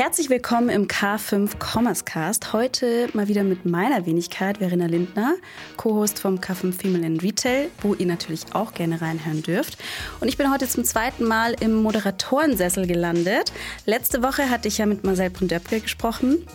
Herzlich 0.00 0.30
willkommen 0.30 0.70
im 0.70 0.88
K5 0.88 1.58
Commerce 1.58 2.06
Cast. 2.06 2.54
Heute 2.54 3.10
mal 3.12 3.28
wieder 3.28 3.44
mit 3.44 3.66
meiner 3.66 4.06
Wenigkeit, 4.06 4.56
Verena 4.56 4.86
Lindner, 4.86 5.34
Co-Host 5.76 6.20
vom 6.20 6.38
K5 6.38 6.72
Female 6.72 7.04
in 7.04 7.20
Retail, 7.20 7.68
wo 7.82 7.92
ihr 7.92 8.06
natürlich 8.06 8.46
auch 8.54 8.72
gerne 8.72 9.02
reinhören 9.02 9.42
dürft. 9.42 9.76
Und 10.20 10.28
ich 10.28 10.38
bin 10.38 10.50
heute 10.50 10.66
zum 10.66 10.84
zweiten 10.84 11.26
Mal 11.26 11.54
im 11.60 11.74
Moderatorensessel 11.82 12.86
gelandet. 12.86 13.52
Letzte 13.84 14.22
Woche 14.22 14.48
hatte 14.48 14.68
ich 14.68 14.78
ja 14.78 14.86
mit 14.86 15.04
Marcel 15.04 15.28
Brundöpke 15.28 15.80
gesprochen, 15.80 16.46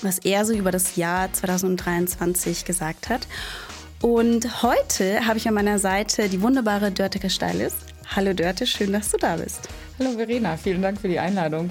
was 0.00 0.18
er 0.20 0.46
so 0.46 0.54
über 0.54 0.70
das 0.70 0.96
Jahr 0.96 1.30
2023 1.30 2.64
gesagt 2.64 3.10
hat. 3.10 3.28
Und 4.00 4.62
heute 4.62 5.26
habe 5.26 5.36
ich 5.36 5.46
an 5.46 5.52
meiner 5.52 5.78
Seite 5.78 6.30
die 6.30 6.40
wunderbare 6.40 6.92
Dörte 6.92 7.28
Steilis. 7.28 7.74
Hallo 8.16 8.32
Dörte, 8.32 8.66
schön, 8.66 8.94
dass 8.94 9.10
du 9.10 9.18
da 9.18 9.36
bist. 9.36 9.68
Hallo 9.98 10.12
Verena, 10.12 10.56
vielen 10.56 10.80
Dank 10.80 10.98
für 10.98 11.08
die 11.08 11.18
Einladung. 11.18 11.70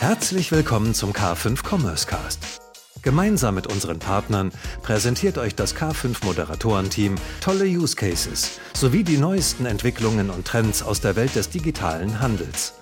Herzlich 0.00 0.52
willkommen 0.52 0.92
zum 0.92 1.12
K5 1.12 1.66
Commerce 1.66 2.06
Cast. 2.06 2.60
Gemeinsam 3.02 3.54
mit 3.54 3.66
unseren 3.66 3.98
Partnern 3.98 4.52
präsentiert 4.82 5.38
euch 5.38 5.54
das 5.54 5.74
K5 5.74 6.24
Moderatorenteam 6.24 7.14
tolle 7.40 7.64
Use 7.64 7.96
Cases 7.96 8.60
sowie 8.74 9.02
die 9.02 9.16
neuesten 9.16 9.64
Entwicklungen 9.66 10.30
und 10.30 10.46
Trends 10.46 10.82
aus 10.82 11.00
der 11.00 11.16
Welt 11.16 11.34
des 11.36 11.48
digitalen 11.48 12.20
Handels. 12.20 12.74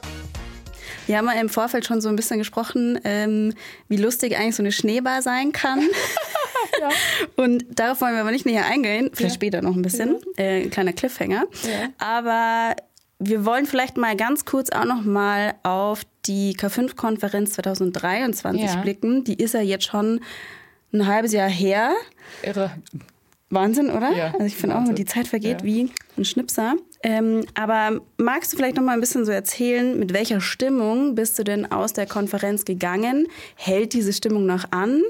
Wir 1.06 1.18
haben 1.18 1.28
im 1.28 1.48
Vorfeld 1.48 1.86
schon 1.86 2.00
so 2.00 2.08
ein 2.08 2.16
bisschen 2.16 2.38
gesprochen, 2.38 2.98
ähm, 3.04 3.54
wie 3.88 3.96
lustig 3.96 4.36
eigentlich 4.36 4.56
so 4.56 4.62
eine 4.62 4.72
Schneebar 4.72 5.22
sein 5.22 5.52
kann. 5.52 5.80
ja. 6.80 6.88
Und 7.36 7.66
darauf 7.78 8.00
wollen 8.00 8.14
wir 8.14 8.20
aber 8.22 8.32
nicht 8.32 8.46
näher 8.46 8.66
eingehen, 8.66 9.10
vielleicht 9.12 9.34
ja. 9.34 9.38
später 9.38 9.62
noch 9.62 9.76
ein 9.76 9.82
bisschen. 9.82 10.16
Ja. 10.38 10.44
Äh, 10.44 10.62
ein 10.62 10.70
kleiner 10.70 10.92
Cliffhanger. 10.92 11.44
Aber 11.98 12.74
wir 13.18 13.44
wollen 13.44 13.66
vielleicht 13.66 13.96
mal 13.96 14.16
ganz 14.16 14.44
kurz 14.44 14.70
auch 14.70 14.84
noch 14.84 15.02
mal 15.02 15.54
auf 15.62 16.02
die 16.26 16.54
K5-Konferenz 16.56 17.52
2023 17.54 18.62
ja. 18.62 18.80
blicken. 18.80 19.24
Die 19.24 19.34
ist 19.34 19.54
ja 19.54 19.60
jetzt 19.60 19.84
schon 19.84 20.20
ein 20.92 21.06
halbes 21.06 21.32
Jahr 21.32 21.48
her. 21.48 21.92
Irre. 22.42 22.70
Wahnsinn, 23.50 23.90
oder? 23.90 24.12
Ja, 24.12 24.32
also 24.32 24.46
ich 24.46 24.56
finde 24.56 24.78
auch, 24.78 24.94
die 24.94 25.04
Zeit 25.04 25.28
vergeht 25.28 25.60
ja. 25.60 25.66
wie 25.66 25.90
ein 26.16 26.24
Schnipser. 26.24 26.74
Ähm, 27.02 27.44
aber 27.54 28.00
magst 28.16 28.52
du 28.52 28.56
vielleicht 28.56 28.76
noch 28.76 28.82
mal 28.82 28.92
ein 28.92 29.00
bisschen 29.00 29.26
so 29.26 29.32
erzählen, 29.32 29.98
mit 29.98 30.14
welcher 30.14 30.40
Stimmung 30.40 31.14
bist 31.14 31.38
du 31.38 31.44
denn 31.44 31.70
aus 31.70 31.92
der 31.92 32.06
Konferenz 32.06 32.64
gegangen? 32.64 33.26
Hält 33.56 33.92
diese 33.92 34.12
Stimmung 34.12 34.46
noch 34.46 34.72
an? 34.72 35.02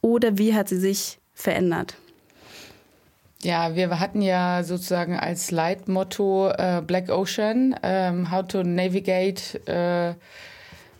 Oder 0.00 0.38
wie 0.38 0.54
hat 0.54 0.68
sie 0.70 0.78
sich 0.78 1.18
verändert? 1.34 1.96
Ja, 3.44 3.76
wir 3.76 4.00
hatten 4.00 4.22
ja 4.22 4.64
sozusagen 4.64 5.18
als 5.18 5.50
Leitmotto 5.50 6.48
äh, 6.48 6.80
Black 6.84 7.10
Ocean, 7.10 7.76
ähm, 7.82 8.30
How 8.30 8.46
to 8.46 8.62
Navigate 8.62 9.60
äh, 9.66 10.14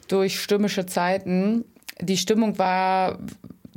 durch 0.08 0.38
stürmische 0.38 0.84
Zeiten. 0.84 1.64
Die 2.00 2.18
Stimmung 2.18 2.58
war 2.58 3.18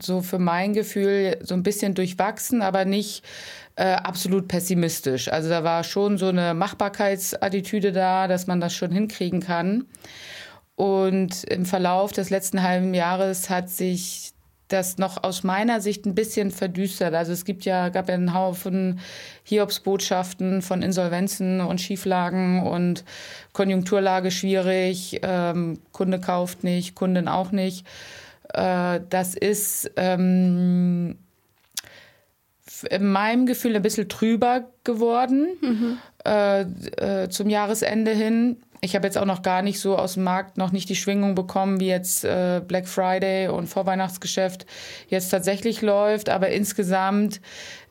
so 0.02 0.22
für 0.22 0.38
mein 0.38 0.74
Gefühl 0.74 1.38
so 1.42 1.54
ein 1.54 1.64
bisschen 1.64 1.94
durchwachsen, 1.94 2.62
aber 2.62 2.84
nicht 2.84 3.24
äh, 3.78 3.94
absolut 3.94 4.50
pessimistisch. 4.50 5.32
Also 5.32 5.48
da 5.48 5.64
war 5.64 5.86
schon 5.86 6.18
so 6.18 6.28
eine 6.28 6.54
Machbarkeitsattitüde 6.54 7.94
da, 7.94 8.28
dass 8.28 8.48
man 8.48 8.60
das 8.60 8.76
schon 8.76 8.92
hinkriegen 8.92 9.40
kann. 9.40 9.86
Und 10.76 11.46
im 11.46 11.66
Verlauf 11.66 12.12
des 12.12 12.30
letzten 12.30 12.62
halben 12.62 12.94
Jahres 12.94 13.50
hat 13.50 13.70
sich 13.70 14.34
das 14.68 14.98
noch 14.98 15.24
aus 15.24 15.44
meiner 15.44 15.80
Sicht 15.82 16.06
ein 16.06 16.16
bisschen 16.16 16.52
verdüstert. 16.52 17.14
Also 17.14 17.32
es 17.32 17.46
gibt 17.46 17.66
ja, 17.66 17.90
gab 17.90 18.10
ja 18.10 18.16
einen 18.16 18.34
Haufen 18.34 19.00
Hiobsbotschaften 19.44 20.62
von 20.62 20.82
Insolvenzen 20.82 21.62
und 21.62 21.80
Schieflagen 21.80 22.64
und 22.64 23.04
Konjunkturlage 23.54 24.32
schwierig, 24.32 25.20
ähm, 25.24 25.80
Kunde 25.92 26.20
kauft 26.20 26.64
nicht, 26.64 26.96
Kundin 26.96 27.28
auch 27.28 27.52
nicht. 27.52 27.86
Äh, 28.54 29.02
das 29.10 29.36
ist 29.36 29.92
ähm, 29.96 31.18
in 32.90 33.08
meinem 33.08 33.46
Gefühl 33.46 33.76
ein 33.76 33.82
bisschen 33.82 34.10
trüber 34.10 34.70
geworden 34.84 35.48
mhm. 35.62 35.98
äh, 36.26 36.62
äh, 36.62 37.30
zum 37.30 37.50
Jahresende 37.50 38.12
hin 38.12 38.58
ich 38.82 38.96
habe 38.96 39.08
jetzt 39.08 39.18
auch 39.18 39.26
noch 39.26 39.42
gar 39.42 39.62
nicht 39.62 39.80
so 39.80 39.98
aus 39.98 40.14
dem 40.14 40.24
Markt 40.24 40.58
noch 40.58 40.72
nicht 40.72 40.90
die 40.90 40.96
Schwingung 40.96 41.36
bekommen, 41.36 41.80
wie 41.80 41.88
jetzt 41.88 42.24
äh, 42.24 42.62
Black 42.66 42.88
Friday 42.88 43.48
und 43.48 43.68
Vorweihnachtsgeschäft 43.68 44.66
jetzt 45.08 45.30
tatsächlich 45.30 45.82
läuft. 45.82 46.30
Aber 46.30 46.50
insgesamt 46.50 47.42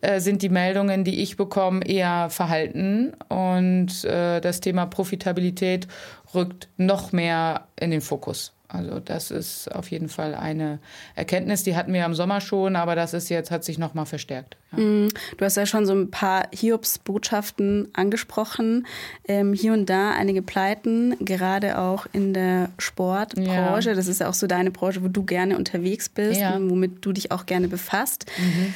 äh, 0.00 0.20
sind 0.20 0.42
die 0.42 0.48
Meldungen, 0.48 1.04
die 1.04 1.22
ich 1.22 1.36
bekomme, 1.36 1.84
eher 1.84 2.30
verhalten. 2.30 3.14
Und 3.28 4.04
äh, 4.04 4.40
das 4.40 4.60
Thema 4.60 4.86
Profitabilität 4.86 5.88
rückt 6.34 6.68
noch 6.76 7.12
mehr 7.12 7.68
in 7.78 7.90
den 7.90 8.00
Fokus. 8.00 8.55
Also 8.68 8.98
das 8.98 9.30
ist 9.30 9.72
auf 9.72 9.90
jeden 9.90 10.08
Fall 10.08 10.34
eine 10.34 10.78
Erkenntnis, 11.14 11.62
die 11.62 11.76
hatten 11.76 11.92
wir 11.92 12.04
im 12.04 12.14
Sommer 12.14 12.40
schon, 12.40 12.76
aber 12.76 12.96
das 12.96 13.14
ist 13.14 13.28
jetzt, 13.28 13.50
hat 13.50 13.64
sich 13.64 13.78
nochmal 13.78 14.06
verstärkt. 14.06 14.56
Ja. 14.72 14.78
Mm, 14.82 15.08
du 15.36 15.44
hast 15.44 15.56
ja 15.56 15.66
schon 15.66 15.86
so 15.86 15.94
ein 15.94 16.10
paar 16.10 16.48
Hiobs-Botschaften 16.52 17.88
angesprochen. 17.92 18.86
Ähm, 19.28 19.52
hier 19.52 19.72
und 19.72 19.86
da 19.86 20.10
einige 20.10 20.42
Pleiten, 20.42 21.16
gerade 21.24 21.78
auch 21.78 22.06
in 22.12 22.34
der 22.34 22.70
Sportbranche. 22.78 23.90
Ja. 23.90 23.94
Das 23.94 24.08
ist 24.08 24.20
ja 24.20 24.28
auch 24.28 24.34
so 24.34 24.46
deine 24.46 24.70
Branche, 24.70 25.02
wo 25.02 25.08
du 25.08 25.22
gerne 25.22 25.56
unterwegs 25.56 26.08
bist 26.08 26.40
ja. 26.40 26.56
und 26.56 26.68
womit 26.70 27.04
du 27.04 27.12
dich 27.12 27.30
auch 27.30 27.46
gerne 27.46 27.68
befasst. 27.68 28.26
Mhm. 28.38 28.74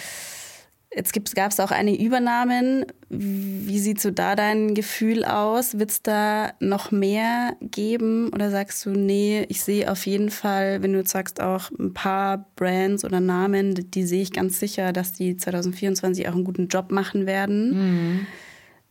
Jetzt 0.92 1.36
gab 1.36 1.52
es 1.52 1.60
auch 1.60 1.70
einige 1.70 2.02
Übernahmen. 2.02 2.84
Wie 3.08 3.78
sieht 3.78 4.00
so 4.00 4.10
da 4.10 4.34
dein 4.34 4.74
Gefühl 4.74 5.24
aus? 5.24 5.78
Wird 5.78 5.90
es 5.92 6.02
da 6.02 6.52
noch 6.58 6.90
mehr 6.90 7.56
geben? 7.60 8.30
Oder 8.34 8.50
sagst 8.50 8.84
du, 8.86 8.90
nee, 8.90 9.46
ich 9.48 9.62
sehe 9.62 9.90
auf 9.90 10.04
jeden 10.06 10.30
Fall, 10.30 10.82
wenn 10.82 10.92
du 10.92 11.06
sagst 11.06 11.40
auch 11.40 11.70
ein 11.78 11.94
paar 11.94 12.46
Brands 12.56 13.04
oder 13.04 13.20
Namen, 13.20 13.76
die, 13.76 13.88
die 13.88 14.02
sehe 14.02 14.22
ich 14.22 14.32
ganz 14.32 14.58
sicher, 14.58 14.92
dass 14.92 15.12
die 15.12 15.36
2024 15.36 16.28
auch 16.28 16.34
einen 16.34 16.44
guten 16.44 16.66
Job 16.66 16.90
machen 16.90 17.24
werden. 17.24 17.70
Mhm. 17.70 18.26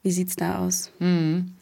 Wie 0.01 0.11
sieht 0.11 0.29
es 0.29 0.37
da 0.37 0.59
aus? 0.59 0.93
Mhm. 0.99 1.55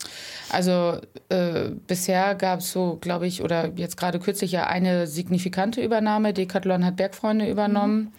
Also 0.52 1.02
äh, 1.30 1.72
bisher 1.88 2.36
gab 2.36 2.60
es 2.60 2.72
so, 2.72 3.00
glaube 3.02 3.26
ich, 3.26 3.42
oder 3.42 3.72
jetzt 3.76 3.98
gerade 3.98 4.20
kürzlich 4.20 4.52
ja 4.52 4.68
eine 4.68 5.08
signifikante 5.08 5.82
Übernahme. 5.82 6.34
Decathlon 6.34 6.86
hat 6.86 6.96
Bergfreunde 6.96 7.50
übernommen. 7.50 7.98
Mhm 7.98 8.12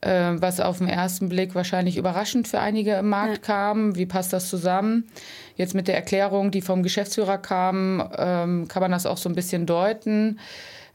äh, 0.00 0.32
was 0.34 0.60
auf 0.60 0.78
den 0.78 0.88
ersten 0.88 1.28
Blick 1.28 1.54
wahrscheinlich 1.54 1.96
überraschend 1.96 2.48
für 2.48 2.60
einige 2.60 2.94
im 2.94 3.08
Markt 3.08 3.46
ja. 3.48 3.54
kam. 3.54 3.96
Wie 3.96 4.06
passt 4.06 4.32
das 4.32 4.48
zusammen? 4.48 5.08
Jetzt 5.56 5.74
mit 5.74 5.88
der 5.88 5.96
Erklärung, 5.96 6.50
die 6.50 6.62
vom 6.62 6.82
Geschäftsführer 6.82 7.38
kam, 7.38 8.08
ähm, 8.16 8.68
kann 8.68 8.82
man 8.82 8.90
das 8.90 9.06
auch 9.06 9.18
so 9.18 9.28
ein 9.28 9.34
bisschen 9.34 9.66
deuten. 9.66 10.38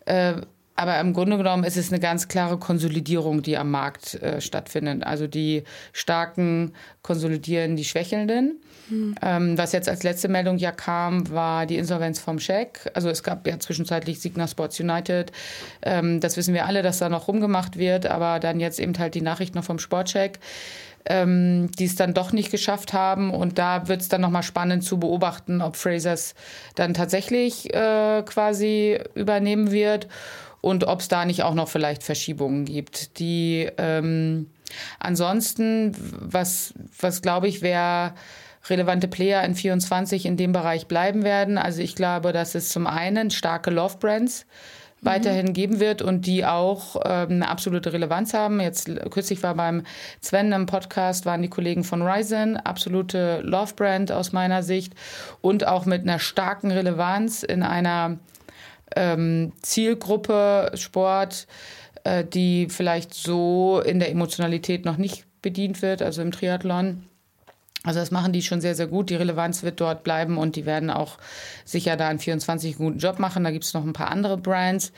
Äh, 0.06 0.34
aber 0.76 1.00
im 1.00 1.14
Grunde 1.14 1.38
genommen 1.38 1.64
ist 1.64 1.78
es 1.78 1.92
eine 1.92 2.00
ganz 2.00 2.28
klare 2.28 2.58
Konsolidierung, 2.58 3.44
die 3.44 3.58
am 3.58 3.70
Markt 3.70 4.16
äh, 4.16 4.42
stattfindet. 4.42 5.04
Also 5.04 5.28
die 5.28 5.64
Starken 5.94 6.74
konsolidieren 7.04 7.76
die 7.76 7.84
Schwächelnden. 7.84 8.60
Mhm. 8.90 9.16
Was 9.58 9.72
jetzt 9.72 9.88
als 9.88 10.04
letzte 10.04 10.28
Meldung 10.28 10.58
ja 10.58 10.72
kam, 10.72 11.30
war 11.32 11.66
die 11.66 11.78
Insolvenz 11.78 12.20
vom 12.20 12.40
Scheck. 12.40 12.92
Also 12.94 13.10
es 13.10 13.24
gab 13.24 13.48
ja 13.48 13.58
zwischenzeitlich 13.60 14.20
Signa 14.20 14.48
Sports 14.48 14.80
United. 14.80 15.32
Ähm, 15.82 16.20
das 16.20 16.38
wissen 16.38 16.54
wir 16.54 16.66
alle, 16.66 16.82
dass 16.82 17.00
da 17.00 17.10
noch 17.10 17.28
rumgemacht 17.28 17.78
wird. 17.78 18.06
Aber 18.06 18.40
dann 18.40 18.60
jetzt 18.60 18.80
eben 18.80 18.98
halt 18.98 19.16
die 19.16 19.22
Nachricht 19.22 19.56
noch 19.56 19.64
vom 19.64 19.80
Sportcheck 19.80 20.40
ähm, 21.06 21.72
die 21.78 21.86
es 21.86 21.96
dann 21.96 22.14
doch 22.14 22.32
nicht 22.32 22.52
geschafft 22.52 22.94
haben. 22.94 23.32
Und 23.32 23.58
da 23.58 23.88
wird 23.88 24.02
es 24.02 24.10
dann 24.10 24.22
nochmal 24.22 24.44
spannend 24.44 24.84
zu 24.84 25.00
beobachten, 25.00 25.62
ob 25.62 25.76
Frasers 25.76 26.36
dann 26.76 26.94
tatsächlich 26.94 27.74
äh, 27.74 28.24
quasi 28.24 29.00
übernehmen 29.16 29.72
wird 29.72 30.08
und 30.62 30.86
ob 30.86 31.00
es 31.00 31.08
da 31.08 31.26
nicht 31.26 31.44
auch 31.44 31.56
noch 31.56 31.70
vielleicht 31.70 32.04
Verschiebungen 32.04 32.66
gibt. 32.66 33.20
Die 33.20 33.68
ähm, 33.78 34.48
ansonsten, 35.00 35.96
was, 36.20 36.74
was 37.00 37.22
glaube 37.22 37.48
ich, 37.48 37.62
wäre 37.62 38.14
relevante 38.70 39.08
Player 39.08 39.44
in 39.44 39.56
24 39.56 40.26
in 40.26 40.38
dem 40.38 40.52
Bereich 40.52 40.88
bleiben 40.88 41.24
werden. 41.24 41.58
Also 41.58 41.82
ich 41.82 41.96
glaube, 41.96 42.32
dass 42.32 42.56
es 42.56 42.70
zum 42.70 42.88
einen 42.88 43.32
starke 43.32 43.72
Love 43.72 43.98
Brands 44.00 44.46
mhm. 45.02 45.06
weiterhin 45.06 45.54
geben 45.54 45.80
wird 45.80 46.02
und 46.02 46.26
die 46.26 46.46
auch 46.46 46.98
ähm, 47.04 47.30
eine 47.30 47.48
absolute 47.50 47.94
Relevanz 47.94 48.34
haben. 48.34 48.60
Jetzt 48.60 48.90
kürzlich 49.10 49.42
war 49.44 49.56
beim 49.56 49.84
Sven 50.22 50.52
im 50.52 50.66
Podcast, 50.66 51.26
waren 51.26 51.42
die 51.42 51.50
Kollegen 51.50 51.84
von 51.84 52.02
Ryzen, 52.02 52.58
absolute 52.58 53.42
Love 53.42 53.74
Brand 53.76 54.12
aus 54.12 54.32
meiner 54.32 54.64
Sicht 54.64 54.94
und 55.42 55.68
auch 55.68 55.86
mit 55.86 56.04
einer 56.04 56.20
starken 56.20 56.72
Relevanz 56.72 57.44
in 57.44 57.64
einer 57.64 58.20
ähm, 58.96 59.54
Zielgruppe 59.62 60.72
Sport, 60.76 61.48
äh, 62.04 62.24
die 62.24 62.68
vielleicht 62.70 63.14
so 63.14 63.82
in 63.84 64.00
der 64.00 64.12
Emotionalität 64.12 64.86
noch 64.86 64.98
nicht 64.98 65.26
bedient 65.42 65.82
wird, 65.82 66.02
also 66.02 66.22
im 66.22 66.32
Triathlon. 66.32 67.08
Also 67.84 68.00
das 68.00 68.12
machen 68.12 68.32
die 68.32 68.44
schon 68.44 68.62
sehr, 68.62 68.76
sehr 68.76 68.88
gut. 68.88 69.10
Die 69.10 69.16
Relevanz 69.16 69.64
wird 69.64 69.82
dort 69.82 70.04
bleiben 70.04 70.38
und 70.38 70.56
die 70.56 70.66
werden 70.66 70.92
auch 70.92 71.18
sicher 71.66 71.98
da 71.98 72.12
in 72.12 72.20
24 72.20 72.76
einen 72.76 72.86
guten 72.86 73.00
Job 73.00 73.18
machen. 73.18 73.44
Da 73.44 73.52
gibt 73.52 73.64
es 73.64 73.74
noch 73.74 73.84
ein 73.84 73.94
paar 73.94 74.12
andere 74.12 74.38
Brands. 74.38 74.92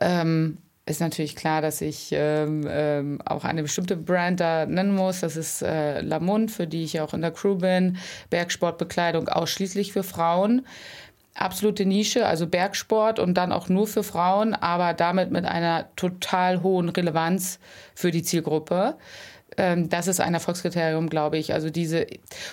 Ähm, 0.00 0.58
ist 0.86 1.00
natürlich 1.00 1.34
klar, 1.34 1.60
dass 1.60 1.80
ich 1.80 2.10
ähm, 2.12 2.64
ähm, 2.68 3.20
auch 3.24 3.44
eine 3.44 3.62
bestimmte 3.62 3.96
Brand 3.96 4.40
da 4.40 4.66
nennen 4.66 4.94
muss. 4.94 5.20
Das 5.20 5.36
ist 5.36 5.60
äh, 5.62 6.00
Lamont, 6.00 6.50
für 6.50 6.66
die 6.66 6.84
ich 6.84 7.00
auch 7.00 7.12
in 7.12 7.22
der 7.22 7.32
Crew 7.32 7.56
bin. 7.56 7.98
Bergsportbekleidung 8.30 9.28
ausschließlich 9.28 9.92
für 9.92 10.04
Frauen. 10.04 10.64
absolute 11.34 11.84
Nische, 11.84 12.26
also 12.26 12.46
Bergsport 12.46 13.18
und 13.18 13.34
dann 13.34 13.52
auch 13.52 13.68
nur 13.68 13.86
für 13.86 14.02
Frauen, 14.02 14.54
aber 14.54 14.94
damit 14.94 15.30
mit 15.30 15.44
einer 15.44 15.94
total 15.96 16.62
hohen 16.62 16.88
Relevanz 16.88 17.58
für 17.94 18.10
die 18.10 18.22
Zielgruppe. 18.22 18.96
Ähm, 19.56 19.88
das 19.88 20.06
ist 20.06 20.20
ein 20.20 20.34
Erfolgskriterium, 20.34 21.08
glaube 21.08 21.38
ich. 21.38 21.52
Also 21.52 21.70
diese, 21.70 22.06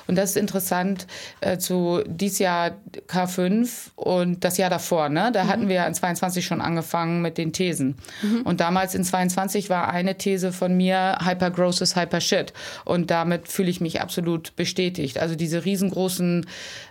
und 0.08 0.18
das 0.18 0.32
ist 0.32 0.38
interessant 0.38 1.08
äh, 1.42 1.58
zu 1.58 2.02
dieses 2.06 2.40
Jahr 2.40 2.72
K5 3.08 3.92
und 3.96 4.44
das 4.44 4.58
Jahr 4.58 4.70
davor, 4.70 5.10
ne? 5.10 5.32
Da 5.34 5.44
mhm. 5.44 5.48
hatten 5.50 5.70
wir 5.70 5.86
in 5.86 5.94
22 5.94 6.46
schon 6.46 6.62
angefangen 6.62 7.22
mit 7.22 7.38
den 7.38 7.54
Thesen. 7.54 7.96
Mhm. 8.22 8.42
Und 8.44 8.60
damals 8.60 8.96
in 8.96 9.04
22 9.04 9.70
war 9.70 9.90
eine 9.90 10.18
These 10.18 10.52
von 10.52 10.76
mir, 10.76 11.18
Hypergrowth 11.24 11.82
is 11.82 11.96
Hypershit. 11.96 12.54
Und 12.86 13.12
damit 13.12 13.48
fühle 13.48 13.70
ich 13.70 13.82
mich 13.82 14.02
absolut 14.02 14.56
bestätigt. 14.56 15.18
Also 15.18 15.36
diese 15.36 15.66
riesengroßen 15.66 16.46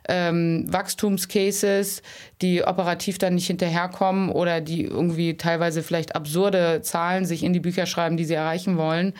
ähm, 0.09 0.67
Wachstumscases, 0.69 2.03
die 2.41 2.65
operativ 2.65 3.19
dann 3.19 3.35
nicht 3.35 3.47
hinterherkommen 3.47 4.31
oder 4.31 4.61
die 4.61 4.85
irgendwie 4.85 5.37
teilweise 5.37 5.83
vielleicht 5.83 6.17
absurde 6.17 6.83
Zahlen 6.83 7.25
sich 7.25 7.43
in 7.45 7.53
die 7.53 7.61
Bücher 7.61 7.87
schreiben, 7.87 8.17
die 8.17 8.25
sie 8.25 8.35
erreichen 8.35 8.77
wollen 8.77 9.15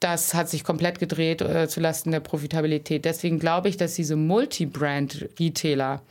das 0.00 0.34
hat 0.34 0.48
sich 0.48 0.64
komplett 0.64 0.98
gedreht 0.98 1.40
äh, 1.40 1.68
zulasten 1.68 2.12
der 2.12 2.20
Profitabilität. 2.20 3.04
Deswegen 3.04 3.38
glaube 3.38 3.68
ich, 3.68 3.76
dass 3.76 3.94
diese 3.94 4.16
Multi-Brand-Retailer, 4.16 6.02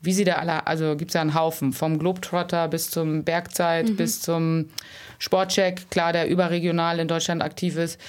wie 0.00 0.12
sie 0.12 0.24
da 0.24 0.34
alle, 0.34 0.66
also 0.66 0.96
gibt 0.96 1.10
es 1.10 1.14
ja 1.14 1.20
einen 1.20 1.34
Haufen, 1.34 1.72
vom 1.72 1.98
Globetrotter 1.98 2.68
bis 2.68 2.90
zum 2.90 3.24
Bergzeit, 3.24 3.90
mhm. 3.90 3.96
bis 3.96 4.20
zum 4.20 4.70
Sportcheck, 5.18 5.88
klar, 5.90 6.12
der 6.12 6.28
überregional 6.28 6.98
in 6.98 7.08
Deutschland 7.08 7.42
aktiv 7.42 7.76
ist, 7.76 8.00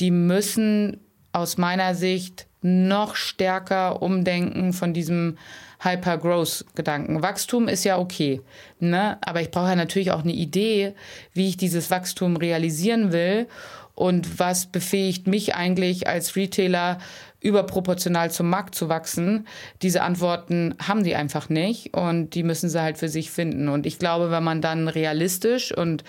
die 0.00 0.10
müssen 0.10 1.00
aus 1.32 1.56
meiner 1.56 1.94
Sicht 1.94 2.46
noch 2.60 3.16
stärker 3.16 4.02
umdenken 4.02 4.72
von 4.72 4.92
diesem 4.92 5.38
Hyper-Growth-Gedanken. 5.80 7.22
Wachstum 7.22 7.68
ist 7.68 7.84
ja 7.84 7.98
okay, 7.98 8.40
ne? 8.80 9.18
aber 9.20 9.40
ich 9.40 9.50
brauche 9.50 9.68
ja 9.68 9.76
natürlich 9.76 10.10
auch 10.10 10.22
eine 10.22 10.32
Idee, 10.32 10.94
wie 11.32 11.48
ich 11.48 11.56
dieses 11.56 11.90
Wachstum 11.90 12.36
realisieren 12.36 13.12
will 13.12 13.46
und 13.94 14.38
was 14.38 14.66
befähigt 14.66 15.26
mich 15.26 15.56
eigentlich 15.56 16.06
als 16.06 16.36
Retailer 16.36 16.98
überproportional 17.40 18.30
zum 18.30 18.48
Markt 18.48 18.74
zu 18.74 18.88
wachsen. 18.88 19.46
Diese 19.82 20.02
Antworten 20.02 20.74
haben 20.80 21.04
die 21.04 21.14
einfach 21.14 21.48
nicht 21.48 21.94
und 21.94 22.34
die 22.34 22.42
müssen 22.42 22.68
sie 22.68 22.80
halt 22.80 22.98
für 22.98 23.08
sich 23.08 23.30
finden. 23.30 23.68
Und 23.68 23.86
ich 23.86 23.98
glaube, 23.98 24.30
wenn 24.30 24.42
man 24.42 24.60
dann 24.60 24.88
realistisch 24.88 25.76
und 25.76 26.02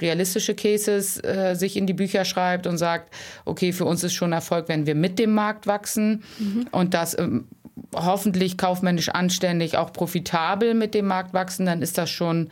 realistische 0.00 0.54
Cases 0.54 1.22
äh, 1.24 1.54
sich 1.54 1.76
in 1.76 1.86
die 1.86 1.92
Bücher 1.92 2.24
schreibt 2.24 2.66
und 2.66 2.78
sagt, 2.78 3.12
okay, 3.44 3.72
für 3.72 3.84
uns 3.84 4.04
ist 4.04 4.14
schon 4.14 4.32
Erfolg, 4.32 4.68
wenn 4.68 4.86
wir 4.86 4.94
mit 4.94 5.18
dem 5.18 5.32
Markt 5.34 5.66
wachsen 5.66 6.22
mhm. 6.38 6.68
und 6.70 6.94
das 6.94 7.18
ähm, 7.18 7.46
hoffentlich 7.94 8.56
kaufmännisch 8.56 9.08
anständig 9.10 9.76
auch 9.76 9.92
profitabel 9.92 10.74
mit 10.74 10.94
dem 10.94 11.06
Markt 11.06 11.34
wachsen, 11.34 11.66
dann 11.66 11.82
ist 11.82 11.98
das 11.98 12.10
schon 12.10 12.48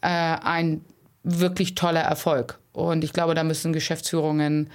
äh, 0.00 0.08
ein 0.08 0.82
wirklich 1.22 1.74
toller 1.74 2.00
Erfolg. 2.00 2.58
Und 2.72 3.04
ich 3.04 3.12
glaube, 3.12 3.34
da 3.34 3.44
müssen 3.44 3.72
Geschäftsführungen 3.72 4.70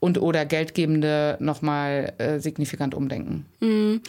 und 0.00 0.20
oder 0.20 0.44
Geldgebende 0.44 1.36
nochmal 1.40 2.12
äh, 2.18 2.38
signifikant 2.38 2.94
umdenken. 2.94 3.46
Mhm. 3.60 4.02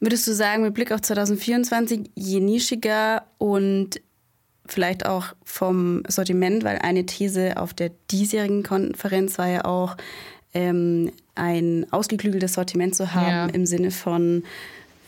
Würdest 0.00 0.26
du 0.26 0.34
sagen, 0.34 0.62
mit 0.62 0.74
Blick 0.74 0.90
auf 0.90 1.00
2024, 1.00 2.10
je 2.16 2.40
nischiger 2.40 3.24
und 3.38 4.00
vielleicht 4.66 5.06
auch 5.06 5.26
vom 5.44 6.02
Sortiment, 6.08 6.64
weil 6.64 6.78
eine 6.78 7.06
These 7.06 7.56
auf 7.56 7.72
der 7.72 7.92
diesjährigen 8.10 8.62
Konferenz 8.62 9.38
war 9.38 9.48
ja 9.48 9.64
auch, 9.64 9.96
ähm, 10.54 11.12
ein 11.34 11.86
ausgeklügeltes 11.90 12.54
Sortiment 12.54 12.94
zu 12.94 13.14
haben 13.14 13.26
ja. 13.26 13.46
im 13.46 13.66
Sinne 13.66 13.90
von 13.90 14.42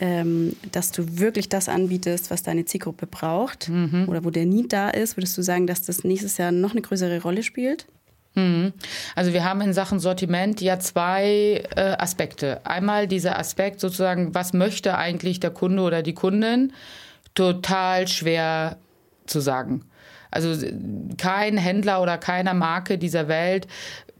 ähm, 0.00 0.56
dass 0.72 0.90
du 0.90 1.18
wirklich 1.18 1.48
das 1.48 1.68
anbietest, 1.68 2.30
was 2.30 2.42
deine 2.42 2.64
Zielgruppe 2.64 3.06
braucht 3.06 3.68
mhm. 3.68 4.06
oder 4.08 4.24
wo 4.24 4.30
der 4.30 4.44
Need 4.44 4.72
da 4.72 4.90
ist, 4.90 5.16
würdest 5.16 5.38
du 5.38 5.42
sagen, 5.42 5.66
dass 5.68 5.82
das 5.82 6.02
nächstes 6.02 6.36
Jahr 6.36 6.50
noch 6.50 6.72
eine 6.72 6.82
größere 6.82 7.22
Rolle 7.22 7.44
spielt? 7.44 7.86
Mhm. 8.34 8.72
Also 9.14 9.32
wir 9.32 9.44
haben 9.44 9.60
in 9.60 9.72
Sachen 9.72 10.00
Sortiment 10.00 10.60
ja 10.60 10.80
zwei 10.80 11.62
äh, 11.76 11.80
Aspekte. 11.96 12.60
Einmal 12.66 13.06
dieser 13.06 13.38
Aspekt 13.38 13.78
sozusagen, 13.78 14.34
was 14.34 14.52
möchte 14.52 14.98
eigentlich 14.98 15.38
der 15.38 15.50
Kunde 15.50 15.82
oder 15.82 16.02
die 16.02 16.14
Kundin? 16.14 16.72
Total 17.34 18.08
schwer 18.08 18.76
zu 19.26 19.40
sagen. 19.40 19.84
Also 20.32 20.66
kein 21.16 21.56
Händler 21.56 22.02
oder 22.02 22.18
keine 22.18 22.54
Marke 22.54 22.98
dieser 22.98 23.28
Welt 23.28 23.68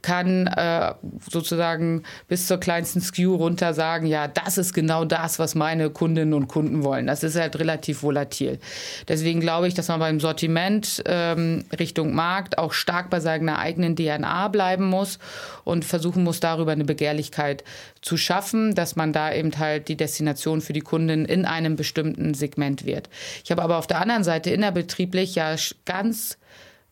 kann 0.05 0.45
äh, 0.45 0.93
sozusagen 1.31 2.03
bis 2.27 2.45
zur 2.45 2.59
kleinsten 2.59 3.01
SKU 3.01 3.37
runter 3.37 3.73
sagen, 3.73 4.05
ja, 4.05 4.27
das 4.27 4.59
ist 4.59 4.71
genau 4.71 5.03
das, 5.03 5.39
was 5.39 5.55
meine 5.55 5.89
Kundinnen 5.89 6.35
und 6.35 6.47
Kunden 6.47 6.83
wollen. 6.83 7.07
Das 7.07 7.23
ist 7.23 7.35
halt 7.35 7.57
relativ 7.57 8.03
volatil. 8.03 8.59
Deswegen 9.07 9.39
glaube 9.39 9.67
ich, 9.67 9.73
dass 9.73 9.87
man 9.87 9.99
beim 9.99 10.19
Sortiment 10.19 11.01
ähm, 11.07 11.65
Richtung 11.79 12.13
Markt 12.13 12.59
auch 12.59 12.71
stark 12.71 13.09
bei 13.09 13.19
seiner 13.19 13.57
eigenen 13.57 13.95
DNA 13.95 14.49
bleiben 14.49 14.85
muss 14.85 15.17
und 15.63 15.85
versuchen 15.85 16.23
muss, 16.23 16.39
darüber 16.39 16.73
eine 16.73 16.85
Begehrlichkeit 16.85 17.63
zu 18.03 18.15
schaffen, 18.15 18.75
dass 18.75 18.95
man 18.95 19.11
da 19.11 19.33
eben 19.33 19.57
halt 19.57 19.87
die 19.87 19.97
Destination 19.97 20.61
für 20.61 20.73
die 20.73 20.81
Kunden 20.81 21.25
in 21.25 21.45
einem 21.45 21.77
bestimmten 21.77 22.35
Segment 22.35 22.85
wird. 22.85 23.09
Ich 23.43 23.49
habe 23.49 23.63
aber 23.63 23.77
auf 23.77 23.87
der 23.87 24.01
anderen 24.01 24.23
Seite 24.23 24.51
innerbetrieblich 24.51 25.33
ja 25.33 25.55
ganz 25.85 26.37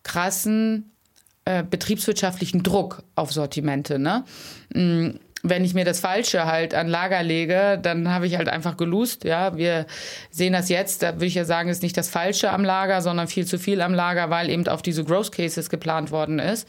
krassen 0.01 0.92
äh, 1.45 1.63
betriebswirtschaftlichen 1.63 2.63
Druck 2.63 3.03
auf 3.15 3.31
Sortimente. 3.31 3.99
Ne? 3.99 4.23
Mm, 4.73 5.17
wenn 5.45 5.65
ich 5.65 5.73
mir 5.73 5.83
das 5.83 5.99
Falsche 5.99 6.45
halt 6.45 6.73
an 6.73 6.87
Lager 6.87 7.21
lege, 7.21 7.77
dann 7.81 8.09
habe 8.09 8.25
ich 8.25 8.37
halt 8.37 8.47
einfach 8.47 8.77
gelust. 8.77 9.25
Ja, 9.25 9.57
wir 9.57 9.85
sehen 10.31 10.53
das 10.53 10.69
jetzt. 10.69 11.03
Da 11.03 11.15
würde 11.15 11.25
ich 11.25 11.35
ja 11.35 11.43
sagen, 11.43 11.67
ist 11.67 11.83
nicht 11.83 11.97
das 11.97 12.09
Falsche 12.09 12.49
am 12.49 12.63
Lager, 12.63 13.01
sondern 13.01 13.27
viel 13.27 13.45
zu 13.45 13.59
viel 13.59 13.81
am 13.81 13.93
Lager, 13.93 14.29
weil 14.29 14.49
eben 14.49 14.65
auf 14.69 14.81
diese 14.81 15.03
Growth 15.03 15.33
Cases 15.33 15.69
geplant 15.69 16.11
worden 16.11 16.39
ist. 16.39 16.65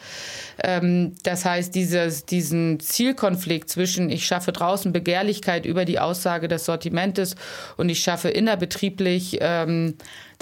Ähm, 0.61 1.15
das 1.23 1.45
heißt, 1.45 1.73
dieses, 1.73 2.27
diesen 2.27 2.81
Zielkonflikt 2.81 3.71
zwischen 3.71 4.11
ich 4.11 4.27
schaffe 4.27 4.51
draußen 4.51 4.93
Begehrlichkeit 4.93 5.67
über 5.67 5.85
die 5.85 6.01
Aussage 6.01 6.49
des 6.49 6.65
Sortimentes 6.65 7.37
und 7.77 7.89
ich 7.89 8.01
schaffe 8.01 8.29
innerbetrieblich 8.29 9.39
ähm, 9.41 9.95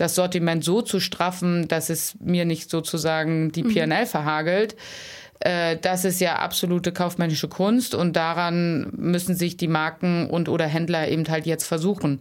das 0.03 0.17
Sortiment 0.17 0.65
so 0.65 0.83
zu 0.83 0.99
straffen, 0.99 1.69
dass 1.69 1.89
es 1.89 2.17
mir 2.19 2.45
nicht 2.45 2.71
sozusagen 2.71 3.53
die 3.53 3.63
PNL 3.63 4.07
verhagelt. 4.07 4.75
Äh, 5.39 5.77
das 5.81 6.05
ist 6.05 6.21
ja 6.21 6.41
absolute 6.41 6.91
kaufmännische 6.91 7.47
Kunst 7.47 7.95
und 7.95 8.17
daran 8.17 8.91
müssen 8.97 9.37
sich 9.37 9.57
die 9.57 9.69
Marken 9.69 10.29
und 10.29 10.49
oder 10.49 10.67
Händler 10.67 11.09
eben 11.09 11.29
halt 11.29 11.47
jetzt 11.47 11.67
versuchen. 11.67 12.21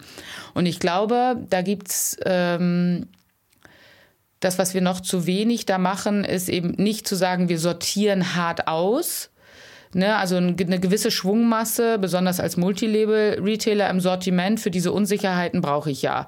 Und 0.54 0.68
ich 0.68 0.80
glaube, 0.80 1.38
da 1.50 1.64
gibt's 1.64 2.18
ähm, 2.24 3.08
das, 4.42 4.60
was 4.60 4.76
wir 4.76 4.82
noch 4.82 5.02
zu 5.02 5.26
wenig 5.26 5.66
da 5.66 5.80
machen, 5.80 6.24
ist 6.24 6.50
eben 6.50 6.72
nicht 6.78 7.08
zu 7.08 7.16
sagen, 7.16 7.50
wir 7.50 7.58
sortieren 7.60 8.36
hart 8.36 8.68
aus, 8.68 9.32
Ne, 9.94 10.16
also 10.16 10.38
eine 10.38 10.56
gewisse 10.56 11.12
Schwungmasse, 11.12 12.00
besonders 12.00 12.40
als 12.40 12.56
Multilabel-Retailer 12.56 13.90
im 13.90 14.00
Sortiment, 14.00 14.62
für 14.62 14.72
diese 14.72 14.94
Unsicherheiten 14.94 15.60
brauche 15.60 15.92
ich 15.92 16.02
ja 16.02 16.28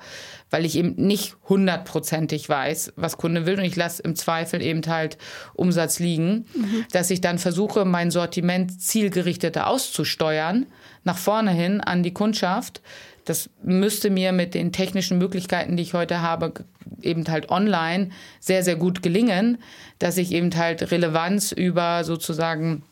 weil 0.53 0.65
ich 0.65 0.77
eben 0.77 0.93
nicht 0.97 1.35
hundertprozentig 1.49 2.47
weiß, 2.47 2.93
was 2.95 3.17
Kunde 3.17 3.47
will 3.47 3.57
und 3.57 3.65
ich 3.65 3.75
lasse 3.75 4.03
im 4.03 4.15
Zweifel 4.15 4.61
eben 4.61 4.85
halt 4.85 5.17
Umsatz 5.55 5.97
liegen, 5.97 6.45
mhm. 6.53 6.85
dass 6.91 7.09
ich 7.09 7.21
dann 7.21 7.39
versuche, 7.39 7.85
mein 7.85 8.11
Sortiment 8.11 8.79
zielgerichteter 8.79 9.65
auszusteuern, 9.65 10.67
nach 11.03 11.17
vorne 11.17 11.49
hin 11.49 11.81
an 11.81 12.03
die 12.03 12.13
Kundschaft. 12.13 12.83
Das 13.25 13.49
müsste 13.63 14.11
mir 14.11 14.31
mit 14.31 14.53
den 14.53 14.71
technischen 14.71 15.17
Möglichkeiten, 15.17 15.75
die 15.75 15.81
ich 15.81 15.95
heute 15.95 16.21
habe, 16.21 16.53
eben 17.01 17.27
halt 17.29 17.49
online 17.49 18.09
sehr, 18.39 18.61
sehr 18.61 18.75
gut 18.75 19.01
gelingen, 19.01 19.57
dass 19.97 20.17
ich 20.17 20.31
eben 20.33 20.55
halt 20.55 20.91
Relevanz 20.91 21.51
über 21.51 22.03
sozusagen 22.03 22.83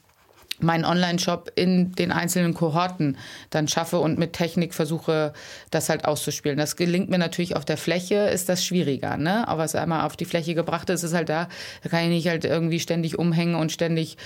meinen 0.63 0.85
Online-Shop 0.85 1.51
in 1.55 1.91
den 1.93 2.11
einzelnen 2.11 2.53
Kohorten 2.53 3.17
dann 3.49 3.67
schaffe 3.67 3.99
und 3.99 4.17
mit 4.17 4.33
Technik 4.33 4.73
versuche, 4.73 5.33
das 5.69 5.89
halt 5.89 6.05
auszuspielen. 6.05 6.57
Das 6.57 6.75
gelingt 6.75 7.09
mir 7.09 7.17
natürlich 7.17 7.55
auf 7.55 7.65
der 7.65 7.77
Fläche, 7.77 8.15
ist 8.15 8.49
das 8.49 8.65
schwieriger, 8.65 9.17
ne? 9.17 9.47
Aber 9.47 9.63
was 9.63 9.75
einmal 9.75 10.05
auf 10.05 10.17
die 10.17 10.25
Fläche 10.25 10.55
gebracht 10.55 10.89
ist, 10.89 11.03
ist 11.03 11.13
halt 11.13 11.29
da, 11.29 11.47
da 11.83 11.89
kann 11.89 12.03
ich 12.03 12.09
nicht 12.09 12.27
halt 12.27 12.45
irgendwie 12.45 12.79
ständig 12.79 13.19
umhängen 13.19 13.55
und 13.55 13.71
ständig 13.71 14.17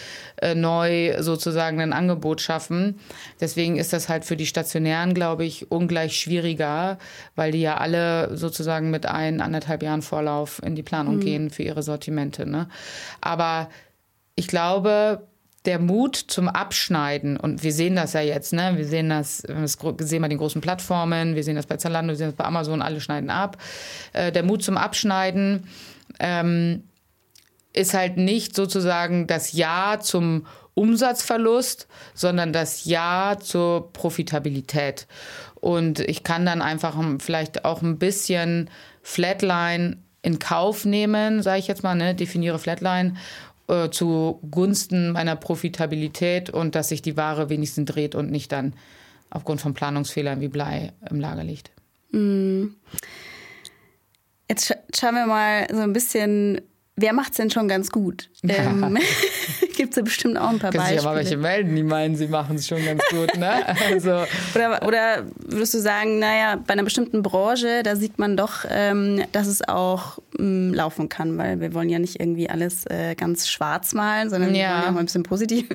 äh, 0.41 0.55
neu 0.55 1.21
sozusagen 1.21 1.81
ein 1.81 1.93
Angebot 1.93 2.41
schaffen. 2.41 2.99
Deswegen 3.39 3.77
ist 3.77 3.93
das 3.93 4.09
halt 4.09 4.25
für 4.25 4.37
die 4.37 4.45
Stationären, 4.45 5.13
glaube 5.13 5.45
ich, 5.45 5.71
ungleich 5.71 6.17
schwieriger, 6.17 6.97
weil 7.35 7.51
die 7.51 7.61
ja 7.61 7.77
alle 7.77 8.35
sozusagen 8.37 8.91
mit 8.91 9.05
ein, 9.05 9.41
anderthalb 9.41 9.83
Jahren 9.83 10.01
Vorlauf 10.01 10.61
in 10.63 10.75
die 10.75 10.83
Planung 10.83 11.17
mhm. 11.17 11.21
gehen 11.21 11.49
für 11.49 11.63
ihre 11.63 11.83
Sortimente, 11.83 12.45
ne? 12.45 12.69
Aber 13.21 13.69
ich 14.35 14.47
glaube, 14.47 15.27
der 15.65 15.79
Mut 15.79 16.15
zum 16.15 16.47
Abschneiden, 16.47 17.37
und 17.37 17.63
wir 17.63 17.73
sehen 17.73 17.95
das 17.95 18.13
ja 18.13 18.21
jetzt, 18.21 18.53
ne? 18.53 18.73
wir 18.75 18.85
sehen 18.85 19.09
das, 19.09 19.43
wir 19.47 19.67
sehen 20.05 20.21
bei 20.21 20.27
den 20.27 20.37
großen 20.37 20.61
Plattformen, 20.61 21.35
wir 21.35 21.43
sehen 21.43 21.55
das 21.55 21.65
bei 21.65 21.77
Zalando, 21.77 22.11
wir 22.11 22.17
sehen 22.17 22.27
das 22.27 22.35
bei 22.35 22.45
Amazon, 22.45 22.81
alle 22.81 23.01
schneiden 23.01 23.29
ab. 23.29 23.57
Äh, 24.13 24.31
der 24.31 24.43
Mut 24.43 24.63
zum 24.63 24.77
Abschneiden 24.77 25.67
ähm, 26.19 26.83
ist 27.73 27.93
halt 27.93 28.17
nicht 28.17 28.55
sozusagen 28.55 29.27
das 29.27 29.53
Ja 29.53 29.99
zum 29.99 30.45
Umsatzverlust, 30.73 31.87
sondern 32.13 32.53
das 32.53 32.85
Ja 32.85 33.37
zur 33.39 33.91
Profitabilität. 33.93 35.07
Und 35.55 35.99
ich 35.99 36.23
kann 36.23 36.45
dann 36.45 36.61
einfach 36.61 36.95
vielleicht 37.19 37.65
auch 37.65 37.81
ein 37.81 37.97
bisschen 37.97 38.69
Flatline 39.01 39.97
in 40.21 40.39
Kauf 40.39 40.85
nehmen, 40.85 41.41
sage 41.41 41.59
ich 41.59 41.67
jetzt 41.67 41.83
mal, 41.83 41.95
ne, 41.95 42.15
definiere 42.15 42.59
Flatline 42.59 43.15
äh, 43.67 43.89
zu 43.89 44.39
Gunsten 44.51 45.11
meiner 45.11 45.35
Profitabilität 45.35 46.49
und 46.49 46.75
dass 46.75 46.89
sich 46.89 47.01
die 47.01 47.17
Ware 47.17 47.49
wenigstens 47.49 47.91
dreht 47.91 48.15
und 48.15 48.31
nicht 48.31 48.51
dann 48.51 48.73
aufgrund 49.29 49.61
von 49.61 49.73
Planungsfehlern 49.73 50.39
wie 50.41 50.47
Blei 50.47 50.93
im 51.09 51.19
Lager 51.19 51.43
liegt. 51.43 51.71
Mm. 52.11 52.67
Jetzt 54.49 54.67
sch 54.67 54.73
schauen 54.95 55.15
wir 55.15 55.25
mal 55.25 55.67
so 55.71 55.81
ein 55.81 55.93
bisschen, 55.93 56.61
wer 56.95 57.13
macht 57.13 57.31
es 57.31 57.37
denn 57.37 57.49
schon 57.49 57.67
ganz 57.67 57.91
gut? 57.91 58.29
Ähm, 58.47 58.97
Gibt 59.75 59.89
es 59.89 59.95
ja 59.97 60.03
bestimmt 60.03 60.37
auch 60.37 60.49
ein 60.49 60.59
paar 60.59 60.71
Können 60.71 60.83
Beispiele. 60.83 60.83
Können 60.83 60.95
sich 60.95 61.03
ja 61.03 61.09
mal 61.09 61.15
welche 61.15 61.37
melden, 61.37 61.75
die 61.75 61.83
meinen, 61.83 62.15
sie 62.15 62.27
machen 62.27 62.55
es 62.55 62.67
schon 62.67 62.85
ganz 62.85 63.03
gut. 63.09 63.35
Ne? 63.37 63.75
Also. 63.89 64.23
oder, 64.53 64.87
oder 64.87 65.23
würdest 65.39 65.73
du 65.73 65.79
sagen, 65.79 66.19
naja, 66.19 66.57
bei 66.65 66.73
einer 66.73 66.83
bestimmten 66.83 67.21
Branche, 67.21 67.83
da 67.83 67.95
sieht 67.95 68.17
man 68.17 68.37
doch, 68.37 68.65
ähm, 68.69 69.23
dass 69.31 69.47
es 69.47 69.67
auch 69.67 70.19
ähm, 70.39 70.73
laufen 70.73 71.09
kann, 71.09 71.37
weil 71.37 71.59
wir 71.59 71.73
wollen 71.73 71.89
ja 71.89 71.99
nicht 71.99 72.19
irgendwie 72.19 72.49
alles 72.49 72.85
äh, 72.85 73.15
ganz 73.15 73.49
schwarz 73.49 73.93
malen, 73.93 74.29
sondern 74.29 74.55
ja. 74.55 74.55
wir 74.55 74.69
wollen 74.69 74.81
ja 74.83 74.89
auch 74.89 74.93
mal 74.93 74.99
ein 74.99 75.05
bisschen 75.05 75.23
positiv 75.23 75.67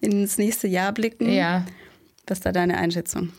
ins 0.00 0.36
nächste 0.36 0.66
Jahr 0.66 0.92
blicken. 0.92 1.32
Ja. 1.32 1.64
Was 2.26 2.38
ist 2.38 2.46
da 2.46 2.52
deine 2.52 2.76
Einschätzung? 2.76 3.32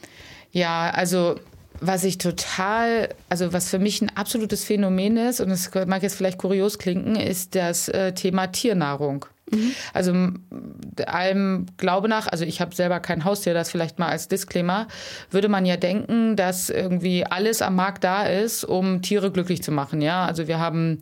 Ja, 0.51 0.89
also 0.89 1.35
was 1.81 2.03
ich 2.03 2.17
total, 2.17 3.09
also 3.29 3.53
was 3.53 3.69
für 3.69 3.79
mich 3.79 4.01
ein 4.01 4.11
absolutes 4.15 4.63
Phänomen 4.63 5.17
ist, 5.17 5.39
und 5.41 5.49
es 5.51 5.71
mag 5.87 6.03
jetzt 6.03 6.15
vielleicht 6.15 6.37
kurios 6.37 6.77
klingen, 6.77 7.15
ist 7.15 7.55
das 7.55 7.89
äh, 7.89 8.13
Thema 8.13 8.47
Tiernahrung. 8.47 9.25
Mhm. 9.51 9.71
Also 9.93 10.13
allem 11.05 11.65
Glaube 11.77 12.07
nach, 12.07 12.27
also 12.27 12.45
ich 12.45 12.61
habe 12.61 12.75
selber 12.75 12.99
kein 12.99 13.25
Haustier, 13.25 13.53
das 13.53 13.71
vielleicht 13.71 13.97
mal 13.97 14.09
als 14.09 14.27
Disclaimer, 14.27 14.87
würde 15.31 15.49
man 15.49 15.65
ja 15.65 15.77
denken, 15.77 16.35
dass 16.35 16.69
irgendwie 16.69 17.25
alles 17.25 17.61
am 17.61 17.75
Markt 17.75 18.03
da 18.03 18.23
ist, 18.23 18.63
um 18.63 19.01
Tiere 19.01 19.31
glücklich 19.31 19.63
zu 19.63 19.71
machen. 19.71 20.01
Ja, 20.01 20.25
also 20.25 20.47
wir 20.47 20.59
haben 20.59 20.99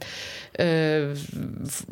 äh, 0.54 1.08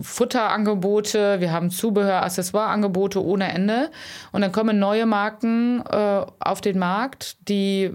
Futterangebote, 0.02 1.42
wir 1.42 1.52
haben 1.52 1.72
Zubehör, 1.72 2.24
Accessoireangebote 2.24 3.24
ohne 3.24 3.52
Ende, 3.52 3.90
und 4.32 4.42
dann 4.42 4.52
kommen 4.52 4.80
neue 4.80 5.06
Marken 5.06 5.84
äh, 5.92 6.26
auf 6.40 6.62
den 6.62 6.80
Markt, 6.80 7.36
die 7.50 7.92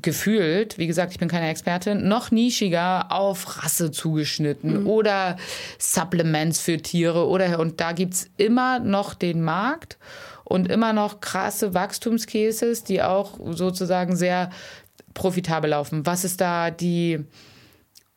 gefühlt, 0.00 0.78
wie 0.78 0.86
gesagt, 0.86 1.12
ich 1.12 1.18
bin 1.18 1.28
keine 1.28 1.50
Expertin, 1.50 2.08
noch 2.08 2.30
nischiger 2.30 3.12
auf 3.12 3.62
Rasse 3.62 3.90
zugeschnitten 3.90 4.80
mhm. 4.80 4.86
oder 4.86 5.36
Supplements 5.78 6.60
für 6.60 6.78
Tiere 6.78 7.26
oder 7.28 7.58
und 7.58 7.80
da 7.80 7.92
gibt 7.92 8.14
es 8.14 8.30
immer 8.36 8.78
noch 8.78 9.14
den 9.14 9.42
Markt 9.42 9.98
und 10.44 10.70
immer 10.70 10.92
noch 10.92 11.20
krasse 11.20 11.74
Wachstumscases, 11.74 12.84
die 12.84 13.02
auch 13.02 13.38
sozusagen 13.50 14.16
sehr 14.16 14.50
profitabel 15.14 15.70
laufen. 15.70 16.06
Was 16.06 16.24
ist 16.24 16.40
da 16.40 16.70
die 16.70 17.24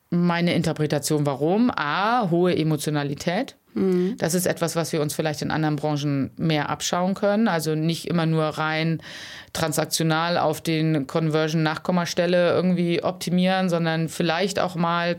meine 0.09 0.53
Interpretation, 0.53 1.25
warum? 1.25 1.71
A, 1.75 2.29
hohe 2.29 2.55
Emotionalität. 2.55 3.57
Mhm. 3.75 4.15
Das 4.17 4.33
ist 4.33 4.47
etwas, 4.47 4.75
was 4.75 4.91
wir 4.91 5.01
uns 5.01 5.13
vielleicht 5.13 5.41
in 5.41 5.51
anderen 5.51 5.75
Branchen 5.75 6.31
mehr 6.37 6.69
abschauen 6.69 7.13
können. 7.13 7.47
Also 7.47 7.75
nicht 7.75 8.07
immer 8.07 8.25
nur 8.25 8.45
rein 8.45 9.01
transaktional 9.53 10.37
auf 10.37 10.61
den 10.61 11.07
Conversion-Nachkommastelle 11.07 12.51
irgendwie 12.51 13.03
optimieren, 13.03 13.69
sondern 13.69 14.09
vielleicht 14.09 14.59
auch 14.59 14.75
mal 14.75 15.17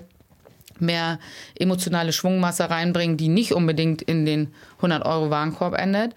mehr 0.79 1.19
emotionale 1.59 2.13
Schwungmasse 2.13 2.69
reinbringen, 2.69 3.17
die 3.17 3.29
nicht 3.29 3.53
unbedingt 3.53 4.03
in 4.03 4.27
den 4.27 4.53
100 4.77 5.07
Euro 5.07 5.31
Warenkorb 5.31 5.79
endet. 5.79 6.15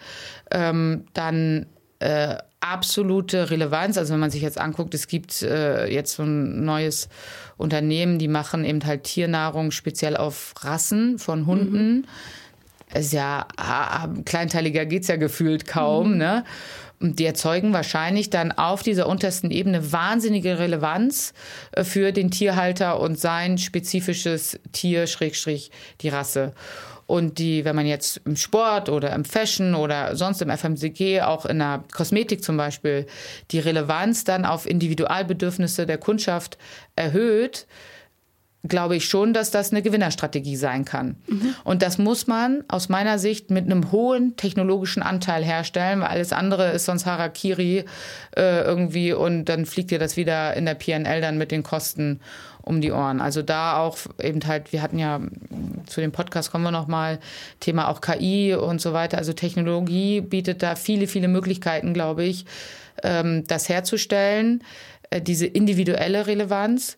Ähm, 0.52 1.06
dann 1.14 1.68
äh, 2.00 2.36
absolute 2.62 3.50
Relevanz. 3.50 3.98
Also 3.98 4.14
wenn 4.14 4.20
man 4.20 4.32
sich 4.32 4.42
jetzt 4.42 4.58
anguckt, 4.58 4.94
es 4.94 5.08
gibt 5.08 5.42
äh, 5.42 5.88
jetzt 5.88 6.16
so 6.16 6.24
ein 6.24 6.66
neues 6.66 7.10
Unternehmen, 7.58 8.20
die 8.20 8.28
machen 8.28 8.66
eben 8.66 8.86
halt 8.86 9.04
Tiernahrung 9.04 9.72
speziell 9.72 10.18
auf 10.18 10.54
Rassen 10.62 11.20
von 11.20 11.46
Hunden. 11.46 11.96
Mhm. 11.96 12.06
Ist 12.94 13.14
ja 13.14 13.48
ah, 13.58 14.08
kleinteiliger 14.26 14.86
geht's 14.86 15.08
ja 15.08 15.16
gefühlt 15.16 15.68
kaum, 15.68 16.14
mhm. 16.14 16.18
ne? 16.18 16.44
Und 17.02 17.20
die 17.20 17.26
erzeugen 17.26 17.72
wahrscheinlich 17.72 18.30
dann 18.30 18.52
auf 18.52 18.84
dieser 18.84 19.08
untersten 19.08 19.52
Ebene 19.52 19.94
wahnsinnige 19.94 20.60
Relevanz 20.60 21.34
äh, 21.72 21.84
für 21.84 22.12
den 22.12 22.30
Tierhalter 22.30 23.00
und 23.00 23.18
sein 23.18 23.58
spezifisches 23.58 24.60
Tier, 24.74 25.08
Schrägstrich, 25.08 25.72
die 26.02 26.10
Rasse. 26.10 26.54
Und 27.10 27.40
die, 27.40 27.66
wenn 27.66 27.76
man 27.76 27.88
jetzt 27.88 28.22
im 28.26 28.36
Sport 28.36 28.88
oder 28.88 29.16
im 29.16 29.26
Fashion 29.26 29.74
oder 29.74 30.16
sonst 30.16 30.44
im 30.44 30.52
FMCG, 30.52 31.22
auch 31.22 31.48
in 31.48 31.58
der 31.58 31.84
Kosmetik 31.92 32.44
zum 32.44 32.56
Beispiel, 32.56 33.08
die 33.50 33.58
Relevanz 33.58 34.26
dann 34.26 34.46
auf 34.46 34.68
Individualbedürfnisse 34.70 35.88
der 35.88 35.98
Kundschaft 35.98 36.60
erhöht, 36.96 37.66
glaube 38.68 38.96
ich 38.96 39.06
schon, 39.06 39.34
dass 39.34 39.50
das 39.50 39.72
eine 39.72 39.82
Gewinnerstrategie 39.82 40.56
sein 40.56 40.86
kann. 40.86 41.16
Mhm. 41.26 41.56
Und 41.64 41.82
das 41.82 41.98
muss 41.98 42.28
man 42.28 42.64
aus 42.68 42.90
meiner 42.90 43.18
Sicht 43.18 43.50
mit 43.50 43.66
einem 43.66 43.92
hohen 43.92 44.36
technologischen 44.36 45.02
Anteil 45.02 45.44
herstellen, 45.44 46.02
weil 46.02 46.10
alles 46.10 46.32
andere 46.32 46.70
ist 46.74 46.86
sonst 46.86 47.08
Harakiri 47.08 47.86
äh, 48.36 48.62
irgendwie 48.62 49.14
und 49.14 49.46
dann 49.46 49.66
fliegt 49.66 49.90
dir 49.90 49.98
das 50.00 50.16
wieder 50.16 50.54
in 50.56 50.66
der 50.66 50.76
PNL 50.76 51.22
dann 51.22 51.40
mit 51.40 51.50
den 51.50 51.64
Kosten 51.64 52.20
um 52.62 52.82
die 52.82 52.92
Ohren. 52.92 53.22
Also 53.22 53.42
da 53.42 53.78
auch 53.78 53.98
eben 54.22 54.42
halt, 54.46 54.72
wir 54.72 54.82
hatten 54.82 55.00
ja 55.00 55.20
zu 55.88 56.02
dem 56.02 56.12
Podcast 56.12 56.52
kommen 56.52 56.64
wir 56.64 56.72
noch 56.72 56.88
mal 56.88 57.20
Thema 57.60 57.90
auch 57.90 58.02
KI 58.02 58.54
und 58.54 58.82
so 58.82 58.94
weiter. 58.94 59.18
Also 59.18 59.34
Technologie 59.34 60.22
bietet 60.22 60.64
da 60.64 60.76
viele 60.76 61.08
viele 61.08 61.28
Möglichkeiten, 61.28 61.94
glaube 61.94 62.24
ich, 62.24 62.46
ähm, 63.04 63.46
das 63.48 63.70
herzustellen, 63.70 64.64
äh, 65.10 65.22
diese 65.22 65.46
individuelle 65.46 66.28
Relevanz. 66.28 66.98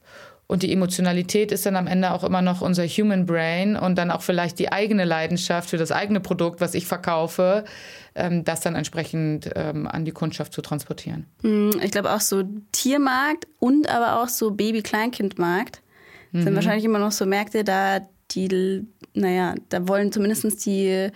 Und 0.51 0.63
die 0.63 0.73
Emotionalität 0.73 1.53
ist 1.53 1.65
dann 1.65 1.77
am 1.77 1.87
Ende 1.87 2.11
auch 2.11 2.25
immer 2.25 2.41
noch 2.41 2.59
unser 2.59 2.85
Human 2.85 3.25
Brain 3.25 3.77
und 3.77 3.97
dann 3.97 4.11
auch 4.11 4.21
vielleicht 4.21 4.59
die 4.59 4.69
eigene 4.69 5.05
Leidenschaft 5.05 5.69
für 5.69 5.77
das 5.77 5.93
eigene 5.93 6.19
Produkt, 6.19 6.59
was 6.59 6.73
ich 6.73 6.87
verkaufe, 6.87 7.63
ähm, 8.15 8.43
das 8.43 8.59
dann 8.59 8.75
entsprechend 8.75 9.49
ähm, 9.55 9.87
an 9.87 10.03
die 10.03 10.11
Kundschaft 10.11 10.51
zu 10.51 10.61
transportieren. 10.61 11.25
Hm, 11.41 11.79
ich 11.81 11.91
glaube 11.91 12.11
auch 12.11 12.19
so 12.19 12.43
Tiermarkt 12.73 13.47
und 13.59 13.87
aber 13.87 14.21
auch 14.21 14.27
so 14.27 14.51
Baby-Kleinkind-Markt 14.51 15.81
mhm. 16.33 16.41
sind 16.43 16.55
wahrscheinlich 16.55 16.83
immer 16.83 16.99
noch 16.99 17.13
so 17.13 17.25
Märkte, 17.25 17.63
da 17.63 18.01
die, 18.31 18.85
naja, 19.13 19.55
da 19.69 19.87
wollen 19.87 20.11
zumindest 20.11 20.65
die 20.65 21.11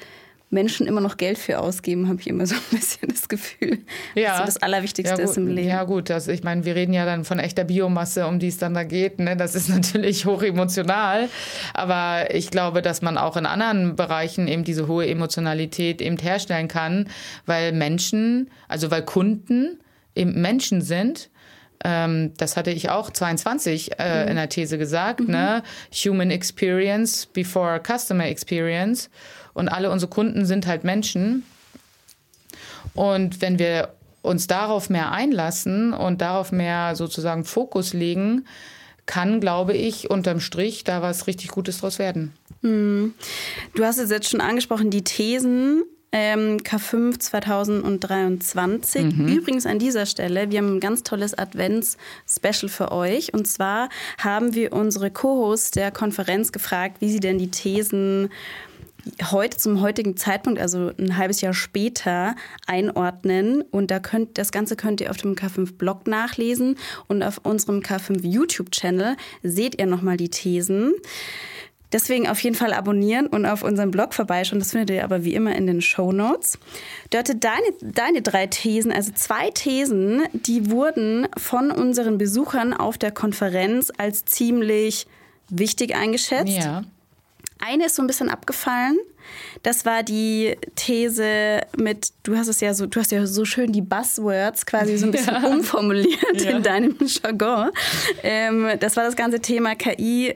Menschen 0.49 0.87
immer 0.87 1.01
noch 1.01 1.17
Geld 1.17 1.37
für 1.37 1.59
ausgeben, 1.59 2.07
habe 2.07 2.21
ich 2.21 2.27
immer 2.27 2.45
so 2.45 2.55
ein 2.55 2.61
bisschen 2.77 3.09
das 3.09 3.27
Gefühl. 3.27 3.79
Ja. 4.13 4.29
Das 4.29 4.37
so 4.37 4.45
das 4.45 4.57
Allerwichtigste 4.61 5.21
ja, 5.21 5.23
ist 5.23 5.37
im 5.37 5.47
Leben. 5.47 5.67
Ja, 5.67 5.83
gut. 5.83 6.09
Das, 6.09 6.27
ich 6.27 6.43
meine, 6.43 6.65
wir 6.65 6.75
reden 6.75 6.93
ja 6.93 7.05
dann 7.05 7.25
von 7.25 7.39
echter 7.39 7.63
Biomasse, 7.63 8.27
um 8.27 8.39
die 8.39 8.47
es 8.47 8.57
dann 8.57 8.73
da 8.73 8.83
geht. 8.83 9.19
Ne? 9.19 9.35
Das 9.35 9.55
ist 9.55 9.69
natürlich 9.75 10.25
hoch 10.25 10.43
emotional. 10.43 11.29
Aber 11.73 12.33
ich 12.33 12.51
glaube, 12.51 12.81
dass 12.81 13.01
man 13.01 13.17
auch 13.17 13.37
in 13.37 13.45
anderen 13.45 13.95
Bereichen 13.95 14.47
eben 14.47 14.63
diese 14.63 14.87
hohe 14.87 15.07
Emotionalität 15.07 16.01
eben 16.01 16.17
herstellen 16.17 16.67
kann, 16.67 17.09
weil 17.45 17.71
Menschen, 17.71 18.49
also 18.67 18.91
weil 18.91 19.03
Kunden 19.03 19.79
eben 20.15 20.41
Menschen 20.41 20.81
sind 20.81 21.29
ähm, 21.83 22.33
das 22.37 22.57
hatte 22.57 22.71
ich 22.71 22.89
auch 22.89 23.11
22 23.11 23.99
äh, 23.99 24.23
mhm. 24.23 24.29
in 24.29 24.35
der 24.37 24.49
These 24.49 24.77
gesagt, 24.77 25.19
mhm. 25.19 25.31
ne? 25.31 25.63
Human 25.93 26.31
Experience 26.31 27.27
before 27.27 27.79
Customer 27.79 28.25
Experience. 28.25 29.09
Und 29.55 29.69
alle 29.69 29.89
unsere 29.89 30.11
Kunden 30.11 30.45
sind 30.45 30.67
halt 30.67 30.83
Menschen. 30.83 31.43
Und 32.93 33.41
wenn 33.41 33.57
wir 33.57 33.95
uns 34.21 34.45
darauf 34.45 34.89
mehr 34.89 35.11
einlassen 35.11 35.93
und 35.93 36.21
darauf 36.21 36.51
mehr 36.51 36.95
sozusagen 36.95 37.43
Fokus 37.43 37.93
legen, 37.93 38.45
kann, 39.05 39.39
glaube 39.39 39.73
ich, 39.73 40.09
unterm 40.09 40.39
Strich 40.39 40.83
da 40.83 41.01
was 41.01 41.27
richtig 41.27 41.49
Gutes 41.49 41.79
draus 41.79 41.99
werden. 41.99 42.33
Hm. 42.61 43.13
Du 43.75 43.83
hast 43.83 43.97
es 43.97 44.09
jetzt 44.09 44.29
schon 44.29 44.41
angesprochen, 44.41 44.89
die 44.89 45.03
Thesen 45.03 45.83
ähm, 46.11 46.57
K5 46.57 47.19
2023. 47.19 49.03
Mhm. 49.03 49.27
Übrigens 49.27 49.65
an 49.65 49.79
dieser 49.79 50.05
Stelle, 50.05 50.49
wir 50.49 50.59
haben 50.59 50.77
ein 50.77 50.79
ganz 50.79 51.03
tolles 51.03 51.37
Advents-Special 51.37 52.69
für 52.69 52.93
euch. 52.93 53.33
Und 53.33 53.47
zwar 53.47 53.89
haben 54.17 54.55
wir 54.55 54.71
unsere 54.71 55.11
Co-Hosts 55.11 55.71
der 55.71 55.91
Konferenz 55.91 56.53
gefragt, 56.53 57.01
wie 57.01 57.11
sie 57.11 57.19
denn 57.19 57.37
die 57.37 57.51
Thesen 57.51 58.29
heute 59.31 59.57
zum 59.57 59.81
heutigen 59.81 60.17
Zeitpunkt, 60.17 60.59
also 60.59 60.91
ein 60.97 61.17
halbes 61.17 61.41
Jahr 61.41 61.53
später, 61.53 62.35
einordnen. 62.67 63.61
Und 63.61 63.91
da 63.91 63.99
könnt, 63.99 64.37
das 64.37 64.51
Ganze 64.51 64.75
könnt 64.75 65.01
ihr 65.01 65.11
auf 65.11 65.17
dem 65.17 65.35
K5-Blog 65.35 66.07
nachlesen 66.07 66.77
und 67.07 67.23
auf 67.23 67.39
unserem 67.43 67.79
K5-YouTube-Channel 67.79 69.15
seht 69.43 69.79
ihr 69.79 69.85
nochmal 69.85 70.17
die 70.17 70.29
Thesen. 70.29 70.93
Deswegen 71.91 72.27
auf 72.27 72.39
jeden 72.39 72.55
Fall 72.55 72.73
abonnieren 72.73 73.27
und 73.27 73.45
auf 73.45 73.63
unserem 73.63 73.91
Blog 73.91 74.13
vorbeischauen. 74.13 74.59
Das 74.59 74.71
findet 74.71 74.89
ihr 74.89 75.03
aber 75.03 75.23
wie 75.23 75.33
immer 75.33 75.55
in 75.55 75.67
den 75.67 75.81
Show 75.81 76.11
Notes. 76.11 76.57
Dörte, 77.09 77.35
deine, 77.35 77.65
deine 77.81 78.21
drei 78.21 78.47
Thesen, 78.47 78.91
also 78.91 79.11
zwei 79.13 79.49
Thesen, 79.51 80.23
die 80.33 80.69
wurden 80.69 81.27
von 81.37 81.71
unseren 81.71 82.17
Besuchern 82.17 82.73
auf 82.73 82.97
der 82.97 83.11
Konferenz 83.11 83.93
als 83.97 84.25
ziemlich 84.25 85.07
wichtig 85.49 85.95
eingeschätzt. 85.95 86.57
Ja. 86.57 86.83
Eine 87.65 87.85
ist 87.85 87.95
so 87.95 88.03
ein 88.03 88.07
bisschen 88.07 88.29
abgefallen. 88.29 88.97
Das 89.63 89.85
war 89.85 90.03
die 90.03 90.55
These 90.75 91.61
mit, 91.77 92.13
du 92.23 92.37
hast 92.37 92.47
es 92.47 92.61
ja 92.61 92.73
so, 92.73 92.85
du 92.85 92.99
hast 92.99 93.11
ja 93.11 93.25
so 93.25 93.45
schön 93.45 93.71
die 93.71 93.81
Buzzwords 93.81 94.65
quasi 94.65 94.97
so 94.97 95.07
ein 95.07 95.11
bisschen 95.11 95.33
ja. 95.33 95.47
umformuliert 95.47 96.41
ja. 96.41 96.51
in 96.51 96.63
deinem 96.63 96.95
Jargon. 96.99 97.71
Ähm, 98.23 98.69
das 98.79 98.95
war 98.95 99.03
das 99.03 99.15
ganze 99.15 99.39
Thema 99.39 99.75
KI 99.75 100.35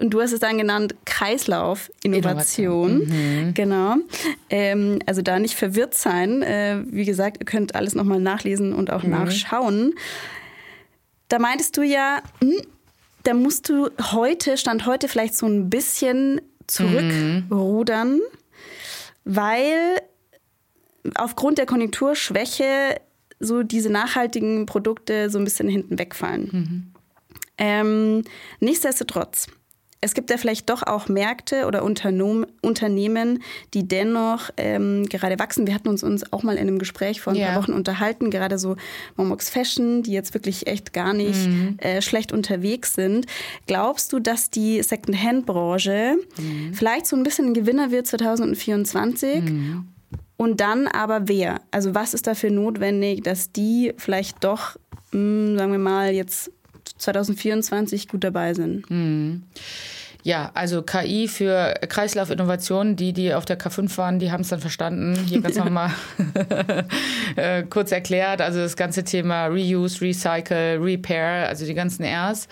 und 0.00 0.10
du 0.10 0.20
hast 0.20 0.32
es 0.32 0.40
dann 0.40 0.58
genannt 0.58 0.94
Kreislauf-Innovation. 1.04 2.98
Mhm. 2.98 3.54
Genau. 3.54 3.96
Ähm, 4.48 5.00
also 5.06 5.22
da 5.22 5.38
nicht 5.40 5.56
verwirrt 5.56 5.94
sein. 5.94 6.42
Äh, 6.42 6.84
wie 6.86 7.04
gesagt, 7.04 7.38
ihr 7.40 7.46
könnt 7.46 7.74
alles 7.74 7.94
nochmal 7.94 8.20
nachlesen 8.20 8.72
und 8.72 8.92
auch 8.92 9.02
mhm. 9.02 9.10
nachschauen. 9.10 9.94
Da 11.28 11.40
meintest 11.40 11.76
du 11.76 11.82
ja, 11.82 12.22
hm, 12.40 12.62
da 13.24 13.34
musst 13.34 13.68
du 13.68 13.90
heute, 14.12 14.56
Stand 14.56 14.86
heute 14.86 15.08
vielleicht 15.08 15.36
so 15.36 15.46
ein 15.46 15.68
bisschen 15.68 16.40
zurückrudern, 16.68 18.14
mhm. 18.16 18.22
weil 19.24 20.00
aufgrund 21.16 21.58
der 21.58 21.66
Konjunkturschwäche 21.66 23.00
so 23.40 23.62
diese 23.62 23.90
nachhaltigen 23.90 24.66
Produkte 24.66 25.30
so 25.30 25.38
ein 25.38 25.44
bisschen 25.44 25.68
hinten 25.68 25.98
wegfallen. 25.98 26.48
Mhm. 26.52 26.92
Ähm, 27.58 28.24
nichtsdestotrotz 28.60 29.48
es 30.00 30.14
gibt 30.14 30.30
ja 30.30 30.36
vielleicht 30.36 30.70
doch 30.70 30.84
auch 30.84 31.08
Märkte 31.08 31.66
oder 31.66 31.82
Unternehmen, 31.82 33.42
die 33.74 33.88
dennoch 33.88 34.50
ähm, 34.56 35.08
gerade 35.08 35.38
wachsen. 35.38 35.66
Wir 35.66 35.74
hatten 35.74 35.88
uns, 35.88 36.04
uns 36.04 36.32
auch 36.32 36.44
mal 36.44 36.54
in 36.54 36.68
einem 36.68 36.78
Gespräch 36.78 37.20
vor 37.20 37.32
ein 37.32 37.38
ja. 37.38 37.48
paar 37.48 37.62
Wochen 37.62 37.72
unterhalten, 37.72 38.30
gerade 38.30 38.58
so 38.58 38.76
Momox 39.16 39.50
Fashion, 39.50 40.04
die 40.04 40.12
jetzt 40.12 40.34
wirklich 40.34 40.68
echt 40.68 40.92
gar 40.92 41.14
nicht 41.14 41.48
mhm. 41.48 41.78
äh, 41.78 42.00
schlecht 42.00 42.32
unterwegs 42.32 42.94
sind. 42.94 43.26
Glaubst 43.66 44.12
du, 44.12 44.20
dass 44.20 44.50
die 44.50 44.82
Second-Hand-Branche 44.82 46.16
mhm. 46.38 46.74
vielleicht 46.74 47.06
so 47.06 47.16
ein 47.16 47.24
bisschen 47.24 47.46
ein 47.46 47.54
Gewinner 47.54 47.90
wird 47.90 48.06
2024? 48.06 49.42
Mhm. 49.42 49.88
Und 50.36 50.60
dann 50.60 50.86
aber 50.86 51.26
wer? 51.26 51.60
Also 51.72 51.96
was 51.96 52.14
ist 52.14 52.28
dafür 52.28 52.50
notwendig, 52.50 53.24
dass 53.24 53.50
die 53.50 53.92
vielleicht 53.96 54.44
doch, 54.44 54.76
mh, 55.10 55.18
hm, 55.18 55.58
sagen 55.58 55.72
wir 55.72 55.78
mal, 55.80 56.14
jetzt 56.14 56.52
2024 56.98 58.08
gut 58.08 58.24
dabei 58.24 58.54
sind. 58.54 58.90
Mhm. 58.90 59.42
Ja, 60.24 60.50
also 60.54 60.82
KI 60.82 61.28
für 61.28 61.74
Kreislaufinnovationen, 61.88 62.96
die, 62.96 63.12
die 63.12 63.32
auf 63.34 63.44
der 63.44 63.58
K5 63.58 63.96
waren, 63.98 64.18
die 64.18 64.32
haben 64.32 64.40
es 64.40 64.48
dann 64.48 64.60
verstanden. 64.60 65.14
Hier 65.26 65.40
ganz 65.40 65.56
nochmal 65.56 65.90
äh, 67.36 67.62
kurz 67.62 67.92
erklärt. 67.92 68.42
Also 68.42 68.58
das 68.58 68.76
ganze 68.76 69.04
Thema 69.04 69.46
Reuse, 69.46 70.00
Recycle, 70.00 70.78
Repair, 70.82 71.48
also 71.48 71.64
die 71.64 71.74
ganzen 71.74 72.04
Rs 72.04 72.48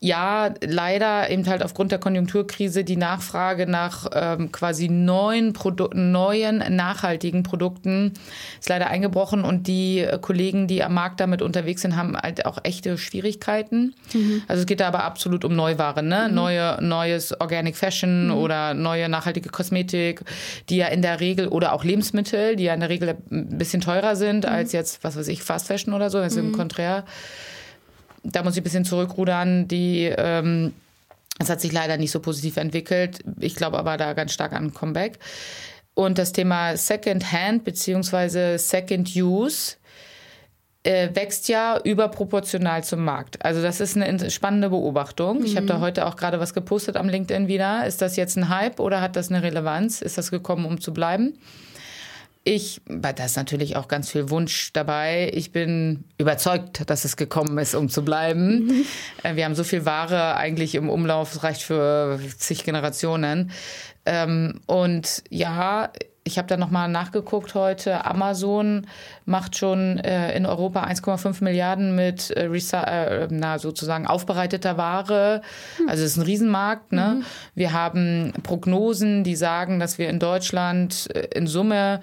ja, 0.00 0.54
leider 0.60 1.28
eben 1.28 1.44
halt 1.48 1.64
aufgrund 1.64 1.90
der 1.90 1.98
Konjunkturkrise 1.98 2.84
die 2.84 2.96
Nachfrage 2.96 3.66
nach 3.66 4.06
ähm, 4.14 4.52
quasi 4.52 4.88
neuen 4.88 5.52
Produkten, 5.52 6.12
neuen 6.12 6.58
nachhaltigen 6.76 7.42
Produkten 7.42 8.12
ist 8.60 8.68
leider 8.68 8.86
eingebrochen 8.86 9.42
und 9.42 9.66
die 9.66 9.98
äh, 9.98 10.18
Kollegen, 10.20 10.68
die 10.68 10.84
am 10.84 10.94
Markt 10.94 11.18
damit 11.18 11.42
unterwegs 11.42 11.82
sind, 11.82 11.96
haben 11.96 12.16
halt 12.16 12.46
auch 12.46 12.58
echte 12.62 12.96
Schwierigkeiten. 12.96 13.94
Mhm. 14.12 14.42
Also 14.46 14.60
es 14.60 14.66
geht 14.66 14.78
da 14.78 14.86
aber 14.86 15.02
absolut 15.02 15.44
um 15.44 15.56
Neuware, 15.56 16.04
ne? 16.04 16.26
Mhm. 16.28 16.34
Neue, 16.34 16.78
neues 16.80 17.40
Organic 17.40 17.76
Fashion 17.76 18.26
mhm. 18.26 18.34
oder 18.34 18.74
neue 18.74 19.08
nachhaltige 19.08 19.48
Kosmetik, 19.48 20.22
die 20.68 20.76
ja 20.76 20.86
in 20.86 21.02
der 21.02 21.18
Regel 21.18 21.48
oder 21.48 21.72
auch 21.72 21.82
Lebensmittel, 21.82 22.54
die 22.54 22.64
ja 22.64 22.74
in 22.74 22.80
der 22.80 22.88
Regel 22.88 23.16
ein 23.32 23.58
bisschen 23.58 23.80
teurer 23.80 24.14
sind 24.14 24.44
mhm. 24.44 24.52
als 24.52 24.70
jetzt, 24.70 25.02
was 25.02 25.16
weiß 25.16 25.26
ich, 25.26 25.42
Fast 25.42 25.66
Fashion 25.66 25.92
oder 25.92 26.08
so, 26.08 26.20
ist 26.20 26.36
im 26.36 26.52
Konträr 26.52 27.04
da 28.22 28.42
muss 28.42 28.54
ich 28.54 28.60
ein 28.60 28.64
bisschen 28.64 28.84
zurückrudern. 28.84 29.68
Die, 29.68 30.04
ähm, 30.04 30.72
das 31.38 31.50
hat 31.50 31.60
sich 31.60 31.72
leider 31.72 31.96
nicht 31.96 32.10
so 32.10 32.20
positiv 32.20 32.56
entwickelt. 32.56 33.20
Ich 33.40 33.54
glaube 33.54 33.78
aber 33.78 33.96
da 33.96 34.12
ganz 34.12 34.32
stark 34.32 34.52
an 34.52 34.74
Comeback. 34.74 35.18
Und 35.94 36.18
das 36.18 36.32
Thema 36.32 36.76
Second 36.76 37.32
Hand 37.32 37.64
bzw. 37.64 38.56
Second 38.56 39.14
Use 39.16 39.76
äh, 40.84 41.08
wächst 41.12 41.48
ja 41.48 41.80
überproportional 41.82 42.84
zum 42.84 43.04
Markt. 43.04 43.44
Also 43.44 43.62
das 43.62 43.80
ist 43.80 43.96
eine 43.96 44.30
spannende 44.30 44.70
Beobachtung. 44.70 45.40
Mhm. 45.40 45.44
Ich 45.44 45.56
habe 45.56 45.66
da 45.66 45.80
heute 45.80 46.06
auch 46.06 46.16
gerade 46.16 46.40
was 46.40 46.54
gepostet 46.54 46.96
am 46.96 47.08
LinkedIn 47.08 47.48
wieder. 47.48 47.84
Ist 47.84 48.00
das 48.00 48.16
jetzt 48.16 48.36
ein 48.36 48.48
Hype 48.48 48.80
oder 48.80 49.00
hat 49.00 49.16
das 49.16 49.28
eine 49.28 49.42
Relevanz? 49.42 50.00
Ist 50.00 50.18
das 50.18 50.30
gekommen, 50.30 50.66
um 50.66 50.80
zu 50.80 50.92
bleiben? 50.92 51.38
Ich, 52.50 52.80
da 52.86 53.10
ist 53.10 53.36
natürlich 53.36 53.76
auch 53.76 53.88
ganz 53.88 54.10
viel 54.10 54.30
Wunsch 54.30 54.72
dabei. 54.72 55.30
Ich 55.34 55.52
bin 55.52 56.04
überzeugt, 56.16 56.88
dass 56.88 57.04
es 57.04 57.18
gekommen 57.18 57.58
ist, 57.58 57.74
um 57.74 57.90
zu 57.90 58.02
bleiben. 58.02 58.64
Mhm. 58.64 58.84
Äh, 59.22 59.36
wir 59.36 59.44
haben 59.44 59.54
so 59.54 59.64
viel 59.64 59.84
Ware 59.84 60.34
eigentlich 60.34 60.74
im 60.74 60.88
Umlauf, 60.88 61.34
das 61.34 61.42
reicht 61.42 61.62
für 61.62 62.18
zig 62.38 62.64
Generationen. 62.64 63.50
Ähm, 64.06 64.62
und 64.64 65.24
ja, 65.28 65.92
ich 66.24 66.38
habe 66.38 66.48
da 66.48 66.56
nochmal 66.56 66.88
nachgeguckt 66.88 67.54
heute. 67.54 68.06
Amazon 68.06 68.86
macht 69.26 69.58
schon 69.58 69.98
äh, 69.98 70.34
in 70.34 70.46
Europa 70.46 70.84
1,5 70.84 71.44
Milliarden 71.44 71.94
mit 71.96 72.30
äh, 72.30 72.46
äh, 72.46 73.28
na, 73.30 73.58
sozusagen 73.58 74.06
aufbereiteter 74.06 74.78
Ware. 74.78 75.42
Hm. 75.76 75.88
Also 75.90 76.02
es 76.02 76.12
ist 76.12 76.16
ein 76.16 76.22
Riesenmarkt. 76.22 76.92
Ne? 76.92 77.16
Mhm. 77.18 77.24
Wir 77.54 77.74
haben 77.74 78.32
Prognosen, 78.42 79.22
die 79.22 79.36
sagen, 79.36 79.80
dass 79.80 79.98
wir 79.98 80.08
in 80.08 80.18
Deutschland 80.18 81.14
äh, 81.14 81.28
in 81.34 81.46
Summe 81.46 82.00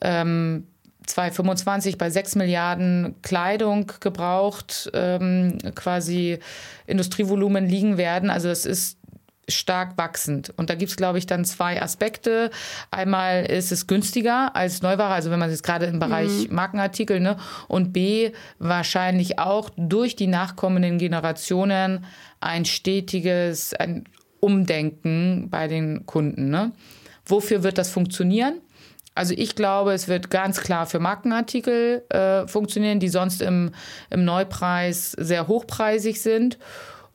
ähm, 0.00 0.66
2025 1.06 1.98
bei 1.98 2.10
6 2.10 2.36
Milliarden 2.36 3.16
Kleidung 3.22 3.90
gebraucht, 4.00 4.90
ähm, 4.94 5.58
quasi 5.74 6.38
Industrievolumen 6.86 7.66
liegen 7.66 7.96
werden. 7.96 8.30
Also 8.30 8.48
es 8.48 8.66
ist 8.66 8.98
stark 9.48 9.98
wachsend. 9.98 10.52
Und 10.56 10.70
da 10.70 10.74
gibt 10.74 10.90
es, 10.90 10.96
glaube 10.96 11.18
ich, 11.18 11.26
dann 11.26 11.44
zwei 11.44 11.82
Aspekte. 11.82 12.50
Einmal 12.90 13.44
ist 13.44 13.72
es 13.72 13.86
günstiger 13.88 14.54
als 14.54 14.82
Neuware, 14.82 15.12
also 15.12 15.30
wenn 15.30 15.40
man 15.40 15.50
jetzt 15.50 15.64
gerade 15.64 15.86
im 15.86 15.98
Bereich 15.98 16.48
mhm. 16.48 16.54
Markenartikel, 16.54 17.18
ne? 17.18 17.36
Und 17.66 17.92
B, 17.92 18.30
wahrscheinlich 18.58 19.38
auch 19.38 19.70
durch 19.76 20.14
die 20.14 20.28
nachkommenden 20.28 20.98
Generationen 20.98 22.04
ein 22.40 22.64
stetiges 22.64 23.74
ein 23.74 24.04
Umdenken 24.40 25.48
bei 25.50 25.68
den 25.68 26.06
Kunden. 26.06 26.48
Ne? 26.48 26.72
Wofür 27.26 27.62
wird 27.62 27.76
das 27.76 27.90
funktionieren? 27.90 28.60
Also 29.20 29.34
ich 29.36 29.54
glaube, 29.54 29.92
es 29.92 30.08
wird 30.08 30.30
ganz 30.30 30.62
klar 30.62 30.86
für 30.86 30.98
Markenartikel 30.98 32.02
äh, 32.08 32.46
funktionieren, 32.48 33.00
die 33.00 33.10
sonst 33.10 33.42
im, 33.42 33.72
im 34.08 34.24
Neupreis 34.24 35.12
sehr 35.12 35.46
hochpreisig 35.46 36.22
sind. 36.22 36.56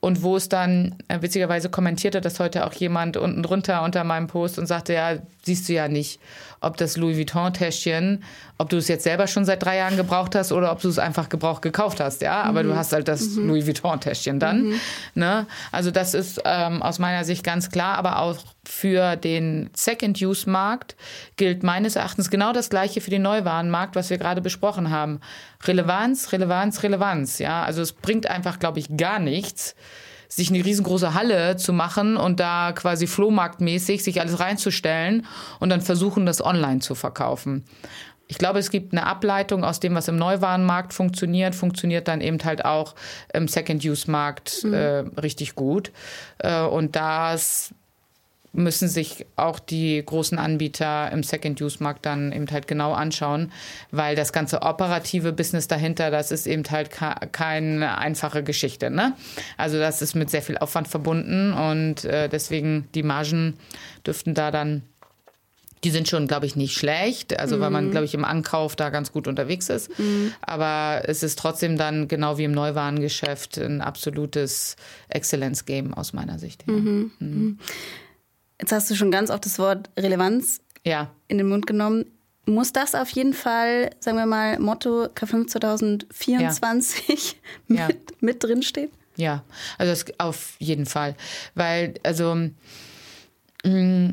Und 0.02 0.22
wo 0.22 0.36
es 0.36 0.48
dann, 0.48 0.98
äh, 1.08 1.24
witzigerweise 1.24 1.72
kommentierte 1.72 2.22
das 2.22 2.40
heute 2.40 2.68
auch 2.68 2.74
jemand 2.74 3.18
unten 3.18 3.42
drunter 3.42 3.82
unter 3.82 4.04
meinem 4.04 4.28
Post 4.28 4.60
und 4.60 4.68
sagte, 4.68 4.94
ja, 4.94 5.16
siehst 5.42 5.68
du 5.68 5.74
ja 5.74 5.88
nicht, 5.88 6.20
ob 6.62 6.78
das 6.78 6.96
Louis 6.96 7.18
Vuitton-Täschchen, 7.18 8.24
ob 8.60 8.70
du 8.70 8.78
es 8.78 8.88
jetzt 8.88 9.04
selber 9.04 9.26
schon 9.26 9.46
seit 9.46 9.64
drei 9.64 9.78
Jahren 9.78 9.98
gebraucht 9.98 10.36
hast 10.36 10.52
oder 10.52 10.72
ob 10.72 10.82
du 10.82 10.90
es 10.90 11.00
einfach 11.00 11.28
gebraucht 11.28 11.64
gekauft 11.64 12.00
hast, 12.00 12.22
ja. 12.22 12.44
Aber 12.44 12.62
mhm. 12.62 12.68
du 12.68 12.76
hast 12.76 12.94
halt 12.94 13.08
das 13.08 13.30
mhm. 13.30 13.48
Louis 13.48 13.66
Vuitton-Täschchen 13.66 14.40
dann. 14.40 14.68
Mhm. 14.68 14.80
Ne? 15.16 15.48
Also 15.72 15.90
das 15.90 16.14
ist 16.14 16.40
ähm, 16.46 16.84
aus 16.84 17.00
meiner 17.00 17.24
Sicht 17.24 17.44
ganz 17.44 17.72
klar, 17.72 17.98
aber 17.98 18.20
auch 18.20 18.38
für 18.68 19.16
den 19.16 19.70
Second-Use-Markt 19.74 20.96
gilt 21.38 21.64
meines 21.64 21.96
Erachtens 21.96 22.30
genau 22.30 22.54
das 22.54 22.70
Gleiche 22.70 23.02
für 23.02 23.10
den 23.10 23.22
Neuwarenmarkt, 23.22 23.96
was 23.96 24.10
wir 24.10 24.18
gerade 24.18 24.42
besprochen 24.42 24.90
haben. 24.90 25.20
Relevanz, 25.64 26.32
Relevanz, 26.32 26.84
Relevanz. 26.84 27.40
Ja, 27.40 27.64
also 27.64 27.82
es 27.82 27.94
bringt 27.94 28.28
einfach, 28.28 28.60
glaube 28.60 28.80
ich, 28.80 28.96
gar 28.98 29.20
nichts, 29.20 29.76
sich 30.28 30.50
eine 30.50 30.64
riesengroße 30.64 31.14
Halle 31.14 31.56
zu 31.58 31.74
machen 31.74 32.18
und 32.18 32.40
da 32.40 32.72
quasi 32.74 33.08
flohmarktmäßig 33.08 34.04
sich 34.04 34.20
alles 34.20 34.40
reinzustellen 34.40 35.26
und 35.60 35.70
dann 35.70 35.82
versuchen, 35.82 36.26
das 36.26 36.44
online 36.44 36.80
zu 36.80 36.96
verkaufen. 36.96 37.66
Ich 38.28 38.38
glaube, 38.38 38.60
es 38.60 38.72
gibt 38.72 38.92
eine 38.94 39.06
Ableitung 39.06 39.64
aus 39.64 39.80
dem, 39.80 39.94
was 39.94 40.08
im 40.08 40.18
Neuwarenmarkt 40.18 40.94
funktioniert, 40.94 41.54
funktioniert 41.54 42.08
dann 42.08 42.22
eben 42.22 42.44
halt 42.44 42.66
auch 42.66 42.96
im 43.34 43.48
Second-Use-Markt 43.48 44.64
mhm. 44.64 44.74
äh, 44.74 44.98
richtig 45.22 45.56
gut. 45.56 45.92
Äh, 46.40 46.62
und 46.62 46.96
das 46.96 47.74
müssen 48.56 48.88
sich 48.88 49.26
auch 49.36 49.60
die 49.60 50.04
großen 50.04 50.38
Anbieter 50.38 51.12
im 51.12 51.24
Second-Use-Markt 51.24 52.06
dann 52.06 52.32
eben 52.32 52.50
halt 52.50 52.68
genau 52.68 52.94
anschauen, 52.94 53.52
weil 53.92 54.16
das 54.16 54.34
ganze 54.34 54.62
operative 54.62 55.34
Business 55.34 55.68
dahinter, 55.68 56.12
das 56.12 56.32
ist 56.32 56.48
eben 56.48 56.64
halt 56.70 56.90
keine 57.32 57.98
einfache 57.98 58.44
Geschichte. 58.44 58.90
Ne? 58.90 59.14
Also 59.58 59.78
das 59.78 60.02
ist 60.02 60.16
mit 60.16 60.30
sehr 60.30 60.42
viel 60.42 60.58
Aufwand 60.58 60.88
verbunden 60.88 61.54
und 61.54 62.06
äh, 62.06 62.30
deswegen 62.30 62.88
die 62.96 63.04
Margen 63.04 63.56
dürften 64.06 64.34
da 64.34 64.52
dann 64.52 64.84
die 65.86 65.92
sind 65.92 66.08
schon, 66.08 66.28
glaube 66.28 66.48
ich, 66.48 66.56
nicht 66.56 66.76
schlecht, 66.76 67.40
also 67.40 67.58
mhm. 67.58 67.62
weil 67.62 67.70
man, 67.70 67.86
mhm. 67.86 67.92
glaube 67.92 68.06
ich, 68.06 68.16
im 68.16 68.26
Ankauf 68.26 68.76
da 68.76 68.90
ganz 68.90 69.12
gut 69.12 69.28
unterwegs 69.28 69.70
ist. 69.70 69.98
Mhm. 70.00 70.34
Aber 70.42 71.04
es 71.06 71.22
ist 71.22 71.38
trotzdem 71.38 71.78
dann, 71.78 72.08
genau 72.08 72.38
wie 72.40 72.44
im 72.46 72.54
Neuwarengeschäft, 72.54 73.60
ein 73.60 73.82
absolutes 73.82 74.78
Exzellenzgame 75.10 75.96
aus 75.96 76.12
meiner 76.12 76.40
Sicht. 76.40 76.66
Ja. 76.68 76.74
Mhm. 76.74 77.60
Jetzt 78.60 78.72
hast 78.72 78.90
du 78.90 78.96
schon 78.96 79.12
ganz 79.12 79.30
oft 79.30 79.46
das 79.46 79.60
Wort 79.60 79.90
Relevanz 79.98 80.62
ja. 80.86 81.12
in 81.28 81.38
den 81.38 81.48
Mund 81.48 81.68
genommen. 81.68 82.06
Muss 82.46 82.72
das 82.72 82.94
auf 82.94 83.10
jeden 83.10 83.34
Fall, 83.34 83.90
sagen 84.00 84.18
wir 84.18 84.26
mal, 84.26 84.60
Motto 84.60 85.06
K5 85.06 85.48
2024 85.48 87.32
ja. 87.34 87.38
mit, 87.68 87.80
ja. 87.80 87.90
mit 88.20 88.44
drinstehen? 88.44 88.92
Ja, 89.18 89.44
also 89.78 89.92
das 89.92 90.20
auf 90.20 90.56
jeden 90.60 90.86
Fall. 90.86 91.16
Weil, 91.56 91.96
also 92.04 92.36
mm, 93.64 94.10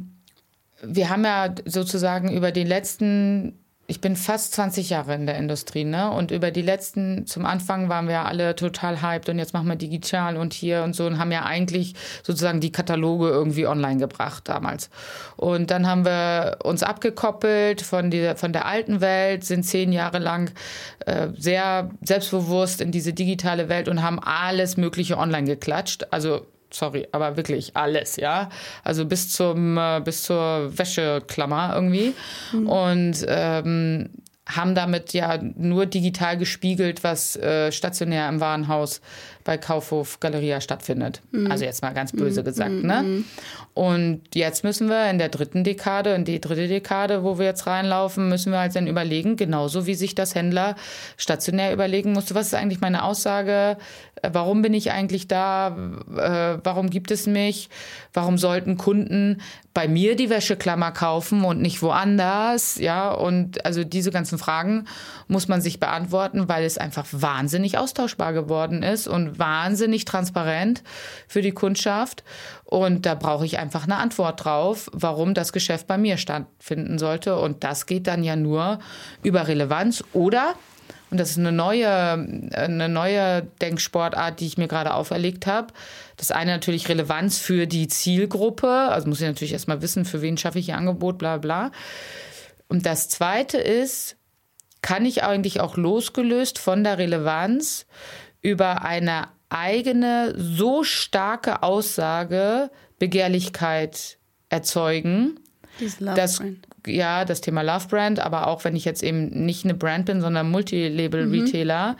wir 0.82 1.08
haben 1.10 1.24
ja 1.24 1.54
sozusagen 1.66 2.32
über 2.32 2.52
die 2.52 2.64
letzten 2.64 3.58
ich 3.88 4.00
bin 4.00 4.14
fast 4.16 4.54
20 4.54 4.90
Jahre 4.90 5.14
in 5.14 5.26
der 5.26 5.36
Industrie, 5.36 5.84
ne? 5.84 6.10
Und 6.10 6.30
über 6.30 6.50
die 6.50 6.62
letzten, 6.62 7.26
zum 7.26 7.44
Anfang 7.44 7.88
waren 7.88 8.08
wir 8.08 8.24
alle 8.24 8.54
total 8.54 9.02
hyped 9.02 9.28
und 9.28 9.38
jetzt 9.38 9.54
machen 9.54 9.66
wir 9.66 9.76
digital 9.76 10.36
und 10.36 10.52
hier 10.52 10.84
und 10.84 10.94
so 10.94 11.04
und 11.04 11.18
haben 11.18 11.32
ja 11.32 11.44
eigentlich 11.44 11.94
sozusagen 12.22 12.60
die 12.60 12.70
Kataloge 12.70 13.28
irgendwie 13.28 13.66
online 13.66 13.98
gebracht 13.98 14.48
damals. 14.48 14.88
Und 15.36 15.70
dann 15.70 15.86
haben 15.86 16.04
wir 16.04 16.58
uns 16.62 16.82
abgekoppelt 16.82 17.82
von, 17.82 18.10
dieser, 18.10 18.36
von 18.36 18.52
der 18.52 18.66
alten 18.66 19.00
Welt, 19.00 19.44
sind 19.44 19.64
zehn 19.64 19.92
Jahre 19.92 20.20
lang 20.20 20.52
äh, 21.04 21.28
sehr 21.36 21.90
selbstbewusst 22.02 22.80
in 22.80 22.92
diese 22.92 23.12
digitale 23.12 23.68
Welt 23.68 23.88
und 23.88 24.02
haben 24.02 24.20
alles 24.20 24.76
Mögliche 24.76 25.18
online 25.18 25.46
geklatscht. 25.46 26.06
Also 26.10 26.46
sorry, 26.72 27.06
aber 27.12 27.36
wirklich 27.36 27.76
alles, 27.76 28.16
ja. 28.16 28.48
Also 28.84 29.04
bis 29.04 29.32
zum 29.32 29.76
äh, 29.76 30.00
bis 30.04 30.22
zur 30.22 30.76
Wäscheklammer 30.76 31.72
irgendwie. 31.74 32.14
Mhm. 32.52 32.68
Und 32.68 33.24
ähm, 33.28 34.10
haben 34.46 34.74
damit 34.74 35.12
ja 35.12 35.38
nur 35.40 35.86
digital 35.86 36.36
gespiegelt, 36.36 37.04
was 37.04 37.36
äh, 37.36 37.70
stationär 37.70 38.28
im 38.28 38.40
Warenhaus 38.40 39.00
bei 39.44 39.58
Kaufhof 39.58 40.20
Galeria 40.20 40.60
stattfindet. 40.60 41.22
Mhm. 41.30 41.50
Also 41.50 41.64
jetzt 41.64 41.82
mal 41.82 41.92
ganz 41.92 42.12
böse 42.12 42.40
mhm. 42.40 42.44
gesagt, 42.44 42.70
ne? 42.70 43.02
Mhm. 43.02 43.24
Und 43.74 44.22
jetzt 44.34 44.64
müssen 44.64 44.88
wir 44.88 45.08
in 45.08 45.18
der 45.18 45.30
dritten 45.30 45.64
Dekade, 45.64 46.14
in 46.14 46.24
die 46.24 46.40
dritte 46.40 46.68
Dekade, 46.68 47.24
wo 47.24 47.38
wir 47.38 47.46
jetzt 47.46 47.66
reinlaufen, 47.66 48.28
müssen 48.28 48.52
wir 48.52 48.58
halt 48.58 48.76
dann 48.76 48.86
überlegen, 48.86 49.36
genauso 49.36 49.86
wie 49.86 49.94
sich 49.94 50.14
das 50.14 50.34
Händler 50.34 50.76
stationär 51.16 51.72
überlegen 51.72 52.12
musste, 52.12 52.34
was 52.34 52.48
ist 52.48 52.54
eigentlich 52.54 52.80
meine 52.80 53.02
Aussage, 53.02 53.78
äh, 54.20 54.30
warum 54.32 54.62
bin 54.62 54.74
ich 54.74 54.92
eigentlich 54.92 55.26
da, 55.26 55.76
äh, 56.16 56.58
warum 56.62 56.90
gibt 56.90 57.10
es 57.10 57.26
mich, 57.26 57.70
warum 58.12 58.36
sollten 58.36 58.76
Kunden 58.76 59.40
bei 59.74 59.88
mir 59.88 60.16
die 60.16 60.28
Wäscheklammer 60.28 60.92
kaufen 60.92 61.44
und 61.44 61.62
nicht 61.62 61.80
woanders, 61.80 62.76
ja, 62.78 63.10
und 63.10 63.64
also 63.64 63.84
diese 63.84 64.10
ganzen 64.10 64.36
Fragen 64.36 64.86
muss 65.28 65.48
man 65.48 65.62
sich 65.62 65.80
beantworten, 65.80 66.48
weil 66.48 66.64
es 66.64 66.76
einfach 66.76 67.06
wahnsinnig 67.10 67.78
austauschbar 67.78 68.34
geworden 68.34 68.82
ist 68.82 69.08
und 69.08 69.31
wahnsinnig 69.38 70.04
transparent 70.04 70.82
für 71.28 71.42
die 71.42 71.52
Kundschaft 71.52 72.24
und 72.64 73.04
da 73.04 73.14
brauche 73.14 73.44
ich 73.44 73.58
einfach 73.58 73.84
eine 73.84 73.96
Antwort 73.96 74.44
drauf, 74.44 74.88
warum 74.92 75.34
das 75.34 75.52
Geschäft 75.52 75.86
bei 75.86 75.98
mir 75.98 76.16
stattfinden 76.16 76.98
sollte. 76.98 77.36
Und 77.36 77.64
das 77.64 77.84
geht 77.84 78.06
dann 78.06 78.24
ja 78.24 78.34
nur 78.34 78.78
über 79.22 79.46
Relevanz 79.46 80.02
oder 80.14 80.54
und 81.10 81.18
das 81.18 81.32
ist 81.32 81.38
eine 81.38 81.52
neue, 81.52 81.90
eine 81.90 82.88
neue 82.88 83.42
Denksportart, 83.60 84.40
die 84.40 84.46
ich 84.46 84.56
mir 84.56 84.66
gerade 84.66 84.94
auferlegt 84.94 85.46
habe. 85.46 85.74
Das 86.16 86.30
eine 86.30 86.52
natürlich 86.52 86.88
Relevanz 86.88 87.36
für 87.38 87.66
die 87.66 87.86
Zielgruppe. 87.86 88.66
Also 88.66 89.10
muss 89.10 89.20
ich 89.20 89.26
natürlich 89.26 89.52
erstmal 89.52 89.82
wissen, 89.82 90.06
für 90.06 90.22
wen 90.22 90.38
schaffe 90.38 90.58
ich 90.58 90.70
ihr 90.70 90.78
Angebot, 90.78 91.18
bla 91.18 91.36
bla. 91.36 91.70
Und 92.66 92.86
das 92.86 93.10
zweite 93.10 93.58
ist, 93.58 94.16
kann 94.80 95.04
ich 95.04 95.22
eigentlich 95.22 95.60
auch 95.60 95.76
losgelöst 95.76 96.58
von 96.58 96.82
der 96.82 96.96
Relevanz 96.96 97.84
über 98.42 98.84
eine 98.84 99.28
eigene 99.48 100.34
so 100.36 100.82
starke 100.82 101.62
Aussage 101.62 102.70
Begehrlichkeit 102.98 104.18
erzeugen. 104.48 105.38
Das, 106.14 106.42
ja, 106.86 107.24
das 107.24 107.40
Thema 107.40 107.62
Love 107.62 107.88
Brand, 107.88 108.20
aber 108.20 108.46
auch 108.46 108.64
wenn 108.64 108.76
ich 108.76 108.84
jetzt 108.84 109.02
eben 109.02 109.28
nicht 109.46 109.64
eine 109.64 109.74
Brand 109.74 110.06
bin, 110.06 110.20
sondern 110.20 110.50
Multilabel-Retailer, 110.50 111.96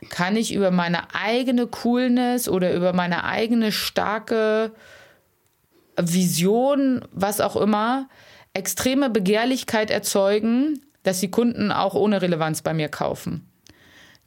mhm. 0.00 0.08
kann 0.08 0.36
ich 0.36 0.54
über 0.54 0.70
meine 0.70 1.14
eigene 1.14 1.66
Coolness 1.66 2.48
oder 2.48 2.72
über 2.72 2.92
meine 2.92 3.24
eigene 3.24 3.72
starke 3.72 4.72
Vision, 6.00 7.04
was 7.12 7.40
auch 7.40 7.56
immer, 7.56 8.08
extreme 8.54 9.10
Begehrlichkeit 9.10 9.90
erzeugen, 9.90 10.80
dass 11.02 11.20
die 11.20 11.30
Kunden 11.30 11.72
auch 11.72 11.94
ohne 11.94 12.22
Relevanz 12.22 12.62
bei 12.62 12.72
mir 12.72 12.88
kaufen 12.88 13.51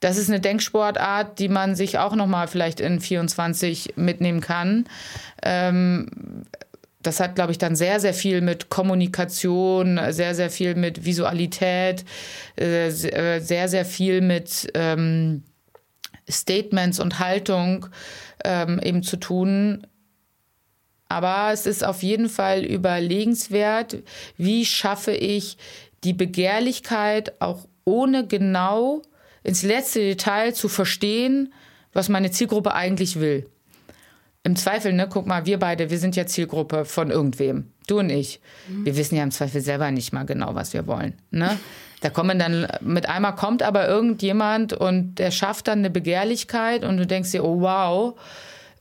das 0.06 0.18
ist 0.18 0.30
eine 0.30 0.40
Denksportart, 0.40 1.40
die 1.40 1.50
man 1.50 1.74
sich 1.74 1.98
auch 1.98 2.14
noch 2.14 2.28
mal 2.28 2.48
vielleicht 2.48 2.80
in 2.80 3.00
24 3.00 3.94
mitnehmen 3.96 4.40
kann. 4.40 4.86
Ähm, 5.42 6.46
das 7.02 7.20
hat, 7.20 7.34
glaube 7.34 7.52
ich, 7.52 7.58
dann 7.58 7.76
sehr, 7.76 8.00
sehr 8.00 8.14
viel 8.14 8.42
mit 8.42 8.70
Kommunikation, 8.70 10.00
sehr, 10.10 10.36
sehr 10.36 10.52
viel 10.52 10.76
mit 10.76 11.06
Visualität, 11.06 12.06
äh, 12.56 12.92
sehr, 12.92 13.68
sehr 13.68 13.84
viel 13.84 14.22
mit 14.22 14.72
ähm, 14.76 15.42
Statements 16.30 17.00
und 17.00 17.18
Haltung 17.18 17.88
ähm, 18.44 18.80
eben 18.84 19.02
zu 19.02 19.18
tun. 19.18 19.88
Aber 21.10 21.50
es 21.52 21.66
ist 21.66 21.84
auf 21.84 22.04
jeden 22.04 22.30
Fall 22.30 22.64
überlegenswert, 22.64 23.98
wie 24.38 24.66
schaffe 24.66 25.14
ich 25.14 25.58
die 26.04 26.14
Begehrlichkeit 26.14 27.42
auch 27.42 27.68
ohne 27.86 28.28
genau 28.28 29.02
ins 29.46 29.64
letzte 29.64 30.00
Detail 30.00 30.54
zu 30.54 30.68
verstehen, 30.68 31.54
was 31.94 32.10
meine 32.10 32.32
Zielgruppe 32.32 32.74
eigentlich 32.74 33.20
will. 33.20 33.48
Im 34.44 34.56
Zweifel, 34.56 34.92
ne, 34.94 35.08
guck 35.10 35.26
mal, 35.28 35.46
wir 35.46 35.60
beide, 35.60 35.90
wir 35.90 36.00
sind 36.00 36.16
ja 36.16 36.26
Zielgruppe 36.26 36.86
von 36.86 37.10
irgendwem. 37.10 37.72
Du 37.88 38.00
und 38.00 38.10
ich. 38.10 38.42
Wir 38.68 38.98
wissen 38.98 39.16
ja 39.16 39.24
im 39.24 39.32
Zweifel 39.32 39.62
selber 39.62 39.90
nicht 39.92 40.14
mal 40.14 40.26
genau, 40.26 40.56
was 40.56 40.74
wir 40.74 40.88
wollen. 40.88 41.14
Ne? 41.32 41.58
Da 42.02 42.10
kommen 42.10 42.38
dann, 42.40 42.68
mit 42.82 43.08
einmal 43.08 43.36
kommt 43.36 43.64
aber 43.64 43.88
irgendjemand 43.88 44.74
und 44.74 45.16
der 45.16 45.32
schafft 45.32 45.68
dann 45.68 45.80
eine 45.80 45.90
Begehrlichkeit 45.90 46.84
und 46.84 46.98
du 46.98 47.08
denkst 47.08 47.32
dir, 47.32 47.44
oh 47.44 47.62
wow, 47.62 48.20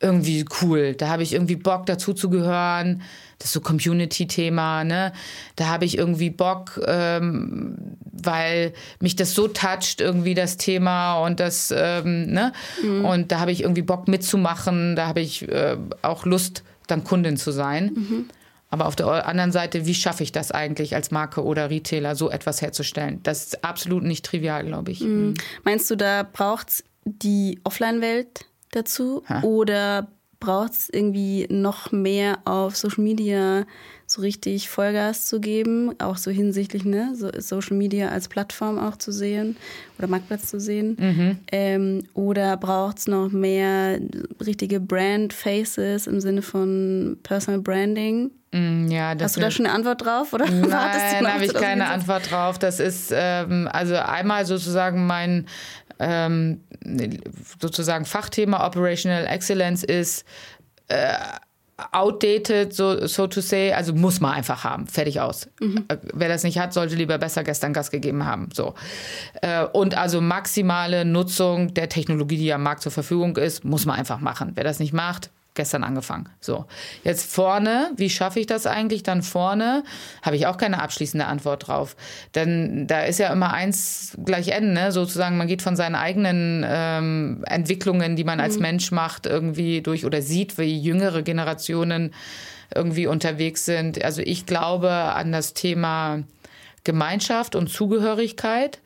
irgendwie 0.00 0.44
cool. 0.60 0.94
Da 0.94 1.08
habe 1.08 1.22
ich 1.22 1.34
irgendwie 1.34 1.56
Bock, 1.56 1.86
dazu 1.86 2.12
zu 2.14 2.28
gehören. 2.30 3.02
Das 3.38 3.46
ist 3.46 3.52
so 3.52 3.60
Community-Thema, 3.60 4.84
ne? 4.84 5.12
Da 5.56 5.66
habe 5.66 5.84
ich 5.84 5.98
irgendwie 5.98 6.30
Bock, 6.30 6.80
ähm, 6.86 7.76
weil 8.12 8.72
mich 9.00 9.16
das 9.16 9.34
so 9.34 9.48
toucht, 9.48 10.00
irgendwie 10.00 10.34
das 10.34 10.56
Thema 10.56 11.18
und 11.24 11.40
das, 11.40 11.72
ähm, 11.76 12.26
ne? 12.26 12.52
Mhm. 12.82 13.04
Und 13.04 13.32
da 13.32 13.40
habe 13.40 13.52
ich 13.52 13.62
irgendwie 13.62 13.82
Bock 13.82 14.08
mitzumachen. 14.08 14.96
Da 14.96 15.06
habe 15.06 15.20
ich 15.20 15.48
äh, 15.48 15.76
auch 16.02 16.24
Lust, 16.24 16.62
dann 16.86 17.04
Kundin 17.04 17.36
zu 17.36 17.50
sein. 17.50 17.92
Mhm. 17.94 18.28
Aber 18.70 18.86
auf 18.86 18.96
der 18.96 19.28
anderen 19.28 19.52
Seite, 19.52 19.86
wie 19.86 19.94
schaffe 19.94 20.24
ich 20.24 20.32
das 20.32 20.50
eigentlich 20.50 20.96
als 20.96 21.12
Marke 21.12 21.44
oder 21.44 21.70
Retailer, 21.70 22.16
so 22.16 22.28
etwas 22.28 22.60
herzustellen? 22.60 23.20
Das 23.22 23.44
ist 23.44 23.64
absolut 23.64 24.02
nicht 24.02 24.24
trivial, 24.24 24.64
glaube 24.64 24.90
ich. 24.90 25.00
Mhm. 25.00 25.34
Meinst 25.62 25.88
du, 25.90 25.96
da 25.96 26.24
braucht 26.24 26.70
es 26.70 26.84
die 27.04 27.60
Offline-Welt 27.62 28.46
dazu? 28.72 29.22
Ha. 29.28 29.42
Oder 29.42 30.08
braucht 30.44 30.72
es 30.72 30.88
irgendwie 30.90 31.46
noch 31.48 31.90
mehr 31.90 32.38
auf 32.44 32.76
Social 32.76 33.02
Media 33.02 33.64
so 34.06 34.20
richtig 34.20 34.68
Vollgas 34.68 35.24
zu 35.24 35.40
geben, 35.40 35.94
auch 35.98 36.16
so 36.16 36.30
hinsichtlich 36.30 36.84
ne, 36.84 37.12
so 37.14 37.30
Social 37.38 37.76
Media 37.76 38.08
als 38.08 38.28
Plattform 38.28 38.78
auch 38.78 38.96
zu 38.96 39.12
sehen 39.12 39.56
oder 39.98 40.08
Marktplatz 40.08 40.48
zu 40.48 40.60
sehen? 40.60 40.96
Mhm. 40.98 41.38
Ähm, 41.50 42.02
oder 42.14 42.56
braucht 42.56 42.98
es 42.98 43.06
noch 43.06 43.30
mehr 43.30 43.98
richtige 44.44 44.80
Brand 44.80 45.32
Faces 45.32 46.06
im 46.06 46.20
Sinne 46.20 46.42
von 46.42 47.18
Personal 47.22 47.60
Branding? 47.60 48.30
Mm, 48.52 48.88
ja, 48.88 49.14
Hast 49.20 49.36
du 49.36 49.40
da 49.40 49.50
schon 49.50 49.66
eine 49.66 49.74
Antwort 49.74 50.04
drauf? 50.04 50.32
Oder 50.32 50.44
Nein, 50.50 51.26
habe 51.26 51.44
ich 51.44 51.54
keine 51.54 51.88
Antwort 51.88 52.30
drauf. 52.30 52.58
Das 52.58 52.80
ist 52.80 53.12
ähm, 53.14 53.68
also 53.72 53.96
einmal 53.96 54.46
sozusagen 54.46 55.06
mein 55.06 55.46
ähm, 55.98 56.60
sozusagen 57.60 58.04
Fachthema 58.04 58.66
Operational 58.66 59.26
Excellence 59.26 59.84
ist 59.84 60.24
äh, 60.88 61.14
outdated, 61.92 62.72
so, 62.72 63.06
so 63.06 63.26
to 63.26 63.40
say, 63.40 63.72
also 63.72 63.92
muss 63.92 64.20
man 64.20 64.32
einfach 64.32 64.64
haben, 64.64 64.86
fertig 64.86 65.20
aus. 65.20 65.48
Mhm. 65.60 65.84
Äh, 65.88 65.96
wer 66.12 66.28
das 66.28 66.44
nicht 66.44 66.58
hat, 66.58 66.72
sollte 66.72 66.94
lieber 66.94 67.18
besser 67.18 67.44
gestern 67.44 67.72
Gas 67.72 67.90
gegeben 67.90 68.24
haben. 68.24 68.48
So. 68.52 68.74
Äh, 69.42 69.64
und 69.64 69.96
also 69.96 70.20
maximale 70.20 71.04
Nutzung 71.04 71.74
der 71.74 71.88
Technologie, 71.88 72.36
die 72.36 72.52
am 72.52 72.62
Markt 72.62 72.82
zur 72.82 72.92
Verfügung 72.92 73.36
ist, 73.36 73.64
muss 73.64 73.86
man 73.86 73.98
einfach 73.98 74.20
machen. 74.20 74.52
Wer 74.54 74.64
das 74.64 74.78
nicht 74.78 74.92
macht, 74.92 75.30
gestern 75.54 75.84
angefangen. 75.84 76.28
So, 76.40 76.66
jetzt 77.04 77.32
vorne, 77.32 77.92
wie 77.96 78.10
schaffe 78.10 78.40
ich 78.40 78.46
das 78.46 78.66
eigentlich? 78.66 79.02
Dann 79.02 79.22
vorne 79.22 79.84
habe 80.22 80.36
ich 80.36 80.46
auch 80.46 80.56
keine 80.56 80.82
abschließende 80.82 81.26
Antwort 81.26 81.68
drauf. 81.68 81.96
Denn 82.34 82.86
da 82.86 83.02
ist 83.02 83.18
ja 83.18 83.32
immer 83.32 83.52
eins 83.52 84.16
gleich 84.24 84.48
N, 84.48 84.72
ne? 84.72 84.92
sozusagen, 84.92 85.36
man 85.36 85.46
geht 85.46 85.62
von 85.62 85.76
seinen 85.76 85.94
eigenen 85.94 86.64
ähm, 86.68 87.44
Entwicklungen, 87.46 88.16
die 88.16 88.24
man 88.24 88.40
als 88.40 88.56
mhm. 88.56 88.62
Mensch 88.62 88.90
macht, 88.90 89.26
irgendwie 89.26 89.80
durch 89.80 90.04
oder 90.04 90.22
sieht, 90.22 90.58
wie 90.58 90.78
jüngere 90.78 91.22
Generationen 91.22 92.12
irgendwie 92.74 93.06
unterwegs 93.06 93.64
sind. 93.64 94.04
Also 94.04 94.22
ich 94.22 94.46
glaube 94.46 94.90
an 94.90 95.32
das 95.32 95.54
Thema 95.54 96.24
Gemeinschaft 96.82 97.54
und 97.54 97.70
Zugehörigkeit. 97.70 98.80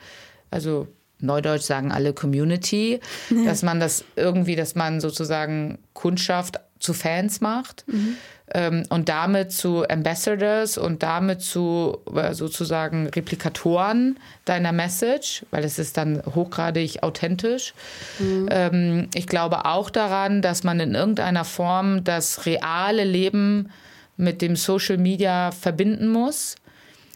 Also 0.50 0.88
Neudeutsch 1.20 1.62
sagen 1.62 1.92
alle 1.92 2.12
Community, 2.12 3.00
ja. 3.30 3.44
dass 3.46 3.62
man 3.62 3.80
das 3.80 4.04
irgendwie, 4.16 4.56
dass 4.56 4.74
man 4.74 5.00
sozusagen 5.00 5.78
Kundschaft 5.94 6.60
zu 6.78 6.94
Fans 6.94 7.40
macht 7.40 7.84
mhm. 7.88 8.16
ähm, 8.54 8.82
und 8.88 9.08
damit 9.08 9.52
zu 9.52 9.88
Ambassadors 9.88 10.78
und 10.78 11.02
damit 11.02 11.42
zu 11.42 11.98
äh, 12.14 12.34
sozusagen 12.34 13.08
Replikatoren 13.08 14.18
deiner 14.44 14.72
Message, 14.72 15.44
weil 15.50 15.64
es 15.64 15.78
ist 15.78 15.96
dann 15.96 16.22
hochgradig 16.34 17.02
authentisch. 17.02 17.74
Mhm. 18.18 18.48
Ähm, 18.50 19.08
ich 19.14 19.26
glaube 19.26 19.64
auch 19.64 19.90
daran, 19.90 20.40
dass 20.40 20.62
man 20.62 20.78
in 20.80 20.94
irgendeiner 20.94 21.44
Form 21.44 22.04
das 22.04 22.46
reale 22.46 23.04
Leben 23.04 23.70
mit 24.16 24.42
dem 24.42 24.56
Social 24.56 24.98
Media 24.98 25.50
verbinden 25.52 26.08
muss. 26.08 26.56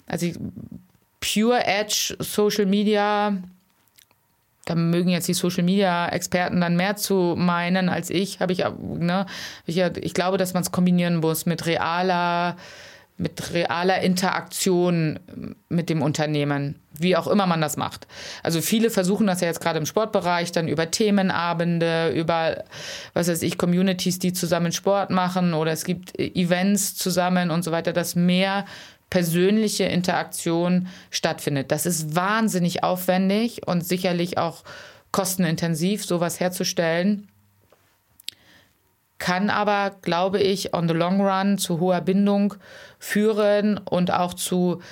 Also 0.06 0.26
Pure 1.20 1.64
Edge 1.64 2.16
Social 2.18 2.66
Media, 2.66 3.36
da 4.64 4.74
mögen 4.74 5.10
jetzt 5.10 5.28
die 5.28 5.34
Social 5.34 5.64
Media 5.64 6.08
Experten 6.08 6.60
dann 6.60 6.76
mehr 6.76 6.96
zu 6.96 7.34
meinen 7.36 7.88
als 7.88 8.10
ich, 8.10 8.40
habe 8.40 8.52
ich, 8.52 8.64
ne, 8.80 9.26
ich, 9.66 9.78
ich 9.78 10.14
glaube, 10.14 10.38
dass 10.38 10.54
man 10.54 10.62
es 10.62 10.70
kombinieren 10.70 11.16
muss 11.16 11.46
mit 11.46 11.66
realer 11.66 12.56
mit 13.18 13.52
realer 13.52 14.00
Interaktion 14.00 15.20
mit 15.68 15.90
dem 15.90 16.02
Unternehmen, 16.02 16.76
wie 16.98 17.16
auch 17.16 17.26
immer 17.26 17.46
man 17.46 17.60
das 17.60 17.76
macht. 17.76 18.06
Also 18.42 18.60
viele 18.60 18.90
versuchen 18.90 19.26
das 19.26 19.40
ja 19.40 19.48
jetzt 19.48 19.60
gerade 19.60 19.78
im 19.78 19.86
Sportbereich 19.86 20.50
dann 20.50 20.66
über 20.66 20.90
Themenabende, 20.90 22.10
über 22.10 22.64
was 23.14 23.28
weiß 23.28 23.42
ich, 23.42 23.58
Communities, 23.58 24.18
die 24.18 24.32
zusammen 24.32 24.72
Sport 24.72 25.10
machen 25.10 25.54
oder 25.54 25.72
es 25.72 25.84
gibt 25.84 26.18
Events 26.18 26.96
zusammen 26.96 27.50
und 27.50 27.62
so 27.62 27.70
weiter, 27.70 27.92
dass 27.92 28.16
mehr 28.16 28.64
persönliche 29.12 29.84
Interaktion 29.84 30.88
stattfindet. 31.10 31.70
Das 31.70 31.84
ist 31.84 32.16
wahnsinnig 32.16 32.82
aufwendig 32.82 33.66
und 33.68 33.86
sicherlich 33.86 34.38
auch 34.38 34.64
kostenintensiv, 35.12 36.02
sowas 36.02 36.40
herzustellen 36.40 37.28
kann 39.22 39.50
aber, 39.50 39.92
glaube 40.02 40.40
ich, 40.40 40.74
on 40.74 40.88
the 40.88 40.94
long 40.94 41.20
run 41.20 41.56
zu 41.56 41.78
hoher 41.78 42.00
Bindung 42.00 42.54
führen 42.98 43.78
und 43.78 44.10
auch 44.10 44.34
zu 44.34 44.82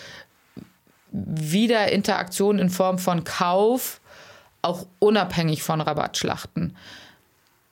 Wiederinteraktion 1.10 2.60
in 2.60 2.70
Form 2.70 3.00
von 3.00 3.24
Kauf, 3.24 4.00
auch 4.62 4.86
unabhängig 5.00 5.64
von 5.64 5.80
Rabattschlachten. 5.80 6.76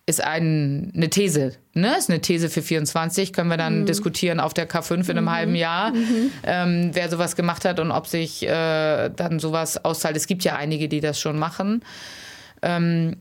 Ist 0.08 0.24
ein, 0.24 0.90
eine 0.96 1.10
These, 1.10 1.52
ne? 1.74 1.98
Ist 1.98 2.08
eine 2.08 2.22
These 2.22 2.48
für 2.48 2.62
24. 2.62 3.30
Können 3.34 3.50
wir 3.50 3.58
dann 3.58 3.80
mhm. 3.80 3.84
diskutieren 3.84 4.40
auf 4.40 4.54
der 4.54 4.66
K5 4.66 5.02
in 5.02 5.10
einem 5.10 5.24
mhm. 5.26 5.30
halben 5.30 5.54
Jahr, 5.54 5.90
mhm. 5.90 6.30
ähm, 6.44 6.90
wer 6.94 7.10
sowas 7.10 7.36
gemacht 7.36 7.66
hat 7.66 7.78
und 7.78 7.90
ob 7.90 8.06
sich 8.06 8.42
äh, 8.42 9.10
dann 9.10 9.38
sowas 9.38 9.84
auszahlt. 9.84 10.16
Es 10.16 10.26
gibt 10.26 10.44
ja 10.44 10.56
einige, 10.56 10.88
die 10.88 11.00
das 11.00 11.20
schon 11.20 11.38
machen. 11.38 11.84
Ähm, 12.62 13.16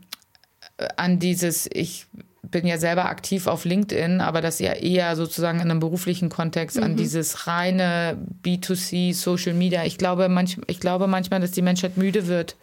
an 0.96 1.20
dieses, 1.20 1.70
ich 1.74 2.06
bin 2.42 2.66
ja 2.66 2.78
selber 2.78 3.10
aktiv 3.10 3.48
auf 3.48 3.66
LinkedIn, 3.66 4.22
aber 4.22 4.40
das 4.40 4.60
ja 4.60 4.72
eher 4.72 5.18
sozusagen 5.18 5.60
in 5.60 5.70
einem 5.70 5.82
beruflichen 5.82 6.30
Kontext 6.30 6.78
mhm. 6.78 6.84
an 6.84 6.96
dieses 6.96 7.48
reine 7.48 8.18
B2C 8.46 9.14
Social 9.14 9.56
Media. 9.56 9.84
Ich 9.84 9.98
glaube, 9.98 10.30
manch, 10.30 10.58
ich 10.68 10.80
glaube 10.80 11.08
manchmal, 11.08 11.42
dass 11.42 11.52
die 11.52 11.62
Menschheit 11.62 11.98
müde 11.98 12.28
wird 12.28 12.56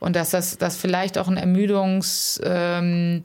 und 0.00 0.16
dass 0.16 0.30
das 0.30 0.58
dass 0.58 0.76
vielleicht 0.76 1.16
auch 1.18 1.28
ein 1.28 1.36
Ermüdungs 1.36 2.40
ähm, 2.42 3.22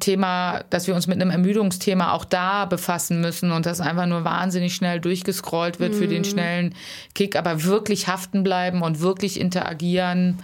Thema, 0.00 0.64
dass 0.70 0.86
wir 0.86 0.94
uns 0.94 1.06
mit 1.06 1.20
einem 1.20 1.30
Ermüdungsthema 1.30 2.12
auch 2.12 2.24
da 2.24 2.64
befassen 2.64 3.20
müssen 3.20 3.52
und 3.52 3.64
das 3.64 3.80
einfach 3.80 4.06
nur 4.06 4.24
wahnsinnig 4.24 4.74
schnell 4.74 5.00
durchgescrollt 5.00 5.80
wird 5.80 5.94
mhm. 5.94 5.98
für 5.98 6.08
den 6.08 6.22
mhm. 6.22 6.26
schnellen 6.26 6.74
Kick, 7.14 7.36
aber 7.36 7.64
wirklich 7.64 8.08
haften 8.08 8.42
bleiben 8.42 8.82
und 8.82 9.00
wirklich 9.00 9.40
interagieren 9.40 10.38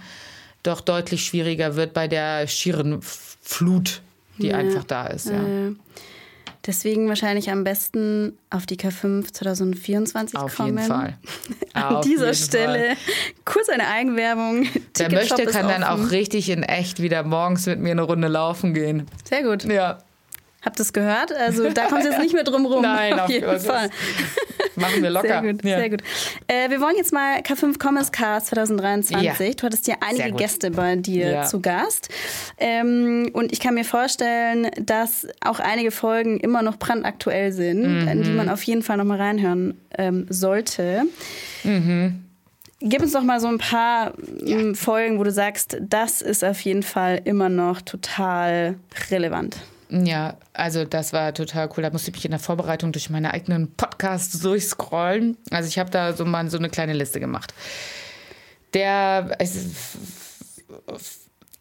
doch 0.63 0.81
deutlich 0.81 1.25
schwieriger 1.25 1.75
wird 1.75 1.93
bei 1.93 2.07
der 2.07 2.47
schieren 2.47 2.99
Flut, 3.01 4.01
die 4.37 4.47
ja, 4.47 4.57
einfach 4.57 4.83
da 4.83 5.07
ist. 5.07 5.27
Ja. 5.27 5.41
Äh, 5.41 5.73
deswegen 6.65 7.07
wahrscheinlich 7.07 7.49
am 7.49 7.63
besten 7.63 8.37
auf 8.49 8.65
die 8.65 8.77
K5 8.77 9.33
2024 9.33 10.39
auf 10.39 10.55
kommen. 10.55 10.77
Auf 10.77 10.83
jeden 10.83 10.91
Fall. 10.91 11.17
An 11.73 11.95
auf 11.95 12.05
dieser 12.05 12.33
Stelle 12.33 12.95
Fall. 12.95 12.97
kurz 13.45 13.69
eine 13.69 13.87
Eigenwerbung. 13.87 14.67
Wer 14.97 15.11
möchte, 15.11 15.45
kann 15.45 15.67
dann 15.67 15.83
auch 15.83 16.11
richtig 16.11 16.49
in 16.49 16.63
echt 16.63 17.01
wieder 17.01 17.23
morgens 17.23 17.65
mit 17.65 17.79
mir 17.79 17.91
eine 17.91 18.03
Runde 18.03 18.27
laufen 18.27 18.73
gehen. 18.73 19.07
Sehr 19.23 19.43
gut. 19.43 19.63
Ja. 19.65 19.99
Habt 20.63 20.79
ihr 20.79 20.83
es 20.83 20.93
gehört? 20.93 21.33
Also 21.33 21.69
da 21.71 21.87
kommt 21.87 22.01
es 22.01 22.11
jetzt 22.11 22.19
nicht 22.19 22.33
mehr 22.33 22.43
drum 22.43 22.65
rum. 22.67 22.81
Nein, 22.83 23.19
auf 23.19 23.29
jeden 23.29 23.59
Fall. 23.59 23.89
Machen 24.75 25.01
wir 25.01 25.09
locker. 25.09 25.27
Sehr 25.27 25.53
gut, 25.53 25.63
ja. 25.63 25.77
sehr 25.77 25.89
gut. 25.89 26.01
Äh, 26.47 26.69
wir 26.69 26.79
wollen 26.79 26.95
jetzt 26.97 27.11
mal 27.11 27.39
K5 27.39 27.83
Commerce 27.83 28.11
Cast 28.11 28.47
2023. 28.47 29.21
Ja. 29.21 29.33
Du 29.33 29.63
hattest 29.63 29.87
ja 29.87 29.95
einige 30.01 30.31
Gäste 30.33 30.69
bei 30.69 30.95
dir 30.95 31.31
ja. 31.31 31.43
zu 31.45 31.61
Gast. 31.61 32.09
Ähm, 32.57 33.31
und 33.33 33.51
ich 33.51 33.59
kann 33.59 33.73
mir 33.73 33.85
vorstellen, 33.85 34.69
dass 34.79 35.27
auch 35.41 35.59
einige 35.59 35.89
Folgen 35.89 36.39
immer 36.39 36.61
noch 36.61 36.77
brandaktuell 36.77 37.51
sind, 37.51 37.81
mhm. 37.81 38.07
in 38.07 38.23
die 38.23 38.31
man 38.31 38.47
auf 38.47 38.61
jeden 38.63 38.83
Fall 38.83 38.97
noch 38.97 39.05
mal 39.05 39.17
reinhören 39.17 39.79
ähm, 39.97 40.27
sollte. 40.29 41.03
Mhm. 41.63 42.23
Gib 42.83 43.01
uns 43.01 43.13
doch 43.13 43.23
mal 43.23 43.39
so 43.39 43.47
ein 43.47 43.59
paar 43.59 44.13
ja. 44.43 44.73
Folgen, 44.73 45.19
wo 45.19 45.23
du 45.23 45.31
sagst, 45.31 45.77
das 45.81 46.21
ist 46.21 46.43
auf 46.43 46.59
jeden 46.61 46.81
Fall 46.81 47.21
immer 47.25 47.49
noch 47.49 47.81
total 47.81 48.75
relevant. 49.11 49.57
Ja, 49.91 50.37
also 50.53 50.85
das 50.85 51.11
war 51.11 51.33
total 51.33 51.69
cool. 51.75 51.83
Da 51.83 51.89
musste 51.89 52.11
ich 52.11 52.15
mich 52.15 52.25
in 52.25 52.31
der 52.31 52.39
Vorbereitung 52.39 52.93
durch 52.93 53.09
meine 53.09 53.33
eigenen 53.33 53.73
Podcasts 53.73 54.39
durchscrollen. 54.39 55.37
Also 55.49 55.67
ich 55.67 55.77
habe 55.77 55.89
da 55.89 56.13
so 56.13 56.23
mal 56.23 56.49
so 56.49 56.57
eine 56.57 56.69
kleine 56.69 56.93
Liste 56.93 57.19
gemacht. 57.19 57.53
Der, 58.73 59.37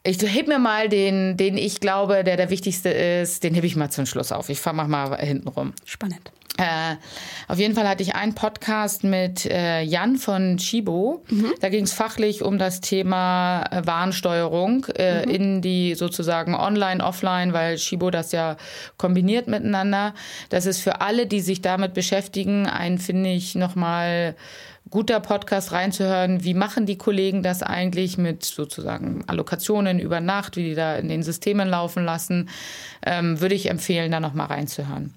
ich 0.04 0.22
heb 0.22 0.46
mir 0.46 0.60
mal 0.60 0.88
den, 0.88 1.36
den 1.36 1.58
ich 1.58 1.80
glaube, 1.80 2.22
der 2.22 2.36
der 2.36 2.50
wichtigste 2.50 2.90
ist, 2.90 3.42
den 3.42 3.54
hebe 3.54 3.66
ich 3.66 3.74
mal 3.74 3.90
zum 3.90 4.06
Schluss 4.06 4.30
auf. 4.30 4.48
Ich 4.48 4.60
fahre 4.60 4.86
mal 4.86 5.18
hinten 5.18 5.48
rum. 5.48 5.72
Spannend. 5.84 6.30
Äh, 6.60 6.96
auf 7.48 7.58
jeden 7.58 7.74
Fall 7.74 7.88
hatte 7.88 8.02
ich 8.02 8.14
einen 8.14 8.34
Podcast 8.34 9.02
mit 9.02 9.46
äh, 9.46 9.80
Jan 9.80 10.16
von 10.16 10.58
Chibo. 10.58 11.24
Mhm. 11.30 11.54
Da 11.60 11.70
ging 11.70 11.84
es 11.84 11.94
fachlich 11.94 12.42
um 12.42 12.58
das 12.58 12.82
Thema 12.82 13.64
äh, 13.70 13.86
Warensteuerung 13.86 14.84
äh, 14.94 15.24
mhm. 15.24 15.30
in 15.30 15.62
die 15.62 15.94
sozusagen 15.94 16.54
online, 16.54 17.02
offline, 17.02 17.54
weil 17.54 17.76
Chibo 17.76 18.10
das 18.10 18.32
ja 18.32 18.58
kombiniert 18.98 19.48
miteinander. 19.48 20.12
Das 20.50 20.66
ist 20.66 20.80
für 20.80 21.00
alle, 21.00 21.26
die 21.26 21.40
sich 21.40 21.62
damit 21.62 21.94
beschäftigen, 21.94 22.66
ein, 22.66 22.98
finde 22.98 23.30
ich, 23.30 23.54
nochmal 23.54 24.36
guter 24.90 25.20
Podcast 25.20 25.72
reinzuhören. 25.72 26.44
Wie 26.44 26.54
machen 26.54 26.84
die 26.84 26.98
Kollegen 26.98 27.42
das 27.42 27.62
eigentlich 27.62 28.18
mit 28.18 28.44
sozusagen 28.44 29.24
Allokationen 29.28 29.98
über 29.98 30.20
Nacht, 30.20 30.56
wie 30.56 30.64
die 30.64 30.74
da 30.74 30.96
in 30.96 31.08
den 31.08 31.22
Systemen 31.22 31.68
laufen 31.68 32.04
lassen? 32.04 32.50
Ähm, 33.06 33.40
würde 33.40 33.54
ich 33.54 33.70
empfehlen, 33.70 34.10
da 34.10 34.20
nochmal 34.20 34.48
reinzuhören. 34.48 35.14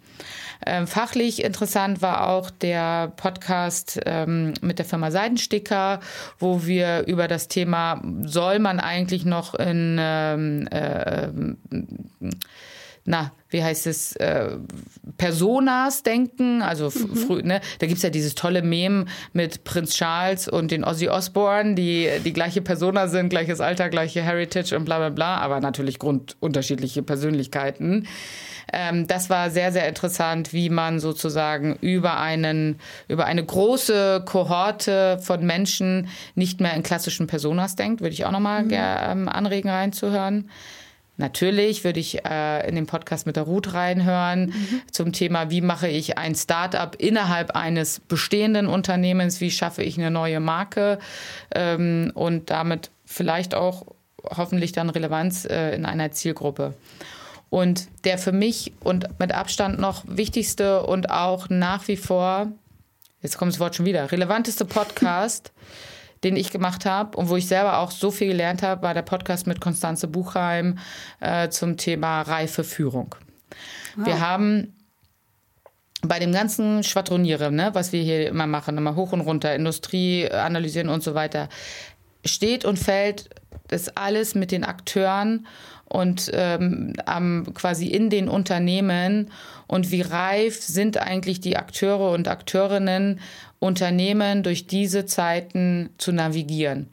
Ähm, 0.65 0.87
fachlich 0.87 1.43
interessant 1.43 2.01
war 2.01 2.29
auch 2.29 2.49
der 2.49 3.11
Podcast 3.15 3.99
ähm, 4.05 4.53
mit 4.61 4.79
der 4.79 4.85
Firma 4.85 5.11
Seidensticker, 5.11 5.99
wo 6.39 6.65
wir 6.65 7.05
über 7.07 7.27
das 7.27 7.47
Thema, 7.47 8.01
soll 8.23 8.59
man 8.59 8.79
eigentlich 8.79 9.25
noch 9.25 9.55
in 9.55 9.97
ähm, 9.99 10.67
äh, 10.67 11.29
na, 13.05 13.33
wie 13.49 13.63
heißt 13.63 13.85
es, 13.87 14.15
äh, 14.15 14.57
Personas 15.17 16.03
denken. 16.03 16.61
Also 16.61 16.85
mhm. 16.85 17.15
früh, 17.15 17.41
ne, 17.43 17.61
da 17.79 17.87
gibt's 17.87 18.03
ja 18.03 18.09
dieses 18.09 18.35
tolle 18.35 18.61
Meme 18.61 19.05
mit 19.33 19.63
Prinz 19.63 19.95
Charles 19.95 20.47
und 20.47 20.71
den 20.71 20.83
Ozzy 20.83 21.09
Osbourne, 21.09 21.75
die 21.75 22.09
die 22.23 22.33
gleiche 22.33 22.61
Persona 22.61 23.07
sind, 23.07 23.29
gleiches 23.29 23.59
Alter, 23.59 23.89
gleiche 23.89 24.21
Heritage 24.21 24.75
und 24.75 24.85
bla 24.85 24.97
bla 24.97 25.09
bla, 25.09 25.37
aber 25.37 25.59
natürlich 25.59 25.99
grundunterschiedliche 25.99 27.03
Persönlichkeiten. 27.03 28.07
Ähm, 28.71 29.05
das 29.07 29.29
war 29.29 29.49
sehr, 29.49 29.71
sehr 29.73 29.87
interessant, 29.87 30.53
wie 30.53 30.69
man 30.69 30.99
sozusagen 30.99 31.75
über 31.81 32.19
einen, 32.19 32.79
über 33.09 33.25
eine 33.25 33.43
große 33.45 34.23
Kohorte 34.25 35.19
von 35.21 35.45
Menschen 35.45 36.07
nicht 36.35 36.61
mehr 36.61 36.73
in 36.73 36.83
klassischen 36.83 37.27
Personas 37.27 37.75
denkt. 37.75 37.99
Würde 37.99 38.13
ich 38.13 38.25
auch 38.25 38.31
nochmal 38.31 38.63
mhm. 38.63 38.71
ähm, 38.73 39.29
anregen, 39.29 39.69
reinzuhören. 39.69 40.49
Natürlich 41.17 41.83
würde 41.83 41.99
ich 41.99 42.25
äh, 42.25 42.67
in 42.67 42.75
den 42.75 42.87
Podcast 42.87 43.27
mit 43.27 43.35
der 43.35 43.43
Ruth 43.43 43.73
reinhören 43.73 44.47
mhm. 44.47 44.81
zum 44.91 45.13
Thema, 45.13 45.51
wie 45.51 45.61
mache 45.61 45.87
ich 45.87 46.17
ein 46.17 46.33
Startup 46.33 46.95
innerhalb 46.97 47.51
eines 47.51 47.99
bestehenden 47.99 48.67
Unternehmens, 48.67 49.39
wie 49.39 49.51
schaffe 49.51 49.83
ich 49.83 49.97
eine 49.99 50.09
neue 50.09 50.39
Marke 50.39 50.97
ähm, 51.53 52.11
und 52.15 52.49
damit 52.49 52.89
vielleicht 53.05 53.53
auch 53.53 53.85
hoffentlich 54.23 54.71
dann 54.71 54.89
Relevanz 54.89 55.45
äh, 55.45 55.75
in 55.75 55.85
einer 55.85 56.11
Zielgruppe. 56.11 56.73
Und 57.51 57.87
der 58.05 58.17
für 58.17 58.31
mich 58.31 58.73
und 58.79 59.19
mit 59.19 59.31
Abstand 59.31 59.79
noch 59.79 60.03
wichtigste 60.07 60.81
und 60.81 61.11
auch 61.11 61.49
nach 61.49 61.87
wie 61.87 61.97
vor, 61.97 62.51
jetzt 63.21 63.37
kommt 63.37 63.53
das 63.53 63.59
Wort 63.59 63.75
schon 63.75 63.85
wieder, 63.85 64.11
relevanteste 64.11 64.65
Podcast, 64.65 65.51
den 66.23 66.35
ich 66.35 66.51
gemacht 66.51 66.85
habe 66.85 67.17
und 67.17 67.29
wo 67.29 67.35
ich 67.35 67.47
selber 67.47 67.79
auch 67.79 67.91
so 67.91 68.11
viel 68.11 68.27
gelernt 68.27 68.63
habe, 68.63 68.81
war 68.81 68.93
der 68.93 69.01
Podcast 69.01 69.47
mit 69.47 69.61
Konstanze 69.61 70.07
Buchheim 70.07 70.77
äh, 71.19 71.49
zum 71.49 71.77
Thema 71.77 72.21
reife 72.21 72.63
Führung. 72.63 73.15
Wow. 73.95 74.05
Wir 74.05 74.19
haben 74.19 74.75
bei 76.01 76.19
dem 76.19 76.33
ganzen 76.33 76.83
Schwadronieren, 76.83 77.55
ne, 77.55 77.69
was 77.73 77.93
wir 77.93 78.01
hier 78.01 78.27
immer 78.27 78.47
machen, 78.47 78.77
immer 78.77 78.95
hoch 78.95 79.13
und 79.13 79.21
runter, 79.21 79.55
Industrie 79.55 80.29
analysieren 80.29 80.89
und 80.89 81.01
so 81.01 81.15
weiter, 81.15 81.49
steht 82.25 82.65
und 82.65 82.77
fällt 82.77 83.29
das 83.67 83.95
alles 83.95 84.35
mit 84.35 84.51
den 84.51 84.63
Akteuren 84.63 85.47
und 85.85 86.31
ähm, 86.33 86.93
am, 87.05 87.53
quasi 87.53 87.87
in 87.87 88.09
den 88.09 88.27
Unternehmen 88.27 89.31
und 89.67 89.91
wie 89.91 90.01
reif 90.01 90.61
sind 90.61 90.97
eigentlich 90.97 91.39
die 91.39 91.57
Akteure 91.57 92.11
und 92.11 92.27
Akteurinnen, 92.27 93.19
Unternehmen 93.63 94.43
durch 94.43 94.67
diese 94.67 95.05
Zeiten 95.05 95.89
zu 95.97 96.11
navigieren. 96.11 96.89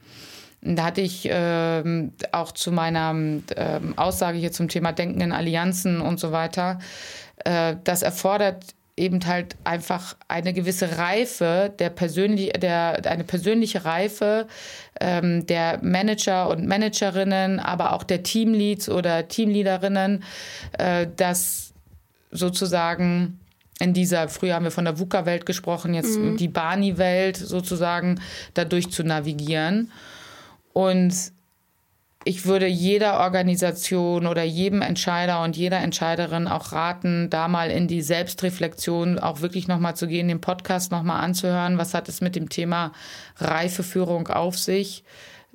Da 0.62 0.84
hatte 0.84 1.00
ich 1.00 1.26
ähm, 1.30 2.12
auch 2.32 2.52
zu 2.52 2.70
meiner 2.70 3.10
ähm, 3.10 3.94
Aussage 3.96 4.38
hier 4.38 4.52
zum 4.52 4.68
Thema 4.68 4.92
Denken 4.92 5.20
in 5.20 5.32
Allianzen 5.32 6.00
und 6.00 6.20
so 6.20 6.32
weiter, 6.32 6.78
äh, 7.44 7.76
das 7.82 8.02
erfordert 8.02 8.64
eben 8.96 9.24
halt 9.26 9.56
einfach 9.64 10.16
eine 10.28 10.52
gewisse 10.52 10.98
Reife 10.98 11.72
der 11.78 11.88
persönlich 11.88 12.52
der 12.52 13.00
eine 13.06 13.24
persönliche 13.24 13.86
Reife 13.86 14.46
ähm, 15.00 15.46
der 15.46 15.78
Manager 15.82 16.50
und 16.50 16.66
Managerinnen, 16.66 17.58
aber 17.58 17.94
auch 17.94 18.02
der 18.02 18.22
Teamleads 18.22 18.90
oder 18.90 19.26
Teamleaderinnen, 19.26 20.22
äh, 20.78 21.06
dass 21.16 21.72
sozusagen 22.30 23.40
in 23.80 23.94
dieser, 23.94 24.28
früher 24.28 24.54
haben 24.54 24.64
wir 24.64 24.70
von 24.70 24.84
der 24.84 24.98
VUCA-Welt 24.98 25.46
gesprochen, 25.46 25.94
jetzt 25.94 26.18
mhm. 26.18 26.36
die 26.36 26.48
Barney-Welt 26.48 27.36
sozusagen 27.36 28.20
dadurch 28.54 28.90
zu 28.90 29.02
navigieren. 29.02 29.90
Und 30.72 31.14
ich 32.24 32.44
würde 32.44 32.66
jeder 32.66 33.20
Organisation 33.20 34.26
oder 34.26 34.42
jedem 34.42 34.82
Entscheider 34.82 35.42
und 35.42 35.56
jeder 35.56 35.78
Entscheiderin 35.78 36.48
auch 36.48 36.72
raten, 36.72 37.30
da 37.30 37.48
mal 37.48 37.70
in 37.70 37.88
die 37.88 38.02
Selbstreflexion 38.02 39.18
auch 39.18 39.40
wirklich 39.40 39.68
nochmal 39.68 39.96
zu 39.96 40.06
gehen, 40.06 40.28
den 40.28 40.42
Podcast 40.42 40.92
nochmal 40.92 41.24
anzuhören. 41.24 41.78
Was 41.78 41.94
hat 41.94 42.10
es 42.10 42.20
mit 42.20 42.36
dem 42.36 42.50
Thema 42.50 42.92
Reifeführung 43.38 44.28
auf 44.28 44.58
sich? 44.58 45.02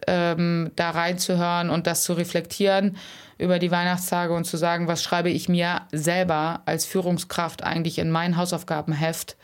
Ähm, 0.08 0.71
da 0.75 0.89
reinzuhören 0.91 1.69
und 1.69 1.88
das 1.88 2.03
zu 2.03 2.13
reflektieren 2.13 2.97
über 3.38 3.60
die 3.60 3.71
Weihnachtstage 3.71 4.34
und 4.34 4.45
zu 4.45 4.58
sagen, 4.58 4.88
was 4.88 5.03
schreibe 5.03 5.29
ich 5.29 5.49
mir 5.49 5.81
selber 5.91 6.62
als 6.65 6.86
Führungskraft 6.86 7.63
eigentlich 7.63 7.97
in 7.99 8.12
mein 8.12 8.38
Hausaufgabenheft 8.38 9.38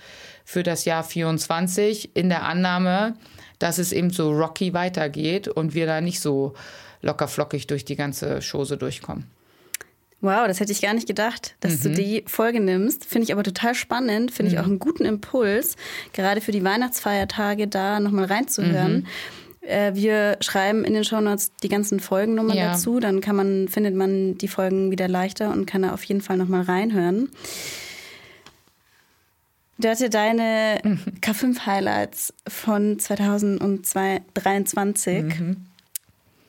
für 0.43 0.63
das 0.63 0.85
Jahr 0.85 1.03
24 1.03 2.15
in 2.15 2.29
der 2.29 2.43
Annahme, 2.43 3.15
dass 3.59 3.77
es 3.77 3.91
eben 3.91 4.09
so 4.09 4.31
rocky 4.31 4.73
weitergeht 4.73 5.47
und 5.47 5.73
wir 5.73 5.85
da 5.85 6.01
nicht 6.01 6.19
so 6.19 6.53
locker 7.01 7.27
flockig 7.27 7.67
durch 7.67 7.85
die 7.85 7.95
ganze 7.95 8.39
Chose 8.39 8.77
durchkommen. 8.77 9.27
Wow, 10.21 10.45
das 10.45 10.59
hätte 10.59 10.71
ich 10.71 10.81
gar 10.81 10.93
nicht 10.93 11.07
gedacht, 11.07 11.55
dass 11.61 11.79
mhm. 11.79 11.83
du 11.83 11.89
die 11.93 12.23
Folge 12.27 12.59
nimmst. 12.59 13.05
Finde 13.05 13.25
ich 13.25 13.33
aber 13.33 13.41
total 13.41 13.73
spannend, 13.73 14.31
finde 14.31 14.51
mhm. 14.51 14.55
ich 14.55 14.61
auch 14.61 14.67
einen 14.67 14.77
guten 14.77 15.03
Impuls, 15.03 15.77
gerade 16.13 16.41
für 16.41 16.51
die 16.51 16.63
Weihnachtsfeiertage 16.63 17.67
da 17.67 17.99
nochmal 17.99 18.25
reinzuhören. 18.25 18.97
Mhm. 18.97 19.07
Äh, 19.61 19.93
wir 19.93 20.37
schreiben 20.41 20.83
in 20.83 20.93
den 20.93 21.03
Shownotes 21.03 21.51
die 21.61 21.69
ganzen 21.69 21.99
Folgennummern 21.99 22.57
ja. 22.57 22.71
dazu, 22.71 22.99
dann 22.99 23.21
kann 23.21 23.35
man, 23.35 23.67
findet 23.67 23.93
man 23.95 24.35
die 24.37 24.47
Folgen 24.47 24.89
wieder 24.91 25.07
leichter 25.07 25.51
und 25.51 25.67
kann 25.67 25.83
da 25.83 25.93
auf 25.93 26.03
jeden 26.03 26.21
Fall 26.21 26.37
nochmal 26.37 26.63
reinhören. 26.63 27.29
Du 29.77 29.87
ja 30.01 30.09
deine 30.09 30.79
mhm. 30.83 30.99
K5-Highlights 31.21 32.33
von 32.47 32.97
2023. 32.99 35.23
Mhm. 35.23 35.57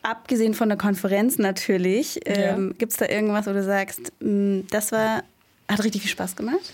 Abgesehen 0.03 0.55
von 0.55 0.69
der 0.69 0.79
Konferenz 0.79 1.39
natürlich, 1.39 2.17
ja. 2.27 2.35
ähm, 2.35 2.75
gibt 2.77 2.93
es 2.93 2.99
da 2.99 3.07
irgendwas, 3.07 3.47
wo 3.47 3.53
du 3.53 3.63
sagst, 3.63 4.13
mh, 4.21 4.29
mm, 4.29 4.67
das 4.71 4.91
war, 4.91 5.23
hat 5.69 5.85
richtig 5.85 6.03
viel 6.03 6.11
Spaß 6.11 6.35
gemacht? 6.35 6.73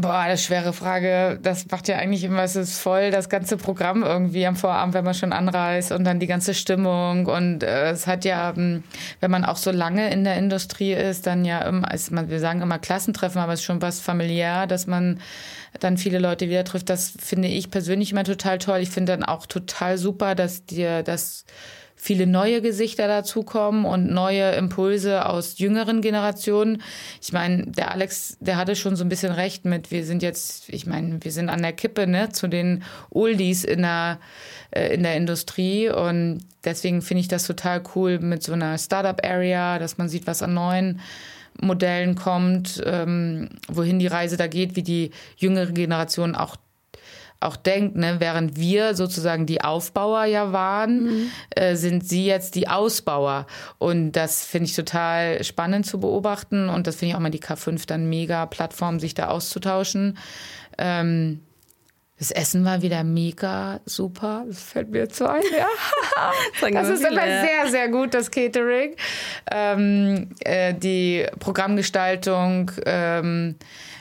Boah, 0.00 0.26
das 0.28 0.42
ist 0.42 0.46
schwere 0.46 0.72
Frage. 0.72 1.40
Das 1.42 1.68
macht 1.72 1.88
ja 1.88 1.96
eigentlich 1.96 2.22
immer, 2.22 2.44
es 2.44 2.54
ist 2.54 2.78
voll 2.78 3.10
das 3.10 3.28
ganze 3.28 3.56
Programm 3.56 4.04
irgendwie 4.04 4.46
am 4.46 4.54
Vorabend, 4.54 4.94
wenn 4.94 5.04
man 5.04 5.12
schon 5.12 5.32
anreist 5.32 5.90
und 5.90 6.04
dann 6.04 6.20
die 6.20 6.28
ganze 6.28 6.54
Stimmung. 6.54 7.26
Und 7.26 7.64
äh, 7.64 7.90
es 7.90 8.06
hat 8.06 8.24
ja, 8.24 8.52
mm, 8.52 8.84
wenn 9.18 9.30
man 9.32 9.44
auch 9.44 9.56
so 9.56 9.72
lange 9.72 10.08
in 10.10 10.22
der 10.22 10.36
Industrie 10.36 10.92
ist, 10.92 11.26
dann 11.26 11.44
ja 11.44 11.62
immer, 11.62 11.90
also 11.90 12.12
wir 12.14 12.38
sagen 12.38 12.60
immer 12.60 12.78
Klassentreffen, 12.78 13.40
aber 13.40 13.54
es 13.54 13.58
ist 13.58 13.66
schon 13.66 13.82
was 13.82 13.98
familiär, 13.98 14.68
dass 14.68 14.86
man 14.86 15.18
dann 15.80 15.98
viele 15.98 16.20
Leute 16.20 16.48
wieder 16.48 16.62
trifft. 16.62 16.90
Das 16.90 17.12
finde 17.18 17.48
ich 17.48 17.68
persönlich 17.72 18.12
immer 18.12 18.22
total 18.22 18.58
toll. 18.58 18.78
Ich 18.78 18.90
finde 18.90 19.14
dann 19.14 19.24
auch 19.24 19.46
total 19.46 19.98
super, 19.98 20.36
dass 20.36 20.64
dir 20.64 21.02
das 21.02 21.44
viele 21.98 22.26
neue 22.26 22.62
Gesichter 22.62 23.08
dazukommen 23.08 23.84
und 23.84 24.10
neue 24.10 24.52
Impulse 24.52 25.26
aus 25.26 25.58
jüngeren 25.58 26.00
Generationen. 26.00 26.80
Ich 27.20 27.32
meine, 27.32 27.66
der 27.66 27.90
Alex, 27.90 28.38
der 28.40 28.56
hatte 28.56 28.76
schon 28.76 28.96
so 28.96 29.04
ein 29.04 29.08
bisschen 29.08 29.32
recht 29.32 29.64
mit, 29.64 29.90
wir 29.90 30.04
sind 30.04 30.22
jetzt, 30.22 30.68
ich 30.68 30.86
meine, 30.86 31.18
wir 31.22 31.32
sind 31.32 31.48
an 31.50 31.60
der 31.60 31.72
Kippe, 31.72 32.06
ne, 32.06 32.30
zu 32.30 32.46
den 32.46 32.84
Oldies 33.10 33.64
in 33.64 33.82
der, 33.82 34.20
äh, 34.70 34.94
in 34.94 35.02
der 35.02 35.16
Industrie 35.16 35.90
und 35.90 36.38
deswegen 36.64 37.02
finde 37.02 37.22
ich 37.22 37.28
das 37.28 37.46
total 37.46 37.82
cool 37.94 38.20
mit 38.20 38.44
so 38.44 38.52
einer 38.52 38.78
Startup-Area, 38.78 39.80
dass 39.80 39.98
man 39.98 40.08
sieht, 40.08 40.26
was 40.28 40.42
an 40.42 40.54
neuen 40.54 41.00
Modellen 41.60 42.14
kommt, 42.14 42.80
ähm, 42.86 43.48
wohin 43.66 43.98
die 43.98 44.06
Reise 44.06 44.36
da 44.36 44.46
geht, 44.46 44.76
wie 44.76 44.84
die 44.84 45.10
jüngere 45.36 45.72
Generation 45.72 46.36
auch 46.36 46.56
auch 47.40 47.56
denkt, 47.56 47.96
ne, 47.96 48.16
während 48.18 48.56
wir 48.56 48.94
sozusagen 48.94 49.46
die 49.46 49.60
Aufbauer 49.62 50.24
ja 50.24 50.52
waren, 50.52 51.04
mhm. 51.04 51.30
äh, 51.50 51.76
sind 51.76 52.08
sie 52.08 52.26
jetzt 52.26 52.56
die 52.56 52.68
Ausbauer. 52.68 53.46
Und 53.78 54.12
das 54.12 54.44
finde 54.44 54.66
ich 54.68 54.74
total 54.74 55.44
spannend 55.44 55.86
zu 55.86 56.00
beobachten. 56.00 56.68
Und 56.68 56.86
das 56.86 56.96
finde 56.96 57.10
ich 57.10 57.16
auch 57.16 57.20
mal 57.20 57.30
die 57.30 57.42
K5 57.42 57.86
dann 57.86 58.08
mega 58.08 58.46
Plattform, 58.46 58.98
sich 58.98 59.14
da 59.14 59.28
auszutauschen. 59.28 60.18
Ähm, 60.78 61.40
das 62.18 62.32
Essen 62.32 62.64
war 62.64 62.82
wieder 62.82 63.04
mega 63.04 63.80
super. 63.84 64.44
Das 64.48 64.60
fällt 64.60 64.90
mir 64.90 65.08
zu 65.08 65.30
ein. 65.30 65.42
Ja. 65.56 65.68
das 66.72 66.88
ist 66.88 67.04
immer 67.04 67.22
sehr, 67.22 67.68
sehr 67.70 67.88
gut, 67.88 68.12
das 68.12 68.32
Catering. 68.32 68.96
Ähm, 69.52 70.30
äh, 70.40 70.74
die 70.74 71.26
Programmgestaltung. 71.38 72.72
Ähm, 72.84 73.54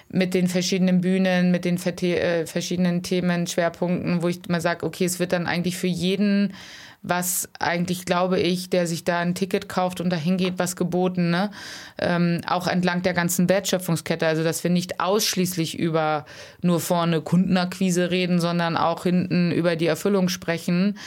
mit 0.10 0.34
den 0.34 0.48
verschiedenen 0.48 1.02
Bühnen, 1.02 1.52
mit 1.52 1.66
den 1.66 1.78
äh, 1.78 2.46
verschiedenen 2.46 3.04
Themen, 3.04 3.48
Schwerpunkten, 3.48 4.22
wo 4.22 4.28
ich 4.28 4.48
mal 4.48 4.62
sage, 4.62 4.86
okay, 4.86 5.06
es 5.06 5.20
wird 5.20 5.34
dann 5.34 5.48
eigentlich 5.48 5.78
für 5.78 5.88
jeden 5.88 6.54
was 7.04 7.48
eigentlich, 7.60 8.06
glaube 8.06 8.40
ich, 8.40 8.70
der 8.70 8.88
sich 8.88 9.04
da 9.04 9.20
ein 9.20 9.36
Ticket 9.36 9.70
kauft 9.70 10.02
und 10.02 10.10
dahin 10.10 10.38
geht, 10.38 10.58
was 10.58 10.76
geboten, 10.76 11.30
ne? 11.30 11.52
Ähm, 11.98 12.42
auch 12.48 12.68
entlang 12.68 13.02
der 13.02 13.14
ganzen 13.14 13.48
Wertschöpfungskette. 13.50 14.26
Also, 14.26 14.44
dass 14.44 14.64
wir 14.64 14.72
nicht 14.72 15.00
ausschließlich 15.00 15.78
über 15.78 16.26
nur 16.62 16.80
vorne 16.80 17.22
Kundenakquise 17.22 18.12
reden, 18.12 18.40
sondern 18.40 18.78
auch 18.78 19.04
hinten 19.04 19.52
über 19.52 19.76
die 19.76 19.88
Erfüllung 19.88 20.30
sprechen, 20.30 20.98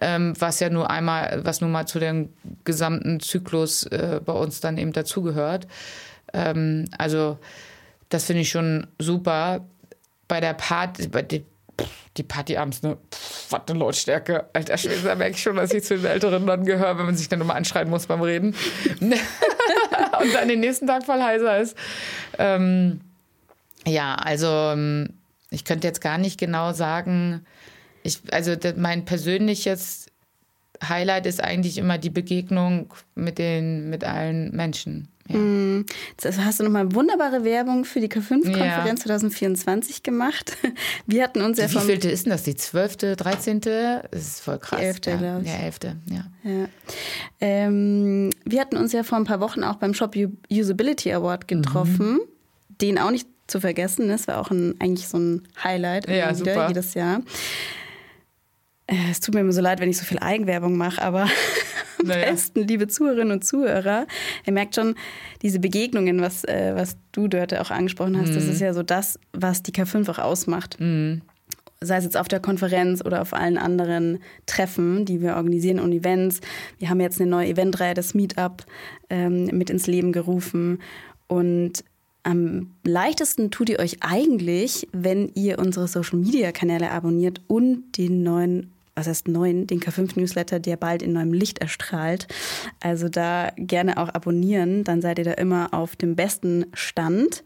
ähm, 0.00 0.34
was 0.38 0.60
ja 0.60 0.70
nur 0.70 0.90
einmal, 0.90 1.40
was 1.44 1.60
nun 1.60 1.72
mal 1.72 1.86
zu 1.86 1.98
dem 1.98 2.28
gesamten 2.64 3.20
Zyklus 3.20 3.84
äh, 3.84 4.20
bei 4.24 4.32
uns 4.32 4.60
dann 4.60 4.78
eben 4.78 4.92
dazugehört. 4.92 5.66
Ähm, 6.32 6.84
also, 6.98 7.38
das 8.08 8.24
finde 8.24 8.42
ich 8.42 8.50
schon 8.50 8.86
super. 8.98 9.66
Bei 10.26 10.40
der 10.40 10.54
Party, 10.54 11.08
bei 11.08 11.22
die, 11.22 11.44
die 12.16 12.22
Partyabends, 12.22 12.82
ne? 12.82 12.98
Pff, 13.12 13.52
was 13.52 13.62
eine 13.68 13.78
Lautstärke. 13.78 14.48
Alter 14.52 14.76
Schwede, 14.76 15.02
da 15.02 15.14
merke 15.14 15.34
ich 15.34 15.42
schon, 15.42 15.56
dass 15.56 15.72
ich 15.72 15.84
zu 15.84 15.96
den 15.96 16.06
Älteren 16.06 16.46
dann 16.46 16.64
gehöre, 16.64 16.98
wenn 16.98 17.06
man 17.06 17.16
sich 17.16 17.28
dann 17.28 17.40
immer 17.40 17.54
anschreien 17.54 17.88
muss 17.88 18.06
beim 18.06 18.20
Reden. 18.20 18.54
Und 19.00 20.34
dann 20.34 20.48
den 20.48 20.60
nächsten 20.60 20.86
Tag 20.86 21.04
voll 21.04 21.22
heiser 21.22 21.58
ist. 21.58 21.76
Ähm, 22.38 23.00
ja, 23.86 24.14
also 24.16 24.46
ähm, 24.46 25.14
ich 25.50 25.64
könnte 25.64 25.86
jetzt 25.86 26.00
gar 26.00 26.18
nicht 26.18 26.38
genau 26.38 26.72
sagen, 26.72 27.46
ich, 28.02 28.20
also 28.32 28.54
mein 28.76 29.04
persönliches 29.04 30.06
Highlight 30.86 31.26
ist 31.26 31.42
eigentlich 31.42 31.78
immer 31.78 31.98
die 31.98 32.10
Begegnung 32.10 32.92
mit 33.14 33.38
den, 33.38 33.90
mit 33.90 34.04
allen 34.04 34.54
Menschen. 34.54 35.08
Ja. 35.28 35.36
Mm, 35.36 35.86
jetzt 36.22 36.38
hast 36.38 36.60
du 36.60 36.64
nochmal 36.64 36.94
wunderbare 36.94 37.44
Werbung 37.44 37.84
für 37.84 38.00
die 38.00 38.08
K5-Konferenz 38.08 39.00
ja. 39.00 39.06
2024 39.06 40.02
gemacht. 40.02 40.56
Wir 41.06 41.22
hatten 41.22 41.42
uns 41.42 41.58
ja 41.58 41.70
Wie 41.70 41.78
vielte 41.78 42.10
ist 42.10 42.26
denn 42.26 42.32
das? 42.32 42.42
Die 42.42 42.56
12., 42.56 42.96
13.? 43.16 43.60
Das 43.60 44.02
ist 44.12 44.40
voll 44.40 44.58
krass. 44.58 44.80
Die 44.80 44.86
11., 44.86 45.00
ja. 45.06 45.16
glaube 45.16 45.42
ich. 45.44 45.48
Ja, 45.48 45.58
11., 45.58 45.78
ja. 45.84 46.50
ja. 46.50 46.68
Ähm, 47.40 48.30
wir 48.44 48.60
hatten 48.60 48.76
uns 48.76 48.92
ja 48.92 49.02
vor 49.02 49.18
ein 49.18 49.24
paar 49.24 49.40
Wochen 49.40 49.62
auch 49.62 49.76
beim 49.76 49.94
Shop 49.94 50.16
Usability 50.50 51.12
Award 51.12 51.46
getroffen. 51.46 52.14
Mhm. 52.14 52.20
Den 52.80 52.98
auch 52.98 53.10
nicht 53.10 53.28
zu 53.48 53.60
vergessen. 53.60 54.08
Das 54.08 54.28
war 54.28 54.38
auch 54.38 54.50
ein, 54.50 54.76
eigentlich 54.78 55.08
so 55.08 55.18
ein 55.18 55.42
Highlight 55.62 56.08
ja, 56.08 56.38
wieder, 56.38 56.68
jedes 56.68 56.94
Jahr. 56.94 57.22
Äh, 58.86 59.10
es 59.10 59.20
tut 59.20 59.34
mir 59.34 59.40
immer 59.40 59.52
so 59.52 59.60
leid, 59.60 59.80
wenn 59.80 59.90
ich 59.90 59.98
so 59.98 60.04
viel 60.04 60.18
Eigenwerbung 60.18 60.76
mache, 60.76 61.02
aber 61.02 61.28
naja. 62.04 62.30
besten, 62.30 62.66
liebe 62.66 62.88
Zuhörerinnen 62.88 63.32
und 63.32 63.44
Zuhörer, 63.44 64.06
ihr 64.46 64.52
merkt 64.52 64.74
schon, 64.74 64.94
diese 65.42 65.60
Begegnungen, 65.60 66.20
was, 66.20 66.44
äh, 66.44 66.72
was 66.74 66.96
du 67.12 67.28
dort 67.28 67.54
auch 67.56 67.70
angesprochen 67.70 68.20
hast, 68.20 68.30
mhm. 68.30 68.34
das 68.34 68.44
ist 68.44 68.60
ja 68.60 68.72
so 68.72 68.82
das, 68.82 69.18
was 69.32 69.62
die 69.62 69.72
K5 69.72 70.08
auch 70.10 70.18
ausmacht. 70.18 70.78
Mhm. 70.80 71.22
Sei 71.80 71.96
es 71.96 72.04
jetzt 72.04 72.16
auf 72.16 72.26
der 72.26 72.40
Konferenz 72.40 73.04
oder 73.04 73.22
auf 73.22 73.32
allen 73.32 73.56
anderen 73.56 74.18
Treffen, 74.46 75.04
die 75.04 75.20
wir 75.20 75.36
organisieren 75.36 75.78
und 75.78 75.92
Events. 75.92 76.40
Wir 76.78 76.90
haben 76.90 77.00
jetzt 77.00 77.20
eine 77.20 77.30
neue 77.30 77.48
Eventreihe, 77.48 77.94
das 77.94 78.14
Meetup, 78.14 78.64
ähm, 79.10 79.44
mit 79.46 79.70
ins 79.70 79.86
Leben 79.86 80.10
gerufen. 80.10 80.80
Und 81.28 81.84
am 82.24 82.74
leichtesten 82.84 83.50
tut 83.50 83.68
ihr 83.68 83.78
euch 83.78 83.98
eigentlich, 84.00 84.88
wenn 84.92 85.30
ihr 85.34 85.58
unsere 85.58 85.86
Social 85.86 86.18
Media 86.18 86.50
Kanäle 86.52 86.90
abonniert 86.90 87.40
und 87.46 87.96
den 87.96 88.22
neuen 88.22 88.72
was 88.98 89.06
heißt 89.06 89.28
neuen, 89.28 89.66
den 89.66 89.80
K5-Newsletter, 89.80 90.58
der 90.58 90.76
bald 90.76 91.02
in 91.02 91.12
neuem 91.12 91.32
Licht 91.32 91.60
erstrahlt. 91.60 92.26
Also 92.80 93.08
da 93.08 93.52
gerne 93.56 93.96
auch 93.96 94.08
abonnieren, 94.08 94.82
dann 94.82 95.00
seid 95.00 95.18
ihr 95.18 95.24
da 95.24 95.32
immer 95.32 95.68
auf 95.72 95.94
dem 95.94 96.16
besten 96.16 96.66
Stand. 96.74 97.44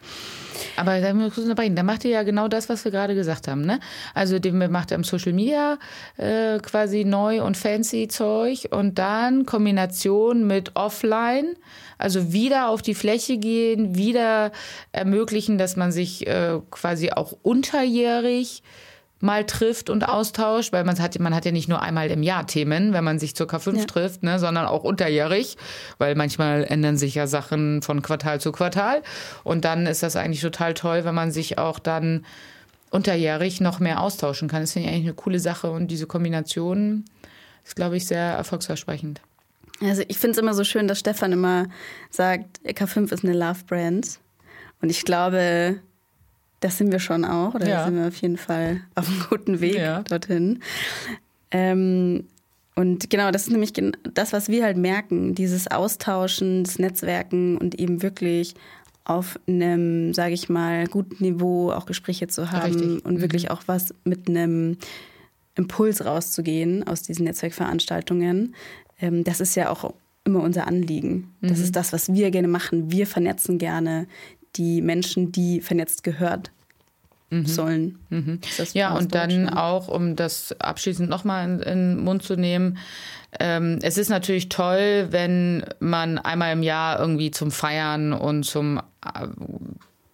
Aber 0.77 1.01
da 1.01 1.13
muss 1.13 1.37
ich 1.37 1.45
unterbrechen. 1.45 1.77
Da 1.77 1.83
macht 1.83 2.05
ihr 2.05 2.11
ja 2.11 2.23
genau 2.23 2.49
das, 2.49 2.69
was 2.69 2.85
wir 2.85 2.93
gerade 2.93 3.15
gesagt 3.15 3.49
haben. 3.49 3.63
Ne? 3.63 3.81
Also 4.15 4.39
dem 4.39 4.59
macht 4.71 4.91
er 4.91 4.97
im 4.97 5.05
Social 5.05 5.33
Media 5.33 5.79
äh, 6.17 6.59
quasi 6.61 7.05
neu 7.05 7.43
und 7.43 7.57
fancy 7.57 8.09
Zeug 8.09 8.69
und 8.71 8.99
dann 8.99 9.45
Kombination 9.45 10.47
mit 10.47 10.75
Offline. 10.75 11.55
Also 11.99 12.33
wieder 12.33 12.69
auf 12.69 12.81
die 12.81 12.95
Fläche 12.95 13.37
gehen, 13.37 13.95
wieder 13.95 14.53
ermöglichen, 14.91 15.59
dass 15.59 15.77
man 15.77 15.93
sich 15.93 16.27
äh, 16.27 16.59
quasi 16.71 17.11
auch 17.11 17.35
unterjährig 17.43 18.63
mal 19.23 19.47
trifft 19.47 19.89
und 19.89 20.09
austauscht, 20.09 20.73
weil 20.73 20.85
man 20.85 20.99
hat, 20.99 21.19
man 21.19 21.35
hat 21.35 21.45
ja 21.45 21.53
nicht 21.53 21.69
nur 21.69 21.81
einmal 21.81 22.11
im 22.11 22.23
Jahr 22.23 22.47
Themen, 22.47 22.93
wenn 22.93 23.05
man 23.05 23.19
sich 23.19 23.37
zur 23.37 23.47
K5 23.47 23.77
ja. 23.77 23.85
trifft, 23.85 24.23
ne, 24.23 24.39
sondern 24.39 24.67
auch 24.67 24.85
unterjährig, 24.85 25.57
weil 25.99 26.15
manchmal 26.15 26.65
ändern 26.65 26.97
sich 26.97 27.15
ja 27.15 27.27
Sachen 27.27 27.83
von 27.83 28.03
Quartal 28.03 28.41
zu 28.41 28.53
Quartal. 28.53 29.03
Und 29.45 29.65
dann 29.65 29.87
ist 29.87 30.03
das 30.03 30.17
eigentlich 30.17 30.41
total 30.41 30.75
toll, 30.75 31.05
wenn 31.05 31.15
man 31.15 31.31
sich 31.31 31.59
auch 31.59 31.79
dann 31.79 32.27
unterjährig 32.91 33.61
noch 33.61 33.79
mehr 33.79 34.01
austauschen 34.01 34.49
kann. 34.49 34.63
Das 34.63 34.73
finde 34.73 34.89
ich 34.89 34.95
eigentlich 34.95 35.07
eine 35.07 35.15
coole 35.15 35.39
Sache 35.39 35.71
und 35.71 35.89
diese 35.89 36.07
Kombination 36.07 37.05
ist, 37.65 37.77
glaube 37.77 37.97
ich, 37.97 38.07
sehr 38.07 38.35
erfolgsversprechend. 38.35 39.21
Also 39.81 40.03
ich 40.09 40.19
finde 40.19 40.33
es 40.33 40.39
immer 40.39 40.55
so 40.55 40.65
schön, 40.65 40.89
dass 40.89 40.99
Stefan 40.99 41.33
immer 41.33 41.67
sagt, 42.11 42.61
K5 42.65 43.13
ist 43.13 43.25
eine 43.25 43.35
Love-Brand. 43.35 44.19
Und 44.81 44.91
ich 44.91 45.05
glaube, 45.05 45.81
das 46.63 46.79
sind 46.79 46.93
wir 46.93 47.01
schon 47.01 47.25
auch, 47.25 47.55
oder 47.55 47.69
ja. 47.69 47.85
sind 47.85 47.97
wir 47.97 48.09
auf 48.09 48.17
jeden 48.17 48.39
Fall 48.39 48.81
auf 48.95 49.09
einem 49.09 49.25
guten 49.29 49.61
Weg 49.61 49.77
ja. 49.77 50.03
dorthin. 50.03 50.61
Ähm, 51.51 52.25
und 52.75 53.11
genau, 53.11 53.31
das 53.31 53.43
ist 53.43 53.51
nämlich 53.51 53.73
das, 54.15 54.33
was 54.33 54.49
wir 54.49 54.65
halt 54.65 54.79
merken, 54.79 55.35
dieses 55.35 55.71
Austauschen, 55.71 56.65
das 56.65 56.79
Netzwerken 56.79 57.59
und 57.59 57.75
eben 57.75 58.03
wirklich 58.03 58.55
auf 59.05 59.39
einem, 59.47 60.15
sage 60.15 60.33
ich 60.33 60.49
mal, 60.49 60.87
guten 60.87 61.23
Niveau 61.23 61.71
auch 61.71 61.87
Gespräche 61.87 62.29
zu 62.29 62.51
haben 62.53 62.73
Richtig. 62.73 63.05
und 63.05 63.17
mhm. 63.17 63.21
wirklich 63.21 63.51
auch 63.51 63.63
was 63.67 63.95
mit 64.05 64.29
einem 64.29 64.79
Impuls 65.57 66.05
rauszugehen 66.05 66.87
aus 66.87 67.03
diesen 67.03 67.25
Netzwerkveranstaltungen. 67.25 68.55
Ähm, 69.01 69.25
das 69.25 69.41
ist 69.41 69.57
ja 69.57 69.69
auch 69.71 69.93
immer 70.25 70.41
unser 70.41 70.69
Anliegen. 70.69 71.35
Das 71.41 71.59
mhm. 71.59 71.65
ist 71.65 71.77
das, 71.77 71.93
was 71.93 72.15
wir 72.15 72.31
gerne 72.31 72.49
machen. 72.49 72.93
Wir 72.93 73.07
vernetzen 73.09 73.59
gerne 73.59 74.07
die 74.57 74.83
Menschen, 74.83 75.33
die 75.33 75.61
vernetzt 75.61 76.03
gehört 76.03 76.51
mhm. 77.31 77.47
sollen. 77.47 77.99
Mhm. 78.11 78.41
Ja, 78.73 78.95
und 78.95 79.15
dann 79.15 79.49
auch, 79.49 79.89
um 79.89 80.17
das 80.17 80.55
abschließend 80.61 81.09
nochmal 81.09 81.45
in, 81.45 81.61
in 81.61 81.79
den 81.97 82.05
Mund 82.05 82.23
zu 82.23 82.37
nehmen, 82.37 82.79
ähm, 83.41 83.79
es 83.83 83.97
ist 83.97 84.11
natürlich 84.11 84.51
toll, 84.51 85.09
wenn 85.11 85.65
man 85.81 86.19
einmal 86.19 86.53
im 86.53 86.63
Jahr 86.63 87.01
irgendwie 87.01 87.31
zum 87.31 87.51
Feiern 87.51 88.13
und 88.13 88.45
zum 88.45 88.79
äh, 88.79 89.27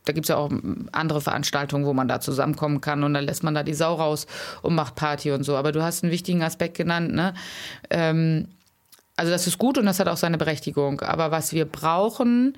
da 0.05 0.14
gibt 0.14 0.24
es 0.24 0.28
ja 0.28 0.36
auch 0.36 0.51
andere 0.93 1.20
Veranstaltungen, 1.20 1.84
wo 1.84 1.93
man 1.93 2.09
da 2.09 2.18
zusammenkommen 2.18 2.80
kann 2.80 3.05
und 3.05 3.12
dann 3.12 3.24
lässt 3.24 3.43
man 3.43 3.55
da 3.55 3.62
die 3.62 3.74
Sau 3.74 3.95
raus 3.95 4.26
und 4.62 4.74
macht 4.74 4.95
Party 4.95 5.32
und 5.32 5.45
so. 5.45 5.55
Aber 5.55 5.70
du 5.70 5.82
hast 5.82 6.03
einen 6.03 6.11
wichtigen 6.11 6.43
Aspekt 6.43 6.78
genannt, 6.78 7.12
ne? 7.12 7.34
Ähm, 7.91 8.49
also 9.16 9.30
das 9.30 9.47
ist 9.47 9.59
gut 9.59 9.76
und 9.76 9.84
das 9.84 10.01
hat 10.01 10.09
auch 10.09 10.16
seine 10.16 10.39
Berechtigung. 10.39 11.03
Aber 11.03 11.30
was 11.30 11.53
wir 11.53 11.66
brauchen, 11.66 12.57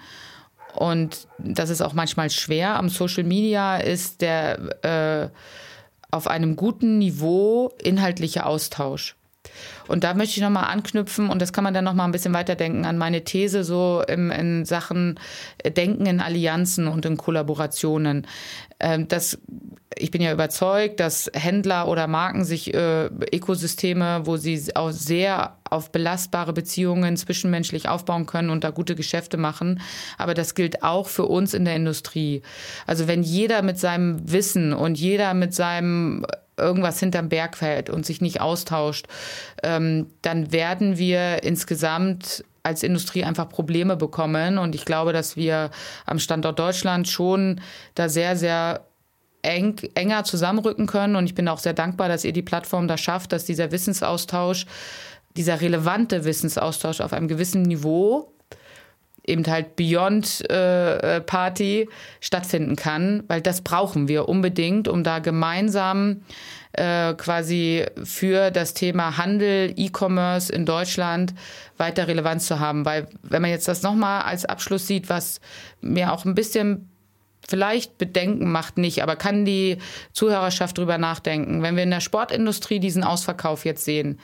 und 0.75 1.29
das 1.39 1.71
ist 1.71 1.81
auch 1.83 1.93
manchmal 1.93 2.31
schwer 2.31 2.77
am 2.77 2.89
Social 2.89 3.25
Media, 3.25 3.77
ist 3.77 4.21
der 4.21 4.85
äh, 4.85 5.29
auf 6.11 6.27
einem 6.27 6.57
guten 6.57 6.99
Niveau 6.99 7.73
inhaltlicher 7.83 8.47
Austausch. 8.47 9.17
Und 9.89 10.05
da 10.05 10.15
möchte 10.15 10.37
ich 10.37 10.43
nochmal 10.43 10.65
anknüpfen 10.65 11.31
und 11.31 11.41
das 11.43 11.53
kann 11.53 11.65
man 11.65 11.75
dann 11.75 11.85
nochmal 11.85 12.07
ein 12.07 12.13
bisschen 12.13 12.35
weiterdenken 12.35 12.85
an 12.85 12.99
meine 12.99 13.25
These 13.25 13.65
so 13.65 14.03
im, 14.07 14.31
in 14.31 14.65
Sachen 14.65 15.19
Denken 15.65 16.07
in 16.07 16.21
Allianzen 16.21 16.87
und 16.87 17.05
in 17.07 17.17
Kollaborationen. 17.17 18.27
Ähm, 18.81 19.09
das 19.09 19.39
ich 19.97 20.11
bin 20.11 20.23
ja 20.23 20.33
überzeugt, 20.33 21.01
dass 21.01 21.31
Händler 21.35 21.89
oder 21.89 22.07
Marken 22.07 22.45
sich 22.45 22.73
äh, 22.73 23.07
Ökosysteme, 23.07 24.23
wo 24.25 24.37
sie 24.37 24.75
auch 24.75 24.91
sehr 24.91 25.57
auf 25.69 25.91
belastbare 25.93 26.53
Beziehungen 26.53 27.17
zwischenmenschlich 27.17 27.89
aufbauen 27.89 28.27
können 28.27 28.51
und 28.51 28.65
da 28.65 28.71
gute 28.71 28.95
Geschäfte 28.95 29.37
machen. 29.37 29.81
Aber 30.19 30.35
das 30.35 30.55
gilt 30.55 30.83
auch 30.83 31.09
für 31.09 31.27
uns 31.27 31.55
in 31.55 31.65
der 31.65 31.77
Industrie. 31.77 32.43
Also 32.87 33.09
wenn 33.09 33.23
jeder 33.23 33.63
mit 33.63 33.79
seinem 33.79 34.31
Wissen 34.31 34.73
und 34.73 34.99
jeder 34.99 35.35
mit 35.35 35.55
seinem 35.55 36.25
irgendwas 36.57 37.01
hinterm 37.01 37.29
Berg 37.29 37.57
fällt 37.57 37.91
und 37.91 38.05
sich 38.05 38.21
nicht 38.21 38.41
austauscht, 38.41 39.07
ähm, 39.63 40.07
dann 40.23 40.53
werden 40.53 40.99
wir 40.99 41.43
insgesamt 41.43 42.45
als 42.63 42.83
Industrie 42.83 43.25
einfach 43.25 43.49
Probleme 43.49 43.97
bekommen. 43.97 44.59
Und 44.59 44.75
ich 44.75 44.85
glaube, 44.85 45.13
dass 45.13 45.37
wir 45.37 45.71
am 46.07 46.19
Standort 46.19 46.59
Deutschland 46.59 47.09
schon 47.09 47.61
da 47.95 48.09
sehr, 48.09 48.37
sehr 48.37 48.85
eng, 49.43 49.77
enger 49.95 50.25
zusammenrücken 50.25 50.87
können. 50.87 51.17
Und 51.17 51.27
ich 51.27 51.35
bin 51.35 51.49
auch 51.49 51.59
sehr 51.59 51.73
dankbar, 51.73 52.09
dass 52.09 52.25
ihr 52.25 52.33
die 52.33 52.43
Plattform 52.43 52.89
da 52.89 52.97
schafft, 52.97 53.33
dass 53.33 53.45
dieser 53.45 53.73
Wissensaustausch, 53.73 54.67
dieser 55.37 55.61
relevante 55.61 56.25
Wissensaustausch 56.25 57.01
auf 57.01 57.13
einem 57.13 57.29
gewissen 57.29 57.63
Niveau 57.63 58.33
eben 59.27 59.47
halt 59.47 59.77
Beyond 59.77 60.49
äh, 60.51 61.21
Party 61.21 61.89
stattfinden 62.21 62.77
kann, 62.77 63.23
weil 63.29 63.41
das 63.41 63.61
brauchen 63.61 64.09
wir 64.09 64.29
unbedingt, 64.29 64.89
um 64.89 65.05
da 65.05 65.19
gemeinsam 65.19 66.23
äh, 66.73 67.15
quasi 67.15 67.85
für 68.05 68.51
das 68.51 68.75
Thema 68.75 69.17
Handel, 69.17 69.73
E-Commerce 69.77 70.53
in 70.53 70.67
Deutschland 70.67 71.35
weiter 71.77 72.07
Relevanz 72.07 72.47
zu 72.47 72.61
haben. 72.61 72.85
Weil 72.85 73.09
wenn 73.23 73.43
man 73.43 73.51
jetzt 73.51 73.69
das 73.69 73.83
nochmal 73.83 74.23
als 74.23 74.45
Abschluss 74.45 74.87
sieht, 74.87 75.09
was 75.09 75.41
mir 75.81 76.13
auch 76.13 76.25
ein 76.25 76.35
bisschen 76.35 76.89
vielleicht 77.49 77.99
Bedenken 77.99 78.53
macht 78.53 78.79
nicht, 78.79 79.03
aber 79.03 79.17
kann 79.17 79.45
die 79.45 79.79
Zuhörerschaft 80.13 80.79
drüber 80.79 80.99
nachdenken, 80.99 81.63
wenn 81.63 81.75
wir 81.75 81.83
in 81.83 81.91
der 81.91 82.01
Sportindustrie 82.01 82.79
diesen 82.79 83.03
Ausverkauf 83.03 83.65
jetzt 83.65 83.85
sehen, 83.85 84.21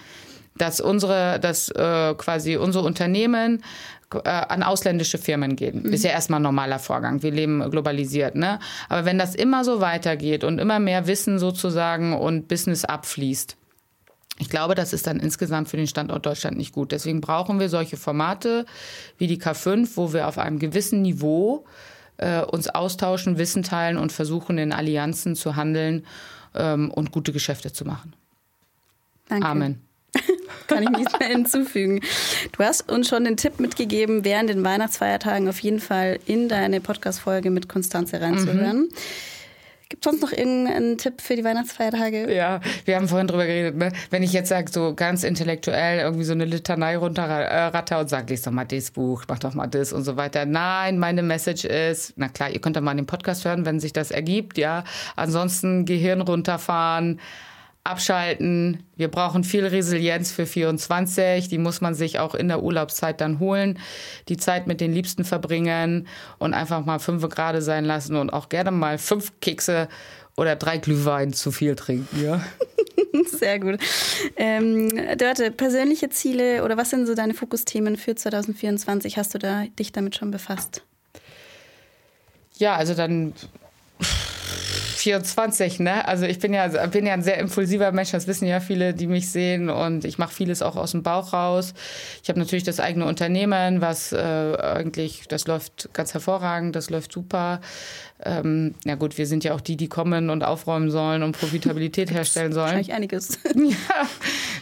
dass 0.57 0.81
unsere, 0.81 1.41
dass 1.41 1.69
äh, 1.71 2.15
quasi 2.15 2.57
unsere 2.57 2.85
Unternehmen 2.85 3.63
an 4.11 4.63
ausländische 4.63 5.19
Firmen 5.19 5.57
gehen. 5.57 5.83
Mhm. 5.83 5.93
Ist 5.93 6.05
ja 6.05 6.11
erstmal 6.11 6.41
ein 6.41 6.45
normaler 6.45 6.79
Vorgang. 6.79 7.23
Wir 7.23 7.33
leben 7.33 7.69
globalisiert, 7.71 8.37
ne? 8.37 8.61
Aber 8.89 9.05
wenn 9.05 9.19
das 9.19 9.35
immer 9.35 9.65
so 9.65 9.81
weitergeht 9.81 10.45
und 10.45 10.59
immer 10.59 10.79
mehr 10.79 11.07
Wissen 11.07 11.39
sozusagen 11.39 12.13
und 12.13 12.49
Business 12.49 12.85
abfließt, 12.85 13.57
ich 14.39 14.51
glaube, 14.51 14.75
das 14.75 14.93
ist 14.93 15.07
dann 15.07 15.19
insgesamt 15.19 15.69
für 15.69 15.77
den 15.77 15.87
Standort 15.87 16.27
Deutschland 16.27 16.57
nicht 16.59 16.73
gut. 16.73 16.93
Deswegen 16.93 17.21
brauchen 17.21 17.59
wir 17.59 17.69
solche 17.69 17.97
Formate 17.97 18.67
wie 19.19 19.27
die 19.27 19.41
K5, 19.41 19.89
wo 19.95 20.13
wir 20.13 20.29
auf 20.29 20.39
einem 20.39 20.59
gewissen 20.59 21.03
Niveau 21.03 21.65
äh, 22.19 22.43
uns 22.43 22.69
austauschen, 22.69 23.39
Wissen 23.39 23.63
teilen 23.63 23.97
und 23.97 24.13
versuchen, 24.13 24.59
in 24.59 24.73
Allianzen 24.73 25.37
zu 25.37 25.57
handeln 25.57 26.05
ähm, 26.55 26.91
und 26.91 27.13
gute 27.13 27.33
Geschäfte 27.33 27.73
zu 27.73 27.85
machen. 27.87 28.15
Danke. 29.29 29.47
Amen. 29.47 29.86
Kann 30.67 30.83
ich 30.83 30.91
nichts 30.91 31.19
mehr 31.19 31.29
hinzufügen. 31.29 32.01
Du 32.53 32.65
hast 32.65 32.91
uns 32.91 33.09
schon 33.09 33.25
den 33.25 33.37
Tipp 33.37 33.61
mitgegeben, 33.61 34.25
während 34.25 34.51
den 34.51 34.65
Weihnachtsfeiertagen 34.65 35.49
auf 35.49 35.61
jeden 35.61 35.81
Fall 35.81 36.19
in 36.27 36.49
deine 36.49 36.81
Podcast-Folge 36.81 37.51
mit 37.51 37.69
Konstanze 37.69 38.21
reinzuhören. 38.21 38.81
Mhm. 38.81 38.89
Gibt 39.89 40.05
es 40.05 40.11
sonst 40.11 40.21
noch 40.21 40.37
irgendeinen 40.37 40.99
Tipp 40.99 41.21
für 41.21 41.37
die 41.37 41.45
Weihnachtsfeiertage? 41.45 42.35
Ja, 42.35 42.61
wir 42.87 42.97
haben 42.97 43.07
vorhin 43.07 43.29
drüber 43.29 43.47
geredet. 43.47 43.77
Ne? 43.77 43.93
Wenn 44.11 44.25
ich 44.25 44.33
jetzt 44.33 44.49
sage, 44.49 44.69
so 44.69 44.95
ganz 44.97 45.23
intellektuell 45.23 46.01
irgendwie 46.01 46.25
so 46.25 46.33
eine 46.33 46.45
Litanei 46.45 46.97
runterratter 46.97 48.01
und 48.01 48.11
sage, 48.11 48.27
lies 48.31 48.43
doch 48.43 48.51
mal 48.51 48.65
das 48.65 48.91
Buch, 48.91 49.23
mach 49.29 49.39
doch 49.39 49.55
mal 49.55 49.69
das 49.69 49.93
und 49.93 50.03
so 50.03 50.17
weiter. 50.17 50.45
Nein, 50.45 50.99
meine 50.99 51.23
Message 51.23 51.65
ist, 51.67 52.15
na 52.17 52.29
klar, 52.29 52.51
ihr 52.51 52.61
könnt 52.61 52.77
doch 52.77 52.81
mal 52.81 52.97
den 52.97 53.07
Podcast 53.07 53.45
hören, 53.45 53.65
wenn 53.65 53.79
sich 53.79 53.93
das 53.93 54.11
ergibt, 54.11 54.59
ja. 54.59 54.83
Ansonsten 55.15 55.85
Gehirn 55.85 56.21
runterfahren, 56.21 57.21
abschalten. 57.91 58.83
Wir 58.97 59.09
brauchen 59.09 59.45
viel 59.45 59.67
Resilienz 59.67 60.33
für 60.33 60.47
24. 60.47 61.49
Die 61.49 61.59
muss 61.59 61.81
man 61.81 61.95
sich 61.95 62.19
auch 62.19 62.35
in 62.35 62.49
der 62.49 62.63
Urlaubszeit 62.63 63.21
dann 63.21 63.39
holen. 63.39 63.79
Die 64.29 64.37
Zeit 64.37 64.67
mit 64.67 64.81
den 64.81 64.93
Liebsten 64.93 65.25
verbringen 65.25 66.07
und 66.39 66.55
einfach 66.55 66.85
mal 66.85 66.99
fünf 66.99 67.29
Grad 67.29 67.63
sein 67.63 67.85
lassen 67.85 68.17
und 68.17 68.33
auch 68.33 68.49
gerne 68.49 68.71
mal 68.71 68.99
fünf 68.99 69.33
Kekse 69.41 69.89
oder 70.37 70.57
drei 70.57 70.79
Glühwein 70.79 71.33
zu 71.33 71.51
viel 71.51 71.75
trinken. 71.77 72.23
Ja. 72.23 72.45
Sehr 73.27 73.59
gut. 73.59 73.79
Ähm, 74.37 74.91
Dörte, 75.17 75.51
persönliche 75.51 76.11
Ziele 76.11 76.65
oder 76.65 76.77
was 76.77 76.91
sind 76.91 77.07
so 77.07 77.15
deine 77.15 77.35
Fokusthemen 77.35 77.97
für 77.97 78.15
2024? 78.15 79.17
Hast 79.17 79.35
du 79.35 79.39
da 79.39 79.65
dich 79.79 79.93
damit 79.93 80.17
schon 80.17 80.31
befasst? 80.31 80.83
Ja, 82.59 82.77
also 82.77 82.95
dann 82.95 83.35
24, 85.07 85.79
ne? 85.79 86.09
Also 86.09 86.27
ich 86.27 86.41
bin 86.41 86.53
ja, 86.53 86.67
bin 86.89 87.07
ja 87.07 87.13
ein 87.13 87.23
sehr 87.23 87.39
impulsiver 87.39 87.93
Mensch, 87.93 88.11
das 88.11 88.27
wissen 88.27 88.45
ja 88.45 88.59
viele, 88.59 88.93
die 88.93 89.07
mich 89.07 89.31
sehen 89.31 89.71
und 89.71 90.05
ich 90.05 90.19
mache 90.19 90.35
vieles 90.35 90.63
auch 90.63 90.75
aus 90.75 90.91
dem 90.91 91.05
Bauch 91.05 91.33
raus. 91.33 91.75
Ich 92.25 92.29
habe 92.29 92.41
natürlich 92.41 92.65
das 92.65 92.81
eigene 92.81 93.07
Unternehmen, 93.07 93.81
was 93.81 94.11
äh, 94.13 94.19
eigentlich, 94.19 95.29
das 95.29 95.47
läuft 95.47 95.91
ganz 95.93 96.13
hervorragend, 96.13 96.75
das 96.75 96.91
läuft 96.91 97.13
super. 97.13 97.61
Ähm, 98.25 98.75
ja 98.85 98.95
gut, 98.95 99.19
wir 99.19 99.27
sind 99.27 99.45
ja 99.45 99.55
auch 99.55 99.61
die, 99.61 99.77
die 99.77 99.89
kommen 99.89 100.31
und 100.31 100.43
aufräumen 100.43 100.91
sollen 100.91 101.23
und 101.23 101.39
Profitabilität 101.39 102.11
herstellen 102.13 102.53
sollen. 102.53 102.67
Wahrscheinlich 102.67 102.95
einiges. 102.95 103.39
ja, 103.55 104.09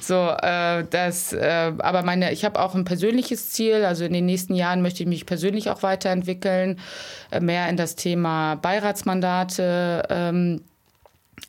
so, 0.00 0.30
äh, 0.42 0.84
das, 0.90 1.32
äh, 1.32 1.72
aber 1.78 2.02
meine, 2.02 2.32
ich 2.32 2.44
habe 2.44 2.60
auch 2.60 2.74
ein 2.74 2.84
persönliches 2.84 3.50
Ziel. 3.50 3.84
Also 3.84 4.04
in 4.04 4.12
den 4.12 4.26
nächsten 4.26 4.54
Jahren 4.54 4.82
möchte 4.82 5.04
ich 5.04 5.08
mich 5.08 5.24
persönlich 5.24 5.70
auch 5.70 5.82
weiterentwickeln, 5.82 6.80
äh, 7.30 7.40
mehr 7.40 7.68
in 7.68 7.76
das 7.76 7.94
Thema 7.94 8.56
Beiratsmandate. 8.56 10.02
Ähm, 10.10 10.60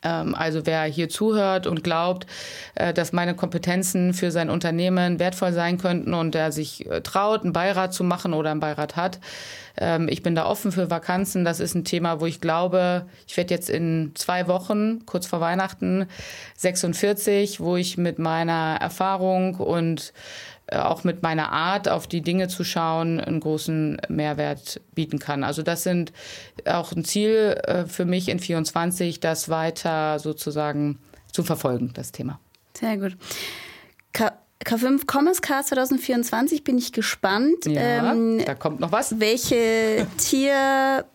also 0.08 0.66
wer 0.66 0.84
hier 0.84 1.10
zuhört 1.10 1.68
und 1.68 1.84
glaubt, 1.84 2.28
äh, 2.76 2.94
dass 2.94 3.14
meine 3.14 3.36
Kompetenzen 3.36 4.14
für 4.14 4.32
sein 4.32 4.50
Unternehmen 4.50 5.20
wertvoll 5.20 5.54
sein 5.54 5.78
könnten 5.78 6.14
und 6.14 6.36
der 6.36 6.52
sich 6.52 6.90
äh, 6.90 7.02
traut, 7.02 7.44
einen 7.44 7.54
Beirat 7.54 7.94
zu 7.94 8.04
machen 8.04 8.34
oder 8.34 8.52
einen 8.52 8.60
Beirat 8.60 8.96
hat, 8.96 9.20
ähm, 9.78 10.08
ich 10.10 10.24
bin 10.24 10.36
da 10.36 10.46
offen 10.46 10.72
für 10.72 10.90
Vakanzen. 10.90 11.46
Das 11.46 11.60
ist 11.60 11.76
ein 11.76 11.84
Thema, 11.84 12.22
wo 12.22 12.26
ich 12.26 12.42
glaube, 12.42 13.06
ich 13.28 13.36
werde 13.38 13.54
jetzt 13.54 13.70
in 13.70 14.12
zwei 14.16 14.48
Wochen, 14.48 15.06
kurz 15.06 15.28
vor 15.28 15.42
Weihnachten, 15.42 16.08
46, 16.58 17.60
wo 17.60 17.76
ich 17.76 17.98
mit 17.98 18.20
meiner 18.20 18.78
Erfahrung 18.80 19.56
und 19.56 20.14
auch 20.72 21.04
mit 21.04 21.22
meiner 21.22 21.52
Art 21.52 21.90
auf 21.90 22.08
die 22.08 22.22
Dinge 22.22 22.48
zu 22.48 22.64
schauen, 22.64 23.20
einen 23.20 23.40
großen 23.40 24.02
Mehrwert 24.10 24.82
bieten 24.94 25.20
kann. 25.20 25.44
Also 25.44 25.62
das 25.62 25.84
sind 25.84 26.12
auch 26.66 26.92
ein 26.92 27.06
Ziel 27.06 27.62
äh, 27.64 27.86
für 27.86 28.06
mich 28.06 28.30
in 28.30 28.40
24, 28.40 29.20
das 29.20 29.50
weiter 29.50 30.20
sozusagen 30.20 31.00
zu 31.32 31.44
verfolgen, 31.44 31.92
das 31.94 32.12
Thema. 32.12 32.40
Sehr 32.74 32.98
gut. 32.98 33.16
K 34.14 34.32
K5 34.64 35.02
Commerce 35.06 35.42
Cast 35.42 35.70
2024 35.70 36.64
bin 36.64 36.78
ich 36.78 36.94
gespannt. 36.94 37.66
Ja, 37.66 38.14
ähm, 38.14 38.42
da 38.44 38.56
kommt 38.56 38.80
noch 38.80 38.92
was. 38.92 39.20
Welche 39.20 40.08
Tier 40.18 41.06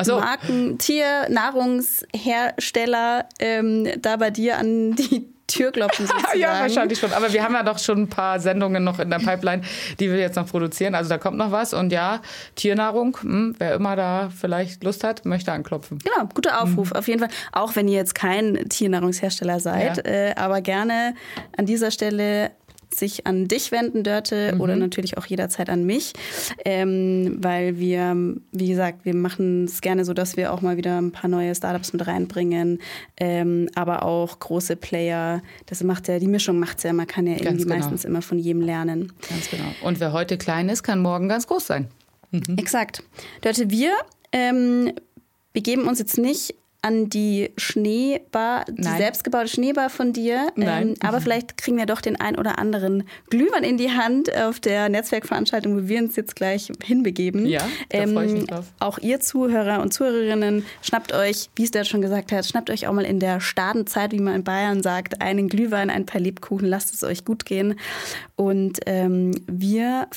so. 0.00 0.20
Marken, 0.20 0.78
Tiernahrungshersteller 0.78 3.28
ähm, 3.40 3.88
da 4.00 4.16
bei 4.16 4.30
dir 4.30 4.56
an 4.58 4.94
die 4.94 5.28
Tür 5.52 5.72
klopfen 5.72 6.06
sozusagen. 6.08 6.38
ja, 6.38 6.60
wahrscheinlich 6.60 6.98
schon. 6.98 7.12
Aber 7.12 7.32
wir 7.32 7.42
haben 7.42 7.54
ja 7.54 7.62
doch 7.62 7.78
schon 7.78 8.02
ein 8.02 8.08
paar 8.08 8.40
Sendungen 8.40 8.82
noch 8.82 8.98
in 8.98 9.10
der 9.10 9.18
Pipeline, 9.18 9.62
die 10.00 10.10
wir 10.10 10.18
jetzt 10.18 10.36
noch 10.36 10.46
produzieren. 10.46 10.94
Also 10.94 11.10
da 11.10 11.18
kommt 11.18 11.36
noch 11.36 11.52
was. 11.52 11.74
Und 11.74 11.92
ja, 11.92 12.22
Tiernahrung, 12.54 13.16
hm, 13.20 13.54
wer 13.58 13.74
immer 13.74 13.96
da 13.96 14.30
vielleicht 14.30 14.82
Lust 14.84 15.04
hat, 15.04 15.24
möchte 15.24 15.52
anklopfen. 15.52 15.98
Genau, 15.98 16.28
guter 16.34 16.62
Aufruf 16.62 16.90
mhm. 16.90 16.96
auf 16.96 17.08
jeden 17.08 17.20
Fall. 17.20 17.30
Auch 17.52 17.76
wenn 17.76 17.88
ihr 17.88 17.96
jetzt 17.96 18.14
kein 18.14 18.68
Tiernahrungshersteller 18.68 19.60
seid, 19.60 19.98
ja. 19.98 20.04
äh, 20.04 20.34
aber 20.36 20.60
gerne 20.60 21.14
an 21.56 21.66
dieser 21.66 21.90
Stelle 21.90 22.52
sich 22.94 23.26
an 23.26 23.48
dich 23.48 23.72
wenden, 23.72 24.02
Dörte, 24.02 24.52
mhm. 24.54 24.60
oder 24.60 24.76
natürlich 24.76 25.18
auch 25.18 25.26
jederzeit 25.26 25.70
an 25.70 25.84
mich, 25.84 26.12
ähm, 26.64 27.38
weil 27.40 27.78
wir, 27.78 28.16
wie 28.52 28.68
gesagt, 28.68 29.04
wir 29.04 29.14
machen 29.14 29.64
es 29.64 29.80
gerne 29.80 30.04
so, 30.04 30.12
dass 30.12 30.36
wir 30.36 30.52
auch 30.52 30.60
mal 30.60 30.76
wieder 30.76 31.00
ein 31.00 31.12
paar 31.12 31.28
neue 31.28 31.54
Startups 31.54 31.92
mit 31.92 32.06
reinbringen, 32.06 32.80
ähm, 33.18 33.68
aber 33.74 34.04
auch 34.04 34.38
große 34.38 34.76
Player. 34.76 35.42
Das 35.66 35.82
macht 35.82 36.08
ja, 36.08 36.18
die 36.18 36.28
Mischung 36.28 36.58
macht 36.58 36.78
es 36.78 36.84
ja, 36.84 36.92
man 36.92 37.06
kann 37.06 37.26
ja 37.26 37.34
ganz 37.34 37.44
irgendwie 37.44 37.64
genau. 37.64 37.76
meistens 37.76 38.04
immer 38.04 38.22
von 38.22 38.38
jedem 38.38 38.62
lernen. 38.62 39.12
Ganz 39.28 39.50
genau. 39.50 39.64
Und 39.82 40.00
wer 40.00 40.12
heute 40.12 40.38
klein 40.38 40.68
ist, 40.68 40.82
kann 40.82 41.00
morgen 41.00 41.28
ganz 41.28 41.46
groß 41.46 41.66
sein. 41.66 41.88
Mhm. 42.30 42.56
Exakt. 42.56 43.02
Dörte, 43.42 43.70
wir 43.70 43.92
ähm, 44.32 44.92
begeben 45.52 45.86
uns 45.86 45.98
jetzt 45.98 46.18
nicht 46.18 46.54
an 46.82 47.08
die 47.08 47.52
Schneebar, 47.56 48.64
die 48.68 48.82
Nein. 48.82 48.98
selbstgebaute 48.98 49.46
Schneebar 49.46 49.88
von 49.88 50.12
dir. 50.12 50.48
Ähm, 50.56 50.94
aber 51.00 51.18
mhm. 51.18 51.22
vielleicht 51.22 51.56
kriegen 51.56 51.78
wir 51.78 51.86
doch 51.86 52.00
den 52.00 52.20
ein 52.20 52.36
oder 52.36 52.58
anderen 52.58 53.04
Glühwein 53.30 53.62
in 53.62 53.76
die 53.76 53.92
Hand 53.92 54.36
auf 54.36 54.58
der 54.58 54.88
Netzwerkveranstaltung, 54.88 55.76
wo 55.76 55.88
wir 55.88 56.00
uns 56.00 56.16
jetzt 56.16 56.34
gleich 56.34 56.72
hinbegeben. 56.82 57.46
Ja, 57.46 57.60
da 57.88 57.98
ähm, 57.98 58.12
freue 58.12 58.26
ich 58.26 58.32
mich 58.32 58.46
drauf. 58.46 58.66
Auch 58.80 58.98
ihr 58.98 59.20
Zuhörer 59.20 59.80
und 59.80 59.94
Zuhörerinnen, 59.94 60.64
schnappt 60.82 61.14
euch, 61.14 61.50
wie 61.54 61.62
es 61.62 61.70
der 61.70 61.84
schon 61.84 62.02
gesagt 62.02 62.32
hat, 62.32 62.44
schnappt 62.44 62.68
euch 62.68 62.88
auch 62.88 62.92
mal 62.92 63.04
in 63.04 63.20
der 63.20 63.40
Stadenzeit, 63.40 64.10
wie 64.10 64.18
man 64.18 64.34
in 64.34 64.44
Bayern 64.44 64.82
sagt, 64.82 65.20
einen 65.22 65.48
Glühwein, 65.48 65.88
ein 65.88 66.04
paar 66.04 66.20
Lebkuchen, 66.20 66.66
lasst 66.66 66.92
es 66.92 67.04
euch 67.04 67.24
gut 67.24 67.44
gehen. 67.44 67.78
Und 68.34 68.80
ähm, 68.86 69.32
wir, 69.46 70.08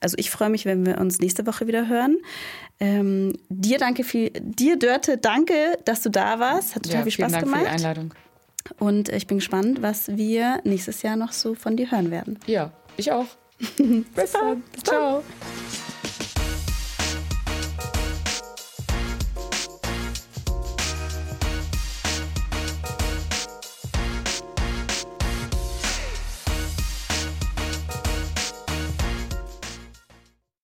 also 0.00 0.16
ich 0.18 0.30
freue 0.30 0.48
mich, 0.48 0.64
wenn 0.64 0.86
wir 0.86 0.98
uns 0.98 1.18
nächste 1.18 1.46
Woche 1.46 1.66
wieder 1.66 1.88
hören. 1.88 2.16
Ähm, 2.78 3.32
dir 3.48 3.78
danke 3.78 4.04
viel, 4.04 4.30
dir 4.30 4.78
Dörte, 4.78 5.16
danke, 5.16 5.78
dass 5.84 6.02
du 6.02 6.10
da 6.10 6.38
warst. 6.38 6.74
Hat 6.74 6.82
total 6.82 6.98
ja, 6.98 7.02
viel 7.04 7.12
Spaß 7.12 7.32
Dank 7.32 7.44
gemacht. 7.44 7.60
Für 7.62 7.66
die 7.66 7.74
Einladung. 7.74 8.14
Und 8.78 9.08
ich 9.08 9.26
bin 9.26 9.38
gespannt, 9.38 9.80
was 9.80 10.08
wir 10.16 10.60
nächstes 10.64 11.02
Jahr 11.02 11.16
noch 11.16 11.32
so 11.32 11.54
von 11.54 11.76
dir 11.76 11.90
hören 11.90 12.10
werden. 12.10 12.38
Ja, 12.46 12.72
ich 12.96 13.12
auch. 13.12 13.26
Bis 13.78 14.32
dann. 14.32 14.62
Ciao. 14.82 15.22